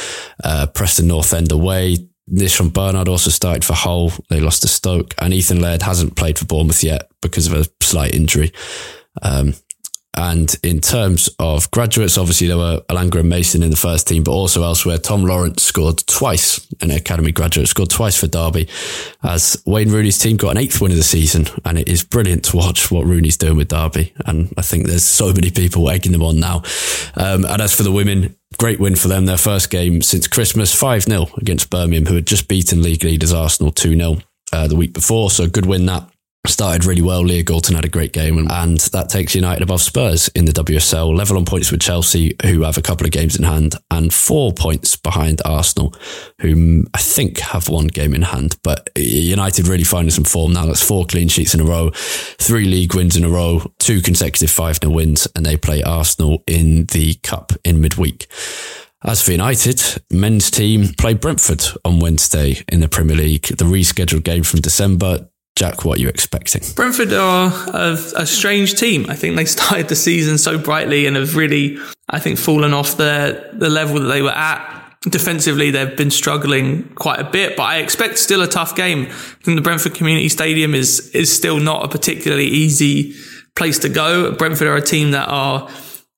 uh, 0.44 0.68
Preston 0.68 1.08
North 1.08 1.34
End 1.34 1.52
away. 1.52 1.98
Di'Shon 2.30 2.74
Bernard 2.74 3.08
also 3.08 3.30
started 3.30 3.64
for 3.64 3.74
Hull. 3.74 4.12
They 4.30 4.42
lost 4.42 4.62
to 4.64 4.68
Stoke. 4.68 5.14
And 5.20 5.34
Ethan 5.34 5.62
Laird 5.62 5.82
hasn't 5.82 6.18
played 6.18 6.38
for 6.38 6.46
Bournemouth 6.46 6.84
yet 6.84 7.10
because 7.22 7.48
of 7.48 7.54
a 7.54 7.66
slight 7.82 8.14
injury. 8.14 8.52
Um, 9.22 9.54
And 10.18 10.54
in 10.64 10.82
terms 10.82 11.30
of 11.38 11.70
graduates, 11.70 12.18
obviously 12.18 12.48
there 12.48 12.58
were 12.58 12.82
Elanga 12.90 13.20
and 13.20 13.30
Mason 13.30 13.62
in 13.62 13.70
the 13.70 13.78
first 13.78 14.08
team, 14.08 14.24
but 14.24 14.32
also 14.32 14.64
elsewhere, 14.64 14.98
Tom 14.98 15.24
Lawrence 15.24 15.64
scored 15.64 16.00
twice, 16.08 16.68
an 16.82 16.90
academy 16.90 17.32
graduate, 17.32 17.68
scored 17.68 17.92
twice 17.92 18.20
for 18.20 18.26
Derby 18.26 18.68
as 19.24 19.62
Wayne 19.68 19.92
Rooney's 19.92 20.18
team 20.18 20.36
got 20.36 20.50
an 20.50 20.58
eighth 20.58 20.82
win 20.82 20.92
of 20.92 20.98
the 20.98 21.04
season. 21.04 21.46
And 21.64 21.78
it 21.78 21.88
is 21.88 22.04
brilliant 22.04 22.46
to 22.46 22.58
watch 22.58 22.90
what 22.90 23.06
Rooney's 23.06 23.38
doing 23.38 23.58
with 23.58 23.68
Derby. 23.68 24.12
And 24.26 24.52
I 24.58 24.64
think 24.64 24.88
there's 24.88 25.04
so 25.04 25.32
many 25.32 25.52
people 25.52 25.88
egging 25.88 26.14
them 26.14 26.24
on 26.24 26.40
now. 26.40 26.64
Um, 27.16 27.46
and 27.46 27.62
as 27.62 27.76
for 27.76 27.84
the 27.84 27.92
women, 27.92 28.36
great 28.58 28.80
win 28.80 28.96
for 28.96 29.10
them. 29.10 29.28
Their 29.28 29.38
first 29.38 29.70
game 29.70 30.02
since 30.02 30.28
Christmas, 30.28 30.74
5 30.74 31.04
0 31.04 31.28
against 31.38 31.70
Birmingham, 31.70 32.08
who 32.08 32.16
had 32.16 32.26
just 32.26 32.48
beaten 32.48 32.82
league 32.82 33.04
leaders 33.04 33.34
Arsenal 33.34 33.72
2 33.72 33.96
0 33.96 34.18
uh, 34.52 34.68
the 34.68 34.76
week 34.76 34.94
before. 34.94 35.30
So 35.30 35.48
good 35.48 35.68
win 35.68 35.86
that 35.86 36.10
started 36.50 36.86
really 36.86 37.02
well. 37.02 37.22
Leah 37.22 37.44
Galton 37.44 37.76
had 37.76 37.86
a 37.86 37.90
great 37.90 38.14
game, 38.14 38.38
and, 38.38 38.52
and, 38.52 38.80
that 38.92 39.10
takes 39.10 39.36
United 39.36 39.64
above 39.64 39.82
Spurs 39.82 40.28
in 40.30 40.46
the 40.46 40.52
WSL, 40.52 41.16
level 41.16 41.38
on 41.38 41.46
points 41.46 41.72
with 41.72 41.82
Chelsea, 41.82 42.36
who 42.44 42.64
have 42.64 42.78
a 42.78 42.82
couple 42.82 43.06
of 43.06 43.12
games 43.12 43.36
in 43.36 43.44
hand, 43.44 43.76
and 43.92 44.14
four 44.14 44.54
points 44.54 44.96
behind 44.96 45.42
Arsenal, 45.46 45.94
who 46.42 46.56
mm, 46.56 46.88
I 46.94 47.00
think 47.00 47.40
have 47.40 47.70
one 47.70 47.88
game 47.88 48.14
in 48.14 48.22
hand. 48.22 48.58
But 48.64 48.90
United 48.96 49.68
really 49.68 49.84
finding 49.84 50.12
some 50.12 50.24
form 50.24 50.54
now. 50.54 50.66
That's 50.66 50.84
four 50.84 51.06
clean 51.06 51.28
sheets 51.28 51.54
in 51.54 51.60
a 51.60 51.66
row, 51.66 51.92
three 51.94 52.66
league 52.66 52.96
wins 52.96 53.16
in 53.16 53.24
a 53.24 53.30
row, 53.30 53.62
two 53.80 54.02
consecutive 54.02 54.52
5 54.52 54.78
0 54.78 54.94
wins, 54.94 55.28
and 55.36 55.46
they 55.46 55.58
play 55.58 55.84
Arsenal 55.84 56.44
in 56.48 56.86
the 56.86 57.16
Cup 57.24 57.52
in 57.64 57.82
midweek. 57.82 58.28
As 59.04 59.22
for 59.22 59.32
United, 59.32 59.82
men's 60.12 60.50
team 60.50 60.90
played 60.98 61.22
Brentford 61.22 61.64
on 61.86 62.00
Wednesday 62.00 62.64
in 62.68 62.80
the 62.80 62.90
Premier 62.90 63.16
League, 63.16 63.44
the 63.44 63.66
rescheduled 63.66 64.24
game 64.24 64.44
from 64.44 64.60
December. 64.62 65.30
Jack, 65.58 65.84
what 65.84 65.98
are 65.98 66.02
you 66.02 66.08
expecting? 66.08 66.62
Brentford 66.76 67.12
are 67.14 67.52
a, 67.74 67.98
a, 68.16 68.28
strange 68.28 68.76
team. 68.76 69.08
I 69.10 69.16
think 69.16 69.36
they 69.36 69.46
started 69.58 69.88
the 69.88 69.96
season 69.96 70.38
so 70.38 70.60
brightly 70.60 71.08
and 71.08 71.16
have 71.16 71.36
really, 71.36 71.80
I 72.10 72.20
think, 72.20 72.38
fallen 72.38 72.74
off 72.74 72.96
the 72.98 73.50
the 73.54 73.68
level 73.68 74.00
that 74.00 74.08
they 74.08 74.22
were 74.22 74.30
at. 74.30 74.76
Defensively, 75.02 75.72
they've 75.72 75.98
been 75.98 76.12
struggling 76.12 76.90
quite 76.94 77.20
a 77.20 77.24
bit, 77.24 77.58
but 77.58 77.64
I 77.64 77.78
expect 77.78 78.20
still 78.20 78.44
a 78.44 78.48
tough 78.48 78.76
game. 78.76 79.08
I 79.08 79.44
think 79.44 79.58
the 79.58 79.62
Brentford 79.64 79.96
Community 79.96 80.30
Stadium 80.30 80.76
is 80.76 81.10
is 81.16 81.36
still 81.36 81.60
not 81.60 81.84
a 81.84 81.88
particularly 81.88 82.46
easy 82.46 83.16
place 83.56 83.80
to 83.80 83.90
go. 83.90 84.32
Brentford 84.34 84.68
are 84.68 84.76
a 84.76 84.82
team 84.82 85.10
that 85.12 85.28
are 85.28 85.68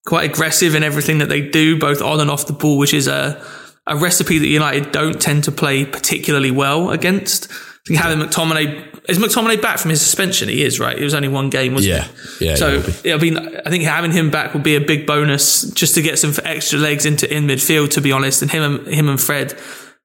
quite 0.05 0.29
aggressive 0.29 0.75
in 0.75 0.83
everything 0.83 1.19
that 1.19 1.29
they 1.29 1.47
do, 1.47 1.79
both 1.79 2.01
on 2.01 2.19
and 2.19 2.29
off 2.29 2.45
the 2.45 2.51
ball, 2.51 2.77
which 2.77 2.93
is 2.93 3.07
a 3.07 3.41
a 3.87 3.95
recipe 3.95 4.37
that 4.37 4.47
United 4.47 4.91
don't 4.91 5.21
tend 5.21 5.45
to 5.45 5.51
play 5.53 5.85
particularly 5.85 6.51
well 6.51 6.89
against. 6.91 7.49
Having 7.97 8.27
McTominay 8.27 8.89
is 9.09 9.17
McTominay 9.17 9.61
back 9.61 9.79
from 9.79 9.89
his 9.89 10.01
suspension? 10.01 10.49
He 10.49 10.63
is, 10.63 10.79
right? 10.79 10.97
It 10.97 11.03
was 11.03 11.13
only 11.13 11.27
one 11.27 11.49
game, 11.49 11.73
wasn't 11.73 11.95
yeah. 11.95 12.07
it? 12.07 12.41
Yeah. 12.41 12.55
So, 12.55 12.83
I 13.11 13.17
mean, 13.17 13.37
I 13.37 13.69
think 13.69 13.83
having 13.83 14.11
him 14.11 14.29
back 14.29 14.53
will 14.53 14.61
be 14.61 14.75
a 14.75 14.81
big 14.81 15.07
bonus 15.07 15.69
just 15.71 15.95
to 15.95 16.01
get 16.01 16.19
some 16.19 16.33
extra 16.43 16.77
legs 16.77 17.05
into 17.05 17.31
in 17.33 17.47
midfield, 17.47 17.89
to 17.91 18.01
be 18.01 18.11
honest. 18.11 18.41
And 18.41 18.51
him 18.51 18.63
and, 18.63 18.87
him 18.87 19.09
and 19.09 19.19
Fred, 19.19 19.57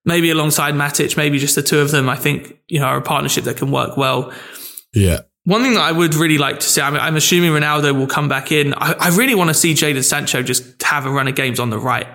maybe 0.05 0.31
alongside 0.31 0.75
Matic, 0.75 1.17
maybe 1.17 1.39
just 1.39 1.55
the 1.55 1.63
two 1.63 1.81
of 1.81 1.91
them, 1.91 2.09
I 2.09 2.17
think, 2.17 2.59
you 2.69 2.81
know, 2.81 2.87
are 2.87 2.99
a 2.99 3.03
partnership 3.03 3.45
that 3.45 3.59
can 3.59 3.71
work 3.71 3.97
well. 3.97 4.33
Yeah. 4.95 5.21
One 5.45 5.61
thing 5.61 5.75
that 5.75 5.83
I 5.83 5.93
would 5.93 6.15
really 6.15 6.39
like 6.39 6.61
to 6.61 6.67
see, 6.67 6.81
I 6.81 6.89
I'm 6.89 7.17
assuming 7.17 7.51
Ronaldo 7.51 7.95
will 7.95 8.07
come 8.07 8.29
back 8.29 8.51
in. 8.51 8.73
I, 8.75 8.95
I 8.99 9.09
really 9.11 9.35
want 9.35 9.51
to 9.51 9.55
see 9.55 9.75
Jadon 9.75 10.03
Sancho 10.03 10.43
just 10.43 10.83
have 10.83 11.05
a 11.05 11.11
run 11.11 11.29
of 11.29 11.35
games 11.35 11.61
on 11.61 11.69
the 11.69 11.79
right. 11.79 12.07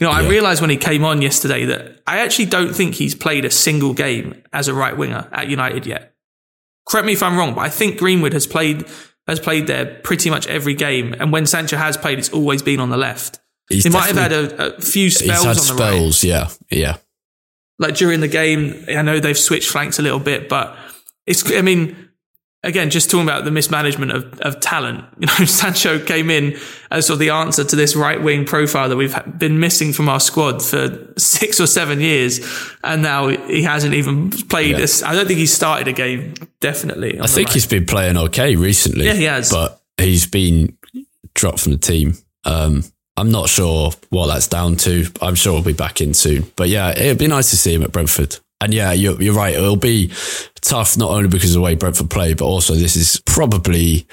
You 0.00 0.06
know, 0.06 0.12
yeah. 0.12 0.26
I 0.26 0.28
realized 0.28 0.60
when 0.60 0.70
he 0.70 0.76
came 0.76 1.04
on 1.04 1.22
yesterday 1.22 1.66
that 1.66 2.02
I 2.06 2.18
actually 2.18 2.46
don't 2.46 2.74
think 2.74 2.94
he's 2.94 3.14
played 3.14 3.44
a 3.44 3.50
single 3.50 3.94
game 3.94 4.42
as 4.52 4.68
a 4.68 4.74
right 4.74 4.96
winger 4.96 5.28
at 5.32 5.48
United 5.48 5.86
yet 5.86 6.14
correct 6.86 7.06
me 7.06 7.12
if 7.12 7.22
I'm 7.22 7.36
wrong, 7.36 7.54
but 7.54 7.62
I 7.62 7.70
think 7.70 7.98
Greenwood 7.98 8.32
has 8.32 8.46
played 8.46 8.84
has 9.26 9.40
played 9.40 9.66
there 9.66 9.86
pretty 9.86 10.28
much 10.28 10.46
every 10.46 10.74
game, 10.74 11.14
and 11.18 11.32
when 11.32 11.46
Sancho 11.46 11.76
has 11.76 11.96
played, 11.96 12.18
it's 12.18 12.30
always 12.30 12.62
been 12.62 12.80
on 12.80 12.90
the 12.90 12.96
left. 12.96 13.40
He's 13.68 13.84
he 13.84 13.90
might 13.90 14.08
have 14.08 14.16
had 14.16 14.32
a, 14.32 14.76
a 14.76 14.80
few 14.80 15.10
spells 15.10 15.46
on 15.46 15.54
the 15.54 15.60
spells, 15.60 16.24
right. 16.24 16.30
Yeah, 16.30 16.48
yeah. 16.70 16.96
Like 17.78 17.96
during 17.96 18.20
the 18.20 18.28
game, 18.28 18.84
I 18.88 19.02
know 19.02 19.18
they've 19.18 19.38
switched 19.38 19.70
flanks 19.70 19.98
a 19.98 20.02
little 20.02 20.20
bit, 20.20 20.48
but 20.48 20.76
it's. 21.26 21.50
I 21.50 21.62
mean, 21.62 22.10
again, 22.64 22.90
just 22.90 23.10
talking 23.10 23.26
about 23.26 23.44
the 23.44 23.50
mismanagement 23.50 24.10
of, 24.10 24.40
of 24.40 24.58
talent, 24.60 25.04
you 25.18 25.26
know, 25.26 25.44
Sancho 25.44 25.98
came 26.04 26.30
in 26.30 26.58
as 26.90 27.06
sort 27.06 27.14
of 27.14 27.20
the 27.20 27.30
answer 27.30 27.64
to 27.64 27.76
this 27.76 27.94
right 27.94 28.20
wing 28.20 28.44
profile 28.44 28.88
that 28.88 28.96
we've 28.96 29.16
been 29.38 29.60
missing 29.60 29.92
from 29.92 30.08
our 30.08 30.20
squad 30.20 30.62
for 30.62 31.12
six 31.18 31.60
or 31.60 31.66
seven 31.66 32.00
years. 32.00 32.40
And 32.82 33.02
now 33.02 33.28
he 33.28 33.62
hasn't 33.62 33.94
even 33.94 34.30
played 34.30 34.72
yeah. 34.72 34.78
this. 34.78 35.02
I 35.02 35.14
don't 35.14 35.26
think 35.26 35.38
he's 35.38 35.52
started 35.52 35.86
a 35.86 35.92
game, 35.92 36.34
definitely. 36.60 37.20
I 37.20 37.26
think 37.26 37.48
right. 37.48 37.54
he's 37.54 37.66
been 37.66 37.86
playing 37.86 38.16
okay 38.16 38.56
recently. 38.56 39.06
Yeah, 39.06 39.14
he 39.14 39.24
has. 39.24 39.50
But 39.50 39.80
he's 39.98 40.26
been 40.26 40.76
dropped 41.34 41.60
from 41.60 41.72
the 41.72 41.78
team. 41.78 42.14
Um, 42.44 42.82
I'm 43.16 43.30
not 43.30 43.48
sure 43.48 43.92
what 44.10 44.26
that's 44.26 44.48
down 44.48 44.76
to. 44.78 45.06
I'm 45.22 45.36
sure 45.36 45.54
he'll 45.54 45.62
be 45.62 45.72
back 45.72 46.00
in 46.00 46.14
soon. 46.14 46.50
But 46.56 46.68
yeah, 46.68 46.90
it'd 46.90 47.18
be 47.18 47.28
nice 47.28 47.50
to 47.50 47.56
see 47.56 47.72
him 47.72 47.82
at 47.82 47.92
Brentford. 47.92 48.38
And 48.60 48.72
yeah, 48.72 48.92
you're, 48.92 49.20
you're 49.20 49.34
right. 49.34 49.54
It'll 49.54 49.76
be 49.76 50.10
tough 50.60 50.96
not 50.96 51.10
only 51.10 51.28
because 51.28 51.50
of 51.50 51.54
the 51.54 51.60
way 51.60 51.74
Brentford 51.74 52.10
play, 52.10 52.34
but 52.34 52.46
also 52.46 52.74
this 52.74 52.96
is 52.96 53.20
probably, 53.26 54.06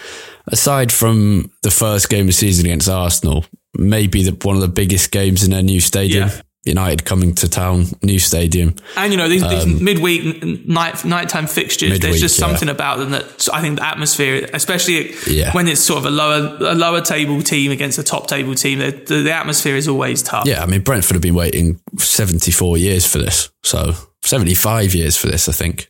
aside 0.48 0.92
from 0.92 1.52
the 1.64 1.72
first 1.72 2.10
game 2.10 2.22
of 2.22 2.28
the 2.28 2.34
season 2.34 2.66
against 2.66 2.90
Arsenal, 2.90 3.46
maybe 3.74 4.24
the, 4.24 4.32
one 4.46 4.56
of 4.56 4.62
the 4.62 4.68
biggest 4.68 5.12
games 5.12 5.44
in 5.44 5.52
their 5.52 5.64
new 5.64 5.80
stadium. 5.80 6.30
Yeah. 6.30 6.42
United 6.64 7.06
coming 7.06 7.34
to 7.34 7.50
town, 7.50 7.86
new 8.04 8.20
stadium. 8.20 8.76
And, 8.96 9.12
you 9.12 9.18
know, 9.18 9.28
these, 9.28 9.42
these 9.42 9.64
um, 9.64 9.84
midweek, 9.84 10.68
night, 10.68 11.04
nighttime 11.04 11.48
fixtures, 11.48 11.90
midweek, 11.90 12.02
there's 12.04 12.22
just 12.22 12.38
something 12.38 12.68
yeah. 12.68 12.76
about 12.76 13.00
them 13.00 13.10
that 13.10 13.50
I 13.52 13.62
think 13.62 13.80
the 13.80 13.88
atmosphere, 13.88 14.48
especially 14.54 15.16
yeah. 15.26 15.52
when 15.54 15.68
it's 15.68 15.82
sort 15.82 15.98
of 15.98 16.06
a 16.06 16.12
lower, 16.12 16.58
a 16.60 16.76
lower 16.76 17.02
table 17.02 17.42
team 17.42 17.72
against 17.72 17.98
a 17.98 18.04
top 18.04 18.28
table 18.28 18.54
team, 18.54 18.78
the, 18.78 18.92
the, 18.92 19.24
the 19.24 19.34
atmosphere 19.34 19.76
is 19.76 19.88
always 19.88 20.22
tough. 20.22 20.46
Yeah. 20.46 20.62
I 20.62 20.68
mean, 20.68 20.82
Brentford 20.82 21.16
have 21.16 21.24
been 21.24 21.34
waiting 21.34 21.82
74 21.98 22.78
years 22.78 23.08
for 23.08 23.18
this. 23.18 23.50
So 23.64 23.96
75 24.24 24.94
years 24.96 25.18
for 25.18 25.28
this, 25.28 25.50
I 25.50 25.52
think. 25.52 25.90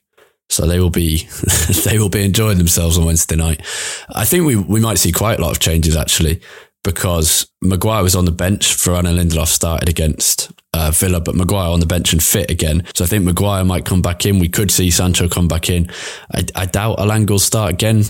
So 0.50 0.66
they 0.68 0.80
will 0.80 0.90
be 0.90 1.28
they 1.86 1.98
will 1.98 2.10
be 2.10 2.26
enjoying 2.26 2.58
themselves 2.58 2.98
on 2.98 3.06
Wednesday 3.06 3.38
night. 3.38 3.62
I 4.10 4.26
think 4.26 4.46
we 4.46 4.56
we 4.56 4.80
might 4.80 5.00
see 5.00 5.12
quite 5.12 5.40
a 5.40 5.42
lot 5.42 5.52
of 5.52 5.60
changes 5.60 5.96
actually 5.96 6.42
because 6.84 7.48
Maguire 7.62 8.04
was 8.04 8.16
on 8.16 8.26
the 8.26 8.32
bench 8.32 8.74
for 8.74 8.96
Anna 8.96 9.12
Lindelof 9.12 9.48
started 9.48 9.88
against 9.88 10.52
uh, 10.74 10.92
Villa, 10.92 11.20
but 11.20 11.36
Maguire 11.36 11.70
on 11.70 11.80
the 11.80 11.86
bench 11.86 12.12
and 12.12 12.24
fit 12.24 12.50
again. 12.50 12.84
So 12.96 13.04
I 13.04 13.08
think 13.08 13.24
Maguire 13.24 13.64
might 13.64 13.86
come 13.86 14.02
back 14.02 14.26
in. 14.26 14.40
We 14.40 14.50
could 14.50 14.72
see 14.72 14.90
Sancho 14.90 15.30
come 15.30 15.48
back 15.48 15.70
in. 15.70 15.90
I, 16.34 16.44
I 16.56 16.66
doubt 16.66 16.98
Elanga 16.98 17.30
will 17.30 17.40
start 17.40 17.72
again, 17.72 18.04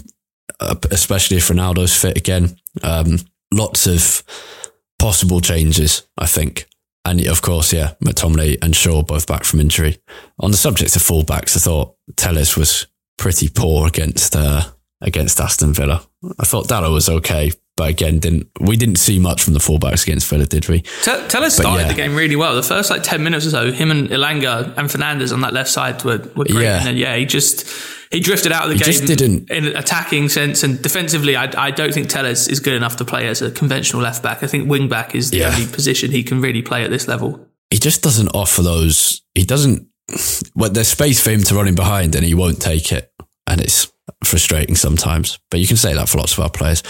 uh, 0.59 0.75
especially 0.89 1.37
if 1.37 1.49
Ronaldo's 1.49 1.95
fit 1.95 2.17
again. 2.17 2.55
Um, 2.81 3.17
lots 3.53 3.87
of 3.87 4.23
possible 4.99 5.41
changes, 5.41 6.07
I 6.17 6.27
think. 6.27 6.67
And 7.03 7.25
of 7.27 7.41
course, 7.41 7.73
yeah, 7.73 7.93
McTominay 8.03 8.57
and 8.61 8.75
Shaw 8.75 9.03
both 9.03 9.27
back 9.27 9.43
from 9.43 9.59
injury. 9.59 9.97
On 10.39 10.51
the 10.51 10.57
subject 10.57 10.95
of 10.95 11.01
fullbacks, 11.01 11.57
I 11.57 11.59
thought 11.59 11.95
Telles 12.15 12.55
was 12.55 12.87
pretty 13.17 13.49
poor 13.49 13.87
against 13.87 14.35
uh, 14.35 14.63
against 15.01 15.39
Aston 15.39 15.73
Villa. 15.73 16.05
I 16.39 16.45
thought 16.45 16.67
Dalot 16.67 16.93
was 16.93 17.09
okay, 17.09 17.51
but 17.81 17.89
again, 17.89 18.19
didn't 18.19 18.47
we 18.59 18.77
didn't 18.77 18.97
see 18.97 19.17
much 19.17 19.41
from 19.41 19.55
the 19.55 19.59
fullbacks 19.59 20.03
against 20.03 20.27
Villa, 20.27 20.45
did 20.45 20.69
we? 20.69 20.81
Tell, 21.01 21.27
Telles 21.27 21.55
started 21.55 21.81
yeah. 21.81 21.87
the 21.87 21.95
game 21.95 22.13
really 22.13 22.35
well. 22.35 22.53
The 22.53 22.61
first 22.61 22.91
like 22.91 23.01
ten 23.01 23.23
minutes 23.23 23.47
or 23.47 23.49
so, 23.49 23.71
him 23.71 23.89
and 23.89 24.07
Elanga 24.09 24.77
and 24.77 24.87
Fernandes 24.87 25.33
on 25.33 25.41
that 25.41 25.51
left 25.51 25.71
side 25.71 26.03
were, 26.03 26.19
were 26.35 26.45
great. 26.45 26.61
Yeah. 26.61 26.77
And 26.77 26.85
then, 26.85 26.97
yeah, 26.97 27.15
he 27.15 27.25
just 27.25 27.67
he 28.11 28.19
drifted 28.19 28.51
out 28.51 28.65
of 28.65 28.69
the 28.69 28.75
he 28.75 28.99
game 28.99 29.07
didn't. 29.07 29.49
in 29.49 29.65
an 29.65 29.75
attacking 29.75 30.29
sense 30.29 30.61
and 30.61 30.79
defensively. 30.79 31.35
I, 31.35 31.51
I 31.57 31.71
don't 31.71 31.91
think 31.91 32.07
Telles 32.07 32.47
is 32.47 32.59
good 32.59 32.75
enough 32.75 32.97
to 32.97 33.03
play 33.03 33.27
as 33.27 33.41
a 33.41 33.49
conventional 33.49 34.03
left 34.03 34.21
back. 34.21 34.43
I 34.43 34.45
think 34.45 34.69
wing 34.69 34.87
back 34.87 35.15
is 35.15 35.31
the 35.31 35.37
yeah. 35.37 35.51
only 35.51 35.65
position 35.65 36.11
he 36.11 36.21
can 36.21 36.39
really 36.39 36.61
play 36.61 36.83
at 36.83 36.91
this 36.91 37.07
level. 37.07 37.49
He 37.71 37.79
just 37.79 38.03
doesn't 38.03 38.29
offer 38.35 38.61
those. 38.61 39.23
He 39.33 39.43
doesn't. 39.43 39.87
Well, 40.53 40.69
there's 40.69 40.89
space 40.89 41.19
for 41.19 41.31
him 41.31 41.41
to 41.45 41.55
run 41.55 41.67
in 41.67 41.73
behind, 41.73 42.13
and 42.13 42.23
he 42.23 42.35
won't 42.35 42.61
take 42.61 42.91
it, 42.91 43.11
and 43.47 43.59
it's 43.59 43.91
frustrating 44.23 44.75
sometimes. 44.75 45.39
But 45.49 45.59
you 45.59 45.67
can 45.67 45.77
say 45.77 45.93
that 45.93 46.09
for 46.09 46.17
lots 46.17 46.33
of 46.33 46.39
our 46.39 46.49
players. 46.49 46.83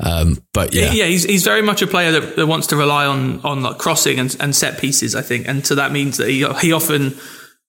Um, 0.00 0.42
but 0.52 0.74
yeah, 0.74 0.92
yeah, 0.92 1.04
he's 1.04 1.24
he's 1.24 1.44
very 1.44 1.62
much 1.62 1.82
a 1.82 1.86
player 1.86 2.12
that, 2.12 2.36
that 2.36 2.46
wants 2.46 2.68
to 2.68 2.76
rely 2.76 3.06
on 3.06 3.40
on 3.40 3.62
like 3.62 3.78
crossing 3.78 4.18
and, 4.18 4.34
and 4.40 4.54
set 4.54 4.78
pieces. 4.78 5.14
I 5.14 5.22
think, 5.22 5.48
and 5.48 5.66
so 5.66 5.74
that 5.74 5.92
means 5.92 6.16
that 6.16 6.28
he 6.28 6.46
he 6.60 6.72
often 6.72 7.14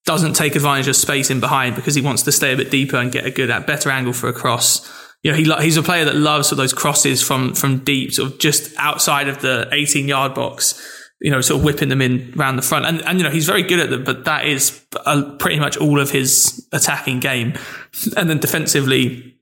doesn't 0.05 0.33
take 0.33 0.55
advantage 0.55 0.87
of 0.87 0.95
space 0.95 1.29
in 1.29 1.39
behind 1.39 1.75
because 1.75 1.95
he 1.95 2.01
wants 2.01 2.23
to 2.23 2.31
stay 2.31 2.53
a 2.53 2.57
bit 2.57 2.71
deeper 2.71 2.97
and 2.97 3.11
get 3.11 3.25
a 3.25 3.31
good, 3.31 3.49
at 3.49 3.67
better 3.67 3.89
angle 3.91 4.13
for 4.13 4.27
a 4.27 4.33
cross. 4.33 4.89
You 5.23 5.31
know, 5.31 5.37
he 5.37 5.63
he's 5.63 5.77
a 5.77 5.83
player 5.83 6.05
that 6.05 6.15
loves 6.15 6.49
those 6.49 6.73
crosses 6.73 7.21
from 7.21 7.53
from 7.53 7.79
deep, 7.79 8.13
sort 8.13 8.31
of 8.31 8.39
just 8.39 8.73
outside 8.77 9.27
of 9.27 9.41
the 9.41 9.67
18 9.71 10.07
yard 10.07 10.33
box. 10.33 10.98
You 11.21 11.31
know, 11.31 11.41
sort 11.41 11.59
of 11.59 11.65
whipping 11.65 11.89
them 11.89 12.01
in 12.01 12.33
around 12.37 12.55
the 12.55 12.61
front, 12.61 12.85
and 12.85 13.01
and 13.05 13.19
you 13.19 13.23
know 13.23 13.31
he's 13.31 13.45
very 13.45 13.63
good 13.63 13.79
at 13.79 13.89
them. 13.89 14.03
But 14.03 14.25
that 14.25 14.45
is 14.45 14.85
pretty 15.39 15.59
much 15.59 15.77
all 15.77 15.99
of 15.99 16.11
his 16.11 16.67
attacking 16.71 17.19
game, 17.19 17.53
and 18.15 18.29
then 18.29 18.39
defensively, 18.39 19.35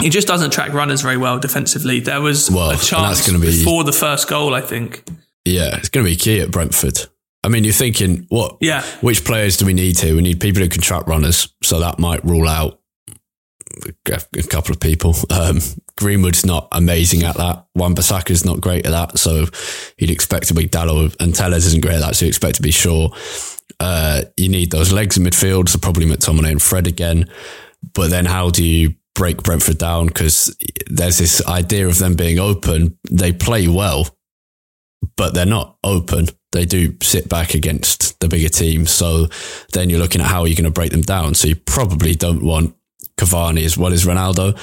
he 0.00 0.10
just 0.10 0.28
doesn't 0.28 0.50
track 0.50 0.72
runners 0.72 1.00
very 1.00 1.16
well 1.16 1.38
defensively. 1.38 2.00
There 2.00 2.20
was 2.20 2.50
well, 2.50 2.70
a 2.70 2.76
chance 2.76 3.26
be, 3.30 3.38
before 3.38 3.84
the 3.84 3.92
first 3.92 4.28
goal, 4.28 4.54
I 4.54 4.60
think. 4.60 5.08
Yeah, 5.44 5.76
it's 5.76 5.88
going 5.88 6.04
to 6.04 6.10
be 6.10 6.16
key 6.16 6.40
at 6.40 6.50
Brentford. 6.50 6.98
I 7.44 7.48
mean, 7.48 7.62
you're 7.62 7.72
thinking, 7.72 8.26
what? 8.28 8.56
Yeah. 8.60 8.82
Which 9.00 9.24
players 9.24 9.56
do 9.56 9.64
we 9.64 9.72
need 9.72 9.98
here? 10.00 10.16
We 10.16 10.22
need 10.22 10.40
people 10.40 10.62
who 10.62 10.68
can 10.68 10.82
track 10.82 11.06
runners, 11.06 11.54
so 11.62 11.78
that 11.78 11.98
might 11.98 12.24
rule 12.24 12.48
out 12.48 12.80
a 14.06 14.42
couple 14.48 14.72
of 14.72 14.80
people. 14.80 15.14
Um, 15.30 15.58
Greenwood's 15.96 16.44
not 16.44 16.68
amazing 16.72 17.22
at 17.22 17.36
that. 17.36 17.66
Wan-Bissaka's 17.74 18.44
not 18.44 18.60
great 18.60 18.86
at 18.86 18.92
that. 18.92 19.18
So 19.18 19.46
you'd 19.98 20.10
expect 20.10 20.48
to 20.48 20.54
be 20.54 20.68
Dalot 20.68 21.16
and 21.20 21.34
Telles 21.34 21.66
isn't 21.66 21.82
great 21.82 21.96
at 21.96 22.00
that. 22.00 22.16
So 22.16 22.26
you 22.26 22.28
expect 22.28 22.56
to 22.56 22.62
be 22.62 22.70
Shaw. 22.70 23.08
Uh, 23.80 24.22
you 24.36 24.48
need 24.48 24.70
those 24.70 24.92
legs 24.92 25.16
in 25.16 25.24
midfield. 25.24 25.68
So 25.68 25.78
probably 25.78 26.06
McTominay 26.06 26.50
and 26.50 26.62
Fred 26.62 26.86
again. 26.86 27.30
But 27.94 28.10
then 28.10 28.26
how 28.26 28.50
do 28.50 28.64
you 28.64 28.94
break 29.14 29.42
Brentford 29.42 29.78
down? 29.78 30.06
Because 30.06 30.54
there's 30.88 31.18
this 31.18 31.44
idea 31.46 31.86
of 31.88 31.98
them 31.98 32.14
being 32.14 32.38
open. 32.38 32.98
They 33.10 33.32
play 33.32 33.68
well, 33.68 34.08
but 35.16 35.34
they're 35.34 35.46
not 35.46 35.78
open. 35.82 36.28
They 36.52 36.64
do 36.64 36.96
sit 37.02 37.28
back 37.28 37.54
against 37.54 38.18
the 38.20 38.28
bigger 38.28 38.48
team. 38.48 38.86
So 38.86 39.26
then 39.72 39.90
you're 39.90 40.00
looking 40.00 40.20
at 40.20 40.28
how 40.28 40.42
are 40.42 40.46
you're 40.46 40.56
going 40.56 40.64
to 40.64 40.70
break 40.70 40.92
them 40.92 41.02
down. 41.02 41.34
So 41.34 41.48
you 41.48 41.56
probably 41.56 42.14
don't 42.14 42.42
want 42.42 42.74
Cavani 43.16 43.64
as 43.64 43.76
well 43.76 43.92
as 43.92 44.04
Ronaldo. 44.04 44.56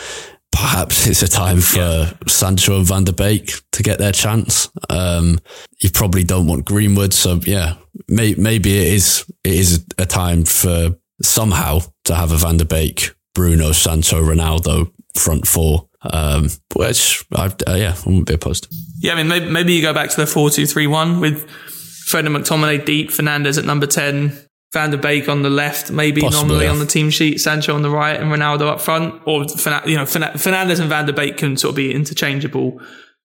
Perhaps 0.51 1.07
it's 1.07 1.23
a 1.23 1.27
time 1.27 1.61
for 1.61 1.79
yeah. 1.79 2.13
Sancho 2.27 2.77
and 2.77 2.85
Van 2.85 3.03
der 3.03 3.11
Beek 3.11 3.53
to 3.71 3.81
get 3.81 3.97
their 3.97 4.11
chance. 4.11 4.69
Um, 4.89 5.39
you 5.79 5.89
probably 5.89 6.23
don't 6.23 6.47
want 6.47 6.65
Greenwood. 6.65 7.13
So 7.13 7.39
yeah, 7.43 7.75
may, 8.07 8.35
maybe 8.35 8.77
it 8.77 8.93
is, 8.93 9.25
it 9.43 9.53
is 9.53 9.85
a 9.97 10.05
time 10.05 10.45
for 10.45 10.95
somehow 11.21 11.79
to 12.05 12.15
have 12.15 12.31
a 12.31 12.37
Van 12.37 12.57
der 12.57 12.65
Beek, 12.65 13.15
Bruno, 13.33 13.71
Sancho, 13.71 14.21
Ronaldo 14.21 14.91
front 15.15 15.47
four. 15.47 15.89
Um, 16.11 16.49
which 16.75 17.25
I, 17.33 17.45
uh, 17.45 17.75
yeah, 17.75 17.95
I 17.95 17.99
wouldn't 18.05 18.27
be 18.27 18.33
opposed. 18.33 18.67
Yeah, 18.99 19.13
I 19.13 19.15
mean, 19.15 19.29
maybe, 19.29 19.49
maybe 19.49 19.73
you 19.73 19.81
go 19.81 19.93
back 19.93 20.09
to 20.09 20.17
the 20.17 20.27
4 20.27 20.49
2 20.49 20.65
3 20.65 20.85
1 20.87 21.19
with 21.21 21.49
Fred 21.49 22.25
and 22.25 22.35
McTominay 22.35 22.83
deep, 22.85 23.09
Fernandes 23.09 23.57
at 23.57 23.65
number 23.65 23.87
10, 23.87 24.37
Van 24.73 24.89
der 24.89 24.97
Beek 24.97 25.29
on 25.29 25.43
the 25.43 25.51
left, 25.51 25.91
maybe 25.91 26.21
Possibly, 26.21 26.47
normally 26.47 26.65
yeah. 26.65 26.71
on 26.71 26.79
the 26.79 26.85
team 26.87 27.11
sheet, 27.11 27.39
Sancho 27.39 27.75
on 27.75 27.83
the 27.83 27.91
right, 27.91 28.19
and 28.19 28.31
Ronaldo 28.31 28.67
up 28.67 28.81
front. 28.81 29.21
Or, 29.25 29.43
you 29.43 29.95
know, 29.95 30.03
Fernandes 30.03 30.79
and 30.79 30.89
Van 30.89 31.05
der 31.05 31.13
Beek 31.13 31.37
can 31.37 31.57
sort 31.57 31.69
of 31.69 31.75
be 31.75 31.93
interchangeable. 31.93 32.81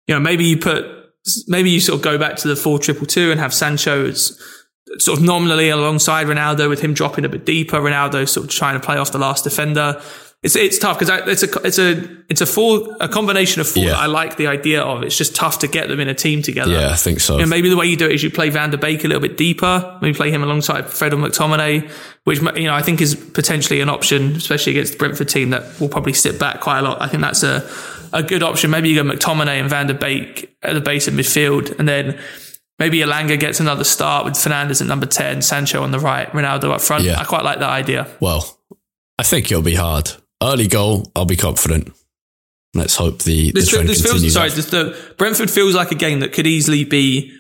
You 0.06 0.14
know, 0.14 0.20
maybe 0.20 0.44
you 0.44 0.58
put, 0.58 0.84
maybe 1.46 1.70
you 1.70 1.80
sort 1.80 1.96
of 1.96 2.02
go 2.02 2.18
back 2.18 2.36
to 2.36 2.48
the 2.48 2.56
4 2.56 2.78
2 2.78 2.94
2 2.94 3.30
and 3.30 3.40
have 3.40 3.54
Sancho 3.54 4.06
as 4.06 4.38
sort 4.98 5.18
of 5.18 5.24
nominally 5.24 5.70
alongside 5.70 6.26
Ronaldo 6.26 6.68
with 6.68 6.80
him 6.80 6.92
dropping 6.92 7.24
a 7.24 7.28
bit 7.30 7.46
deeper. 7.46 7.78
Ronaldo 7.78 8.28
sort 8.28 8.44
of 8.44 8.50
trying 8.50 8.78
to 8.78 8.84
play 8.84 8.98
off 8.98 9.10
the 9.10 9.18
last 9.18 9.44
defender 9.44 10.02
it's 10.42 10.54
it's 10.54 10.78
tough 10.78 11.00
because 11.00 11.26
it's 11.26 11.42
a 11.42 11.66
it's 11.66 11.78
a 11.78 12.22
it's 12.28 12.40
a 12.40 12.46
full 12.46 12.96
a 13.00 13.08
combination 13.08 13.60
of 13.60 13.66
four 13.66 13.82
yeah. 13.82 13.98
I 13.98 14.06
like 14.06 14.36
the 14.36 14.46
idea 14.46 14.82
of. 14.82 15.02
It's 15.02 15.18
just 15.18 15.34
tough 15.34 15.58
to 15.60 15.66
get 15.66 15.88
them 15.88 15.98
in 15.98 16.06
a 16.06 16.14
team 16.14 16.42
together. 16.42 16.70
Yeah, 16.70 16.92
I 16.92 16.94
think 16.94 17.18
so. 17.18 17.34
You 17.34 17.42
know, 17.42 17.48
maybe 17.48 17.68
the 17.68 17.76
way 17.76 17.86
you 17.86 17.96
do 17.96 18.06
it 18.06 18.12
is 18.12 18.22
you 18.22 18.30
play 18.30 18.48
Van 18.48 18.70
der 18.70 18.76
Beek 18.76 19.02
a 19.02 19.08
little 19.08 19.20
bit 19.20 19.36
deeper. 19.36 19.98
Maybe 20.00 20.14
play 20.14 20.30
him 20.30 20.44
alongside 20.44 20.86
Fred 20.86 21.12
or 21.12 21.16
McTominay, 21.16 21.90
which 22.22 22.40
you 22.40 22.68
know 22.68 22.74
I 22.74 22.82
think 22.82 23.00
is 23.00 23.16
potentially 23.16 23.80
an 23.80 23.88
option, 23.88 24.36
especially 24.36 24.74
against 24.74 24.92
the 24.92 24.98
Brentford 24.98 25.28
team 25.28 25.50
that 25.50 25.80
will 25.80 25.88
probably 25.88 26.12
sit 26.12 26.38
back 26.38 26.60
quite 26.60 26.78
a 26.78 26.82
lot. 26.82 27.02
I 27.02 27.08
think 27.08 27.22
that's 27.22 27.42
a 27.42 27.68
a 28.12 28.22
good 28.22 28.44
option. 28.44 28.70
Maybe 28.70 28.90
you 28.90 29.02
go 29.02 29.10
McTominay 29.10 29.60
and 29.60 29.68
Van 29.68 29.88
der 29.88 29.94
Beek 29.94 30.56
at 30.62 30.74
the 30.74 30.80
base 30.80 31.08
of 31.08 31.14
midfield, 31.14 31.76
and 31.80 31.88
then 31.88 32.16
maybe 32.78 32.98
Elanga 32.98 33.40
gets 33.40 33.58
another 33.58 33.82
start 33.82 34.24
with 34.24 34.34
Fernandes 34.34 34.80
at 34.80 34.86
number 34.86 35.06
ten, 35.06 35.42
Sancho 35.42 35.82
on 35.82 35.90
the 35.90 35.98
right, 35.98 36.28
Ronaldo 36.28 36.70
up 36.70 36.80
front. 36.80 37.02
Yeah. 37.02 37.18
I 37.18 37.24
quite 37.24 37.42
like 37.42 37.58
that 37.58 37.70
idea. 37.70 38.06
Well, 38.20 38.56
I 39.18 39.24
think 39.24 39.50
it'll 39.50 39.64
be 39.64 39.74
hard 39.74 40.12
early 40.42 40.68
goal, 40.68 41.10
I'll 41.14 41.24
be 41.24 41.36
confident. 41.36 41.92
Let's 42.74 42.96
hope 42.96 43.22
the, 43.22 43.50
this, 43.52 43.70
the 43.72 43.82
this 43.82 44.02
feels, 44.02 44.32
sorry, 44.32 44.50
this, 44.50 44.66
the 44.66 44.96
Brentford 45.16 45.50
feels 45.50 45.74
like 45.74 45.90
a 45.90 45.94
game 45.94 46.20
that 46.20 46.32
could 46.32 46.46
easily 46.46 46.84
be 46.84 47.32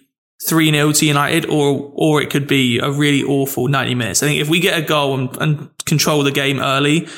3 0.46 0.70
0 0.70 0.92
to 0.92 1.06
United 1.06 1.46
or, 1.46 1.92
or 1.94 2.22
it 2.22 2.30
could 2.30 2.46
be 2.46 2.78
a 2.78 2.90
really 2.90 3.22
awful 3.22 3.68
90 3.68 3.94
minutes. 3.94 4.22
I 4.22 4.26
think 4.26 4.40
if 4.40 4.48
we 4.48 4.60
get 4.60 4.78
a 4.78 4.82
goal 4.82 5.18
and, 5.18 5.36
and 5.36 5.70
control 5.84 6.22
the 6.22 6.30
game 6.30 6.60
early, 6.60 7.08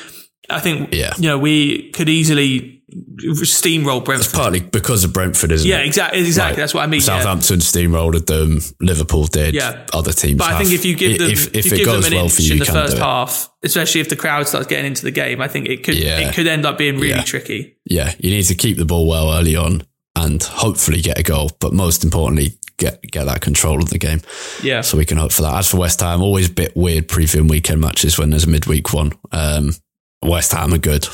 I 0.49 0.59
think, 0.59 0.93
yeah. 0.93 1.13
you 1.17 1.29
know, 1.29 1.39
we 1.39 1.91
could 1.91 2.09
easily 2.09 2.80
steamroll 2.91 4.03
Brentford. 4.03 4.27
It's 4.27 4.35
partly 4.35 4.59
because 4.59 5.03
of 5.03 5.13
Brentford, 5.13 5.51
isn't 5.51 5.67
yeah, 5.67 5.77
it? 5.77 5.79
Yeah, 5.79 5.85
exactly. 5.85 6.19
Exactly. 6.19 6.51
Like, 6.51 6.57
That's 6.57 6.73
what 6.73 6.83
I 6.83 6.87
mean. 6.87 7.01
Southampton 7.01 7.59
yeah. 7.59 7.65
steamrolled 7.65 8.25
them. 8.25 8.59
Liverpool 8.79 9.25
did. 9.25 9.53
Yeah. 9.55 9.85
Other 9.93 10.13
teams. 10.13 10.37
But 10.37 10.47
have. 10.47 10.55
I 10.55 10.59
think 10.59 10.73
if 10.73 10.85
you 10.85 10.95
give 10.95 11.19
them, 11.19 11.31
if, 11.31 11.47
if, 11.55 11.65
if 11.67 11.73
it 11.73 11.85
goes 11.85 12.09
them 12.09 12.15
well 12.15 12.29
for 12.29 12.41
you, 12.41 12.53
in 12.53 12.59
the 12.59 12.65
first 12.65 12.97
half, 12.97 13.51
especially 13.63 14.01
if 14.01 14.09
the 14.09 14.15
crowd 14.15 14.47
starts 14.47 14.67
getting 14.67 14.85
into 14.85 15.03
the 15.03 15.11
game, 15.11 15.41
I 15.41 15.47
think 15.47 15.67
it 15.67 15.83
could 15.83 15.95
yeah. 15.95 16.19
it 16.19 16.35
could 16.35 16.47
end 16.47 16.65
up 16.65 16.77
being 16.77 16.99
really 16.99 17.23
tricky. 17.23 17.77
Yeah, 17.85 18.13
you 18.19 18.31
need 18.31 18.43
to 18.43 18.55
keep 18.55 18.77
the 18.77 18.85
ball 18.85 19.07
well 19.07 19.31
early 19.31 19.55
on 19.55 19.83
and 20.15 20.41
hopefully 20.43 21.01
get 21.01 21.17
a 21.17 21.23
goal, 21.23 21.51
but 21.59 21.73
most 21.73 22.03
importantly, 22.03 22.57
get 22.77 23.01
get 23.03 23.25
that 23.25 23.41
control 23.41 23.81
of 23.81 23.89
the 23.89 23.97
game. 23.97 24.21
Yeah. 24.61 24.81
So 24.81 24.97
we 24.97 25.05
can 25.05 25.17
hope 25.17 25.31
for 25.31 25.43
that. 25.43 25.55
As 25.55 25.69
for 25.69 25.77
West 25.77 26.01
Ham, 26.01 26.21
always 26.21 26.49
a 26.49 26.53
bit 26.53 26.75
weird 26.75 27.07
previewing 27.07 27.49
weekend 27.49 27.81
matches 27.81 28.17
when 28.17 28.29
there's 28.29 28.45
a 28.45 28.49
midweek 28.49 28.93
one. 28.93 29.13
Um, 29.31 29.73
West 30.23 30.51
Ham 30.51 30.73
are 30.73 30.79
good. 30.79 31.07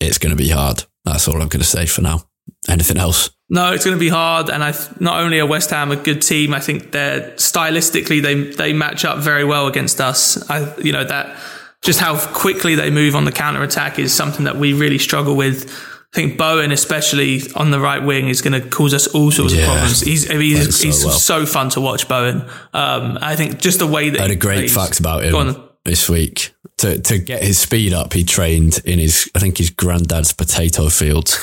It's 0.00 0.18
going 0.18 0.36
to 0.36 0.42
be 0.42 0.48
hard. 0.48 0.84
That's 1.04 1.28
all 1.28 1.34
I'm 1.34 1.48
going 1.48 1.62
to 1.62 1.64
say 1.64 1.86
for 1.86 2.02
now. 2.02 2.22
Anything 2.68 2.96
else? 2.96 3.30
No, 3.48 3.72
it's 3.72 3.84
going 3.84 3.96
to 3.96 4.00
be 4.00 4.08
hard. 4.08 4.48
And 4.48 4.62
I 4.62 4.72
not 5.00 5.20
only 5.20 5.38
are 5.40 5.46
West 5.46 5.70
Ham 5.70 5.90
a 5.90 5.96
good 5.96 6.22
team, 6.22 6.54
I 6.54 6.60
think 6.60 6.92
they're 6.92 7.32
stylistically 7.32 8.22
they 8.22 8.34
they 8.34 8.72
match 8.72 9.04
up 9.04 9.18
very 9.18 9.44
well 9.44 9.66
against 9.66 10.00
us. 10.00 10.48
I 10.48 10.74
you 10.78 10.92
know 10.92 11.04
that 11.04 11.36
just 11.82 12.00
how 12.00 12.18
quickly 12.18 12.74
they 12.76 12.90
move 12.90 13.14
on 13.14 13.24
the 13.24 13.32
counter 13.32 13.62
attack 13.62 13.98
is 13.98 14.14
something 14.14 14.44
that 14.44 14.56
we 14.56 14.72
really 14.72 14.98
struggle 14.98 15.36
with. 15.36 15.70
I 16.14 16.16
think 16.16 16.38
Bowen, 16.38 16.72
especially 16.72 17.40
on 17.54 17.70
the 17.70 17.80
right 17.80 18.02
wing, 18.02 18.28
is 18.28 18.42
going 18.42 18.60
to 18.60 18.68
cause 18.68 18.92
us 18.92 19.06
all 19.08 19.30
sorts 19.30 19.54
yeah, 19.54 19.62
of 19.62 19.66
problems. 19.68 20.00
He's 20.00 20.28
he's, 20.28 20.76
so, 20.76 20.84
he's 20.86 21.04
well. 21.04 21.14
so, 21.14 21.46
fun 21.46 21.70
to 21.70 21.80
watch, 21.80 22.06
Bowen. 22.06 22.42
Um, 22.74 23.18
I 23.20 23.34
think 23.34 23.58
just 23.58 23.78
the 23.78 23.86
way 23.86 24.10
that 24.10 24.20
I 24.20 24.22
had 24.24 24.30
a 24.30 24.36
great 24.36 24.58
plays. 24.58 24.74
fact 24.74 25.00
about 25.00 25.24
him 25.24 25.68
this 25.84 26.08
week 26.08 26.54
to 26.78 26.98
to 27.00 27.18
get 27.18 27.42
his 27.42 27.58
speed 27.58 27.92
up, 27.92 28.12
he 28.12 28.24
trained 28.24 28.80
in 28.84 28.98
his 28.98 29.30
I 29.34 29.38
think 29.38 29.58
his 29.58 29.70
granddad's 29.70 30.32
potato 30.32 30.88
fields, 30.88 31.38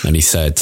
and 0.04 0.16
he 0.16 0.22
said 0.22 0.60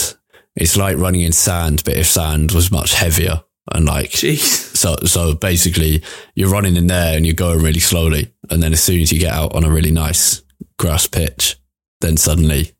it's 0.56 0.76
like 0.76 0.96
running 0.96 1.22
in 1.22 1.32
sand, 1.32 1.82
but 1.84 1.96
if 1.96 2.06
sand 2.06 2.52
was 2.52 2.70
much 2.70 2.94
heavier 2.94 3.42
and 3.72 3.86
like 3.86 4.10
Jeez. 4.10 4.76
so 4.76 4.96
so 5.04 5.34
basically 5.34 6.02
you're 6.34 6.50
running 6.50 6.76
in 6.76 6.88
there 6.88 7.16
and 7.16 7.24
you're 7.24 7.34
going 7.34 7.62
really 7.62 7.80
slowly, 7.80 8.32
and 8.50 8.62
then 8.62 8.72
as 8.72 8.82
soon 8.82 9.00
as 9.00 9.12
you 9.12 9.20
get 9.20 9.32
out 9.32 9.54
on 9.54 9.64
a 9.64 9.70
really 9.70 9.92
nice 9.92 10.42
grass 10.78 11.06
pitch, 11.06 11.56
then 12.00 12.16
suddenly 12.16 12.72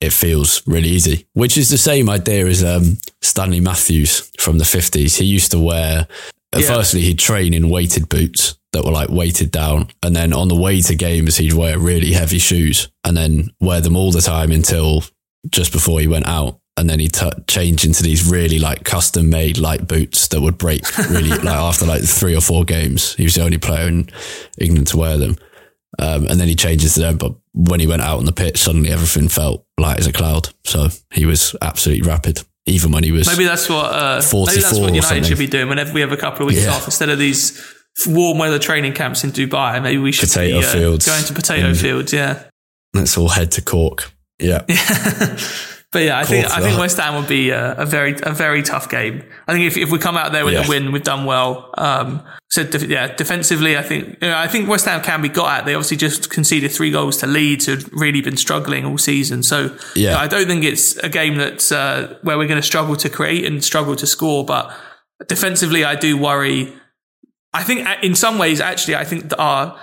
it 0.00 0.12
feels 0.12 0.62
really 0.66 0.88
easy, 0.88 1.26
which 1.32 1.58
is 1.58 1.70
the 1.70 1.78
same 1.78 2.08
idea 2.08 2.46
as 2.46 2.62
um, 2.62 2.98
Stanley 3.20 3.58
Matthews 3.58 4.30
from 4.38 4.58
the 4.58 4.64
50s. 4.64 5.18
He 5.18 5.24
used 5.24 5.50
to 5.50 5.58
wear, 5.58 6.06
yeah. 6.56 6.60
firstly, 6.60 7.00
he'd 7.00 7.18
train 7.18 7.52
in 7.52 7.68
weighted 7.68 8.08
boots 8.08 8.57
that 8.72 8.84
were 8.84 8.92
like 8.92 9.08
weighted 9.08 9.50
down. 9.50 9.88
And 10.02 10.14
then 10.14 10.32
on 10.32 10.48
the 10.48 10.54
way 10.54 10.80
to 10.82 10.94
games, 10.94 11.36
he'd 11.36 11.54
wear 11.54 11.78
really 11.78 12.12
heavy 12.12 12.38
shoes 12.38 12.88
and 13.04 13.16
then 13.16 13.50
wear 13.60 13.80
them 13.80 13.96
all 13.96 14.12
the 14.12 14.20
time 14.20 14.50
until 14.50 15.04
just 15.50 15.72
before 15.72 16.00
he 16.00 16.06
went 16.06 16.26
out. 16.26 16.60
And 16.76 16.88
then 16.88 17.00
he'd 17.00 17.12
t- 17.12 17.30
change 17.48 17.84
into 17.84 18.04
these 18.04 18.30
really 18.30 18.60
like 18.60 18.84
custom 18.84 19.30
made 19.30 19.58
light 19.58 19.88
boots 19.88 20.28
that 20.28 20.40
would 20.40 20.58
break 20.58 20.96
really 21.10 21.28
like 21.30 21.46
after 21.46 21.86
like 21.86 22.02
three 22.04 22.36
or 22.36 22.40
four 22.40 22.64
games. 22.64 23.14
He 23.14 23.24
was 23.24 23.34
the 23.34 23.42
only 23.42 23.58
player 23.58 23.88
in 23.88 24.08
England 24.60 24.86
to 24.88 24.96
wear 24.96 25.16
them. 25.18 25.36
Um, 25.98 26.28
and 26.28 26.38
then 26.38 26.46
he 26.46 26.54
changes 26.54 26.94
to 26.94 27.00
them. 27.00 27.16
But 27.16 27.34
when 27.52 27.80
he 27.80 27.88
went 27.88 28.02
out 28.02 28.18
on 28.18 28.26
the 28.26 28.32
pitch, 28.32 28.58
suddenly 28.58 28.92
everything 28.92 29.28
felt 29.28 29.66
light 29.76 29.98
as 29.98 30.06
a 30.06 30.12
cloud. 30.12 30.50
So 30.64 30.88
he 31.12 31.26
was 31.26 31.56
absolutely 31.60 32.08
rapid 32.08 32.42
even 32.66 32.92
when 32.92 33.02
he 33.02 33.10
was 33.10 33.26
maybe 33.26 33.46
that's 33.46 33.66
what 33.68 33.86
uh, 33.86 34.20
maybe 34.46 34.60
that's 34.60 34.78
what 34.78 34.94
United 34.94 35.24
should 35.24 35.38
be 35.38 35.46
doing 35.46 35.70
whenever 35.70 35.90
we 35.94 36.02
have 36.02 36.12
a 36.12 36.18
couple 36.18 36.42
of 36.42 36.48
weeks 36.48 36.64
yeah. 36.64 36.70
off 36.70 36.84
instead 36.84 37.08
of 37.08 37.18
these 37.18 37.77
warm 38.06 38.38
weather 38.38 38.58
training 38.58 38.92
camps 38.94 39.24
in 39.24 39.32
Dubai. 39.32 39.82
Maybe 39.82 39.98
we 39.98 40.12
should 40.12 40.28
potato 40.28 40.60
be, 40.60 40.66
uh, 40.66 40.72
fields. 40.72 41.06
going 41.06 41.24
to 41.24 41.32
potato 41.32 41.74
fields. 41.74 42.12
Yeah, 42.12 42.44
let's 42.94 43.16
all 43.16 43.28
head 43.28 43.52
to 43.52 43.62
Cork. 43.62 44.12
Yeah. 44.38 44.64
yeah. 44.68 45.36
but 45.92 46.02
yeah, 46.02 46.16
I 46.18 46.20
Cork 46.20 46.28
think 46.28 46.50
I 46.50 46.60
think 46.60 46.78
West 46.78 46.98
Ham 46.98 47.16
would 47.16 47.28
be 47.28 47.50
a, 47.50 47.74
a, 47.74 47.86
very 47.86 48.16
a 48.22 48.32
very 48.32 48.62
tough 48.62 48.88
game. 48.88 49.24
I 49.46 49.52
think 49.52 49.66
if, 49.66 49.76
if 49.76 49.90
we 49.90 49.98
come 49.98 50.16
out 50.16 50.32
there 50.32 50.44
with 50.44 50.54
yeah. 50.54 50.66
a 50.66 50.68
win, 50.68 50.92
we've 50.92 51.02
done 51.02 51.24
well. 51.24 51.72
Um, 51.76 52.22
so 52.50 52.64
def- 52.64 52.84
yeah, 52.84 53.14
defensively, 53.14 53.76
I 53.76 53.82
think 53.82 54.18
you 54.22 54.28
know, 54.28 54.36
I 54.36 54.46
think 54.48 54.68
West 54.68 54.84
Ham 54.84 55.02
can 55.02 55.22
be 55.22 55.28
got 55.28 55.60
at. 55.60 55.64
They 55.66 55.74
obviously 55.74 55.96
just 55.96 56.30
conceded 56.30 56.70
three 56.70 56.90
goals 56.90 57.16
to 57.18 57.26
Leeds, 57.26 57.66
who'd 57.66 57.92
really 57.92 58.20
been 58.20 58.36
struggling 58.36 58.84
all 58.84 58.98
season. 58.98 59.42
So 59.42 59.76
yeah, 59.94 60.10
you 60.10 60.10
know, 60.10 60.18
I 60.18 60.26
don't 60.28 60.46
think 60.46 60.64
it's 60.64 60.96
a 60.98 61.08
game 61.08 61.36
that's 61.36 61.72
uh, 61.72 62.16
where 62.22 62.38
we're 62.38 62.48
going 62.48 62.60
to 62.60 62.66
struggle 62.66 62.96
to 62.96 63.08
create 63.08 63.44
and 63.44 63.62
struggle 63.64 63.96
to 63.96 64.06
score. 64.06 64.44
But 64.44 64.72
defensively, 65.26 65.84
I 65.84 65.94
do 65.94 66.16
worry 66.16 66.72
I 67.58 67.64
think 67.64 67.86
uh, 67.86 67.96
in 68.04 68.14
some 68.14 68.38
ways, 68.38 68.60
actually, 68.60 68.94
I 68.94 69.04
think 69.04 69.32
our 69.36 69.76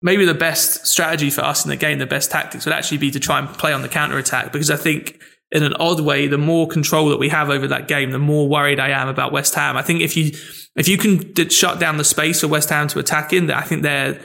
maybe 0.00 0.24
the 0.24 0.34
best 0.34 0.86
strategy 0.86 1.28
for 1.28 1.40
us 1.40 1.64
in 1.64 1.70
the 1.70 1.76
game, 1.76 1.98
the 1.98 2.06
best 2.06 2.30
tactics 2.30 2.64
would 2.64 2.72
actually 2.72 2.98
be 2.98 3.10
to 3.10 3.18
try 3.18 3.40
and 3.40 3.48
play 3.48 3.72
on 3.72 3.82
the 3.82 3.88
counter 3.88 4.16
attack 4.16 4.52
because 4.52 4.70
I 4.70 4.76
think 4.76 5.20
in 5.50 5.64
an 5.64 5.74
odd 5.74 6.00
way, 6.00 6.28
the 6.28 6.38
more 6.38 6.68
control 6.68 7.08
that 7.08 7.18
we 7.18 7.28
have 7.30 7.50
over 7.50 7.66
that 7.66 7.88
game, 7.88 8.12
the 8.12 8.18
more 8.20 8.48
worried 8.48 8.78
I 8.78 8.90
am 8.90 9.08
about 9.08 9.32
West 9.32 9.56
Ham. 9.56 9.76
I 9.76 9.82
think 9.82 10.02
if 10.02 10.16
you 10.16 10.30
if 10.76 10.86
you 10.86 10.96
can 10.96 11.50
shut 11.50 11.80
down 11.80 11.96
the 11.96 12.04
space 12.04 12.42
for 12.42 12.48
West 12.48 12.68
Ham 12.68 12.86
to 12.88 13.00
attack 13.00 13.32
in, 13.32 13.50
I 13.50 13.62
think 13.62 13.82
their 13.82 14.20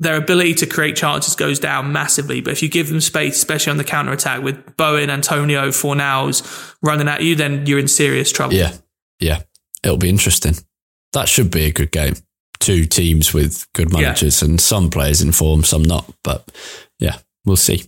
their 0.00 0.16
ability 0.16 0.54
to 0.54 0.66
create 0.66 0.96
chances 0.96 1.36
goes 1.36 1.60
down 1.60 1.92
massively. 1.92 2.40
But 2.40 2.54
if 2.54 2.64
you 2.64 2.68
give 2.68 2.88
them 2.88 3.00
space, 3.00 3.36
especially 3.36 3.70
on 3.70 3.76
the 3.76 3.84
counter 3.84 4.10
attack 4.10 4.42
with 4.42 4.76
Bowen, 4.76 5.08
Antonio, 5.08 5.68
Fornals 5.68 6.74
running 6.82 7.06
at 7.06 7.22
you, 7.22 7.36
then 7.36 7.64
you're 7.66 7.78
in 7.78 7.86
serious 7.86 8.32
trouble. 8.32 8.54
Yeah, 8.54 8.72
yeah, 9.20 9.42
it'll 9.84 9.98
be 9.98 10.08
interesting 10.08 10.56
that 11.14 11.28
should 11.28 11.50
be 11.50 11.64
a 11.64 11.72
good 11.72 11.90
game. 11.90 12.14
Two 12.60 12.84
teams 12.84 13.34
with 13.34 13.66
good 13.72 13.92
managers 13.92 14.42
yeah. 14.42 14.48
and 14.48 14.60
some 14.60 14.90
players 14.90 15.20
in 15.20 15.32
form, 15.32 15.64
some 15.64 15.82
not. 15.82 16.10
But 16.22 16.50
yeah, 16.98 17.18
we'll 17.44 17.56
see. 17.56 17.84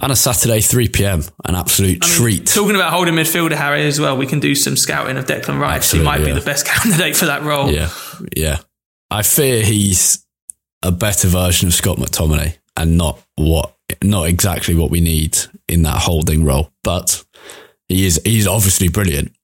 And 0.00 0.12
a 0.12 0.16
Saturday, 0.16 0.60
3 0.60 0.88
p.m., 0.88 1.22
an 1.44 1.54
absolute 1.54 2.04
I 2.04 2.06
mean, 2.06 2.16
treat. 2.16 2.46
Talking 2.46 2.74
about 2.74 2.92
holding 2.92 3.14
midfielder, 3.14 3.54
Harry, 3.54 3.86
as 3.86 3.98
well, 3.98 4.16
we 4.16 4.26
can 4.26 4.40
do 4.40 4.54
some 4.54 4.76
scouting 4.76 5.16
of 5.16 5.26
Declan 5.26 5.58
Rice. 5.58 5.90
He 5.90 6.02
might 6.02 6.20
yeah. 6.20 6.26
be 6.26 6.32
the 6.32 6.44
best 6.44 6.66
candidate 6.66 7.16
for 7.16 7.26
that 7.26 7.42
role. 7.42 7.70
Yeah, 7.70 7.90
yeah. 8.36 8.58
I 9.10 9.22
fear 9.22 9.62
he's 9.62 10.24
a 10.82 10.92
better 10.92 11.28
version 11.28 11.68
of 11.68 11.74
Scott 11.74 11.98
McTominay 11.98 12.58
and 12.76 12.98
not 12.98 13.22
what, 13.36 13.74
not 14.02 14.28
exactly 14.28 14.74
what 14.74 14.90
we 14.90 15.00
need 15.00 15.38
in 15.68 15.82
that 15.82 16.02
holding 16.02 16.44
role. 16.44 16.70
But 16.82 17.24
he 17.88 18.06
is, 18.06 18.20
he's 18.24 18.46
obviously 18.46 18.88
brilliant. 18.88 19.34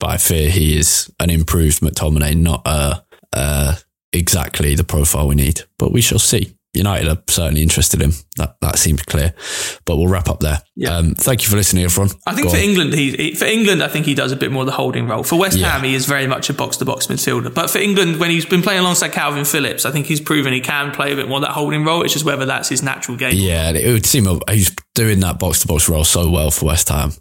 But 0.00 0.10
I 0.10 0.16
fear 0.18 0.50
he 0.50 0.78
is 0.78 1.12
an 1.20 1.30
improved 1.30 1.80
McTominay, 1.80 2.36
not 2.36 2.62
uh, 2.64 3.00
uh, 3.32 3.76
exactly 4.12 4.74
the 4.74 4.84
profile 4.84 5.28
we 5.28 5.34
need. 5.34 5.62
But 5.78 5.92
we 5.92 6.00
shall 6.00 6.18
see. 6.18 6.56
United 6.76 7.06
are 7.06 7.22
certainly 7.28 7.62
interested 7.62 8.02
in 8.02 8.10
him. 8.10 8.16
That 8.36 8.56
that 8.60 8.80
seems 8.80 9.00
clear. 9.02 9.32
But 9.84 9.96
we'll 9.96 10.08
wrap 10.08 10.28
up 10.28 10.40
there. 10.40 10.60
Yeah. 10.74 10.96
Um, 10.96 11.14
thank 11.14 11.44
you 11.44 11.48
for 11.48 11.54
listening, 11.54 11.84
everyone. 11.84 12.10
I 12.26 12.34
think 12.34 12.48
Go 12.48 12.50
for 12.50 12.56
on. 12.56 12.64
England, 12.64 12.94
he, 12.94 13.32
for 13.36 13.44
England, 13.44 13.80
I 13.80 13.86
think 13.86 14.06
he 14.06 14.14
does 14.16 14.32
a 14.32 14.36
bit 14.36 14.50
more 14.50 14.62
of 14.62 14.66
the 14.66 14.72
holding 14.72 15.06
role. 15.06 15.22
For 15.22 15.38
West 15.38 15.56
Yeah. 15.56 15.68
Ham, 15.70 15.84
he 15.84 15.94
is 15.94 16.06
very 16.06 16.26
much 16.26 16.50
a 16.50 16.52
box 16.52 16.76
to 16.78 16.84
box 16.84 17.06
midfielder. 17.06 17.54
But 17.54 17.70
for 17.70 17.78
England, 17.78 18.18
when 18.18 18.30
he's 18.30 18.44
been 18.44 18.60
playing 18.60 18.80
alongside 18.80 19.12
Kalvin 19.12 19.48
Phillips, 19.48 19.86
I 19.86 19.92
think 19.92 20.06
he's 20.06 20.20
proven 20.20 20.52
he 20.52 20.60
can 20.60 20.90
play 20.90 21.12
a 21.12 21.14
bit 21.16 21.28
more 21.28 21.38
of 21.38 21.42
that 21.42 21.52
holding 21.52 21.84
role. 21.84 22.02
It's 22.02 22.12
just 22.12 22.24
whether 22.24 22.44
that's 22.44 22.70
his 22.70 22.82
natural 22.82 23.16
game. 23.16 23.34
Yeah, 23.36 23.70
it 23.70 23.92
would 23.92 24.04
seem 24.04 24.26
he's 24.50 24.74
doing 24.96 25.20
that 25.20 25.38
box 25.38 25.60
to 25.60 25.68
box 25.68 25.88
role 25.88 26.02
so 26.02 26.28
well 26.28 26.50
for 26.50 26.66
West 26.66 26.88
Ham. 26.88 27.12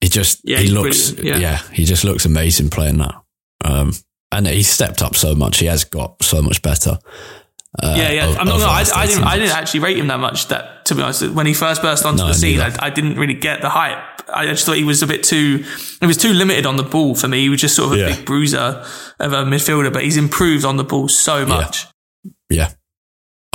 He 0.00 0.08
just 0.08 0.40
Yeah, 0.44 0.58
he 0.58 0.68
looks 0.68 1.12
yeah. 1.12 1.38
yeah. 1.38 1.58
he 1.72 1.84
just 1.84 2.04
looks 2.04 2.24
amazing 2.24 2.70
playing 2.70 2.98
that. 2.98 3.14
Um, 3.64 3.92
and 4.30 4.46
he's 4.46 4.68
stepped 4.68 5.02
up 5.02 5.16
so 5.16 5.34
much. 5.34 5.58
He 5.58 5.66
has 5.66 5.84
got 5.84 6.22
so 6.22 6.42
much 6.42 6.62
better. 6.62 6.98
Uh, 7.82 7.94
yeah, 7.98 8.10
yeah. 8.12 8.26
I'm 8.38 8.46
not. 8.46 8.58
No, 8.60 8.66
I, 8.66 8.84
I 8.94 9.06
didn't. 9.06 9.24
I 9.24 9.36
didn't 9.36 9.54
actually 9.56 9.80
rate 9.80 9.98
him 9.98 10.06
that 10.08 10.20
much. 10.20 10.48
That 10.48 10.84
to 10.86 10.94
be 10.94 11.02
honest, 11.02 11.28
when 11.30 11.46
he 11.46 11.54
first 11.54 11.82
burst 11.82 12.04
onto 12.04 12.22
No, 12.22 12.28
the 12.28 12.34
scene. 12.34 12.60
I, 12.60 12.74
I 12.78 12.90
didn't 12.90 13.16
really 13.18 13.34
get 13.34 13.60
the 13.60 13.68
hype. 13.68 13.98
I 14.32 14.46
just 14.46 14.64
thought 14.66 14.76
he 14.76 14.84
was 14.84 15.02
a 15.02 15.06
bit 15.06 15.22
too. 15.22 15.64
He 16.00 16.06
was 16.06 16.16
too 16.16 16.32
limited 16.32 16.66
on 16.66 16.76
the 16.76 16.82
ball 16.82 17.14
for 17.14 17.28
me. 17.28 17.40
He 17.40 17.48
was 17.48 17.60
just 17.60 17.76
sort 17.76 17.88
of 17.92 17.92
a 17.94 18.00
Yeah. 18.00 18.16
big 18.16 18.24
bruiser 18.26 18.84
of 19.20 19.32
a 19.32 19.44
midfielder, 19.44 19.92
but 19.92 20.02
he's 20.02 20.16
improved 20.16 20.64
on 20.64 20.76
the 20.76 20.84
ball 20.84 21.08
so 21.08 21.44
much. 21.46 21.86
Yeah. 22.50 22.70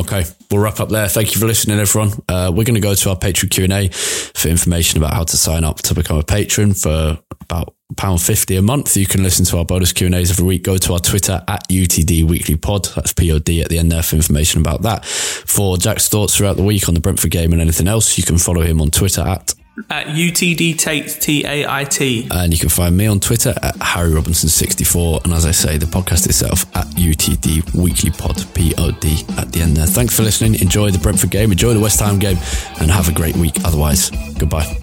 Okay, 0.03 0.25
we'll 0.51 0.59
wrap 0.61 0.81
up 0.81 0.89
there. 0.89 1.07
Thank 1.07 1.33
you 1.33 1.39
for 1.39 1.47
listening, 1.47 1.79
everyone. 1.79 2.11
Uh, 2.27 2.51
we're 2.53 2.65
going 2.65 2.75
to 2.75 2.81
go 2.81 2.93
to 2.93 3.09
our 3.09 3.15
Patreon 3.15 3.49
Q 3.49 3.63
and 3.63 3.73
A 3.73 3.87
for 3.87 4.49
information 4.49 4.97
about 4.97 5.13
how 5.13 5.23
to 5.23 5.37
sign 5.37 5.63
up 5.63 5.77
to 5.77 5.95
become 5.95 6.17
a 6.17 6.23
patron 6.23 6.73
for 6.73 7.17
about 7.39 7.73
pound 7.95 8.21
fifty 8.21 8.57
a 8.57 8.61
month. 8.61 8.97
You 8.97 9.05
can 9.05 9.23
listen 9.23 9.45
to 9.45 9.57
our 9.59 9.65
bonus 9.65 9.93
Q 9.93 10.07
and 10.07 10.15
A's 10.15 10.29
every 10.29 10.45
week. 10.45 10.63
Go 10.63 10.75
to 10.77 10.93
our 10.93 10.99
Twitter 10.99 11.41
at 11.47 11.69
UTD 11.69 12.27
Weekly 12.27 12.57
Pod. 12.57 12.85
That's 12.95 13.13
P 13.13 13.31
O 13.31 13.39
D 13.39 13.61
at 13.61 13.69
the 13.69 13.79
end 13.79 13.93
there 13.93 14.03
for 14.03 14.17
information 14.17 14.59
about 14.59 14.81
that. 14.81 15.05
For 15.05 15.77
Jack's 15.77 16.09
thoughts 16.09 16.35
throughout 16.35 16.57
the 16.57 16.63
week 16.63 16.89
on 16.89 16.95
the 16.95 16.99
Brentford 16.99 17.31
game 17.31 17.53
and 17.53 17.61
anything 17.61 17.87
else, 17.87 18.17
you 18.17 18.25
can 18.25 18.37
follow 18.37 18.61
him 18.61 18.81
on 18.81 18.91
Twitter 18.91 19.21
at 19.21 19.53
At 19.89 20.05
UTD 20.07 20.77
Tait 20.77 21.07
T 21.19 21.43
A 21.45 21.67
I 21.67 21.83
T. 21.83 22.27
and 22.29 22.53
you 22.53 22.59
can 22.59 22.69
find 22.69 22.95
me 22.95 23.07
on 23.07 23.19
Twitter 23.19 23.55
at 23.61 23.75
Harry 23.81 24.11
Robinson64. 24.11 25.23
And 25.23 25.33
as 25.33 25.47
I 25.47 25.51
say, 25.51 25.77
the 25.77 25.87
podcast 25.87 26.27
itself 26.27 26.65
at 26.75 26.85
UTD 26.89 27.73
Weekly 27.73 28.11
Pod, 28.11 28.45
P 28.53 28.75
O 28.77 28.91
D 28.91 29.25
at 29.37 29.51
the 29.51 29.61
end 29.61 29.75
there. 29.75 29.87
Thanks 29.87 30.15
for 30.15 30.21
listening. 30.21 30.61
Enjoy 30.61 30.91
the 30.91 30.99
Brentford 30.99 31.31
game, 31.31 31.51
enjoy 31.51 31.73
the 31.73 31.79
West 31.79 31.99
Ham 32.01 32.19
game, 32.19 32.37
and 32.79 32.91
have 32.91 33.09
a 33.09 33.11
great 33.13 33.35
week. 33.35 33.55
Otherwise, 33.65 34.11
goodbye. 34.37 34.77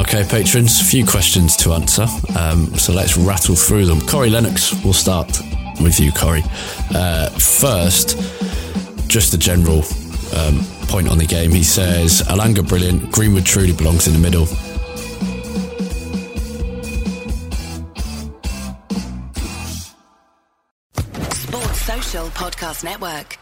Okay, 0.00 0.24
patrons, 0.28 0.80
a 0.80 0.84
few 0.84 1.04
questions 1.04 1.56
to 1.58 1.72
answer. 1.72 2.06
Um, 2.38 2.72
so 2.78 2.92
let's 2.92 3.16
rattle 3.16 3.56
through 3.56 3.86
them. 3.86 4.00
Corey 4.02 4.30
Lennox, 4.30 4.72
we'll 4.84 4.92
start 4.92 5.40
with 5.80 5.98
you, 5.98 6.12
Corey. 6.12 6.42
Uh, 6.94 7.30
first, 7.30 8.16
just 9.08 9.34
a 9.34 9.38
general 9.38 9.82
um, 10.36 10.64
point 10.90 11.08
on 11.08 11.18
the 11.18 11.26
game. 11.26 11.52
He 11.52 11.62
says, 11.62 12.20
Elanga 12.22 12.66
brilliant, 12.68 13.12
Greenwood 13.12 13.46
truly 13.46 13.72
belongs 13.72 14.08
in 14.08 14.12
the 14.12 14.18
middle. 14.18 14.46
Sports 21.32 21.80
Social 21.82 22.26
Podcast 22.30 22.82
Network. 22.82 23.38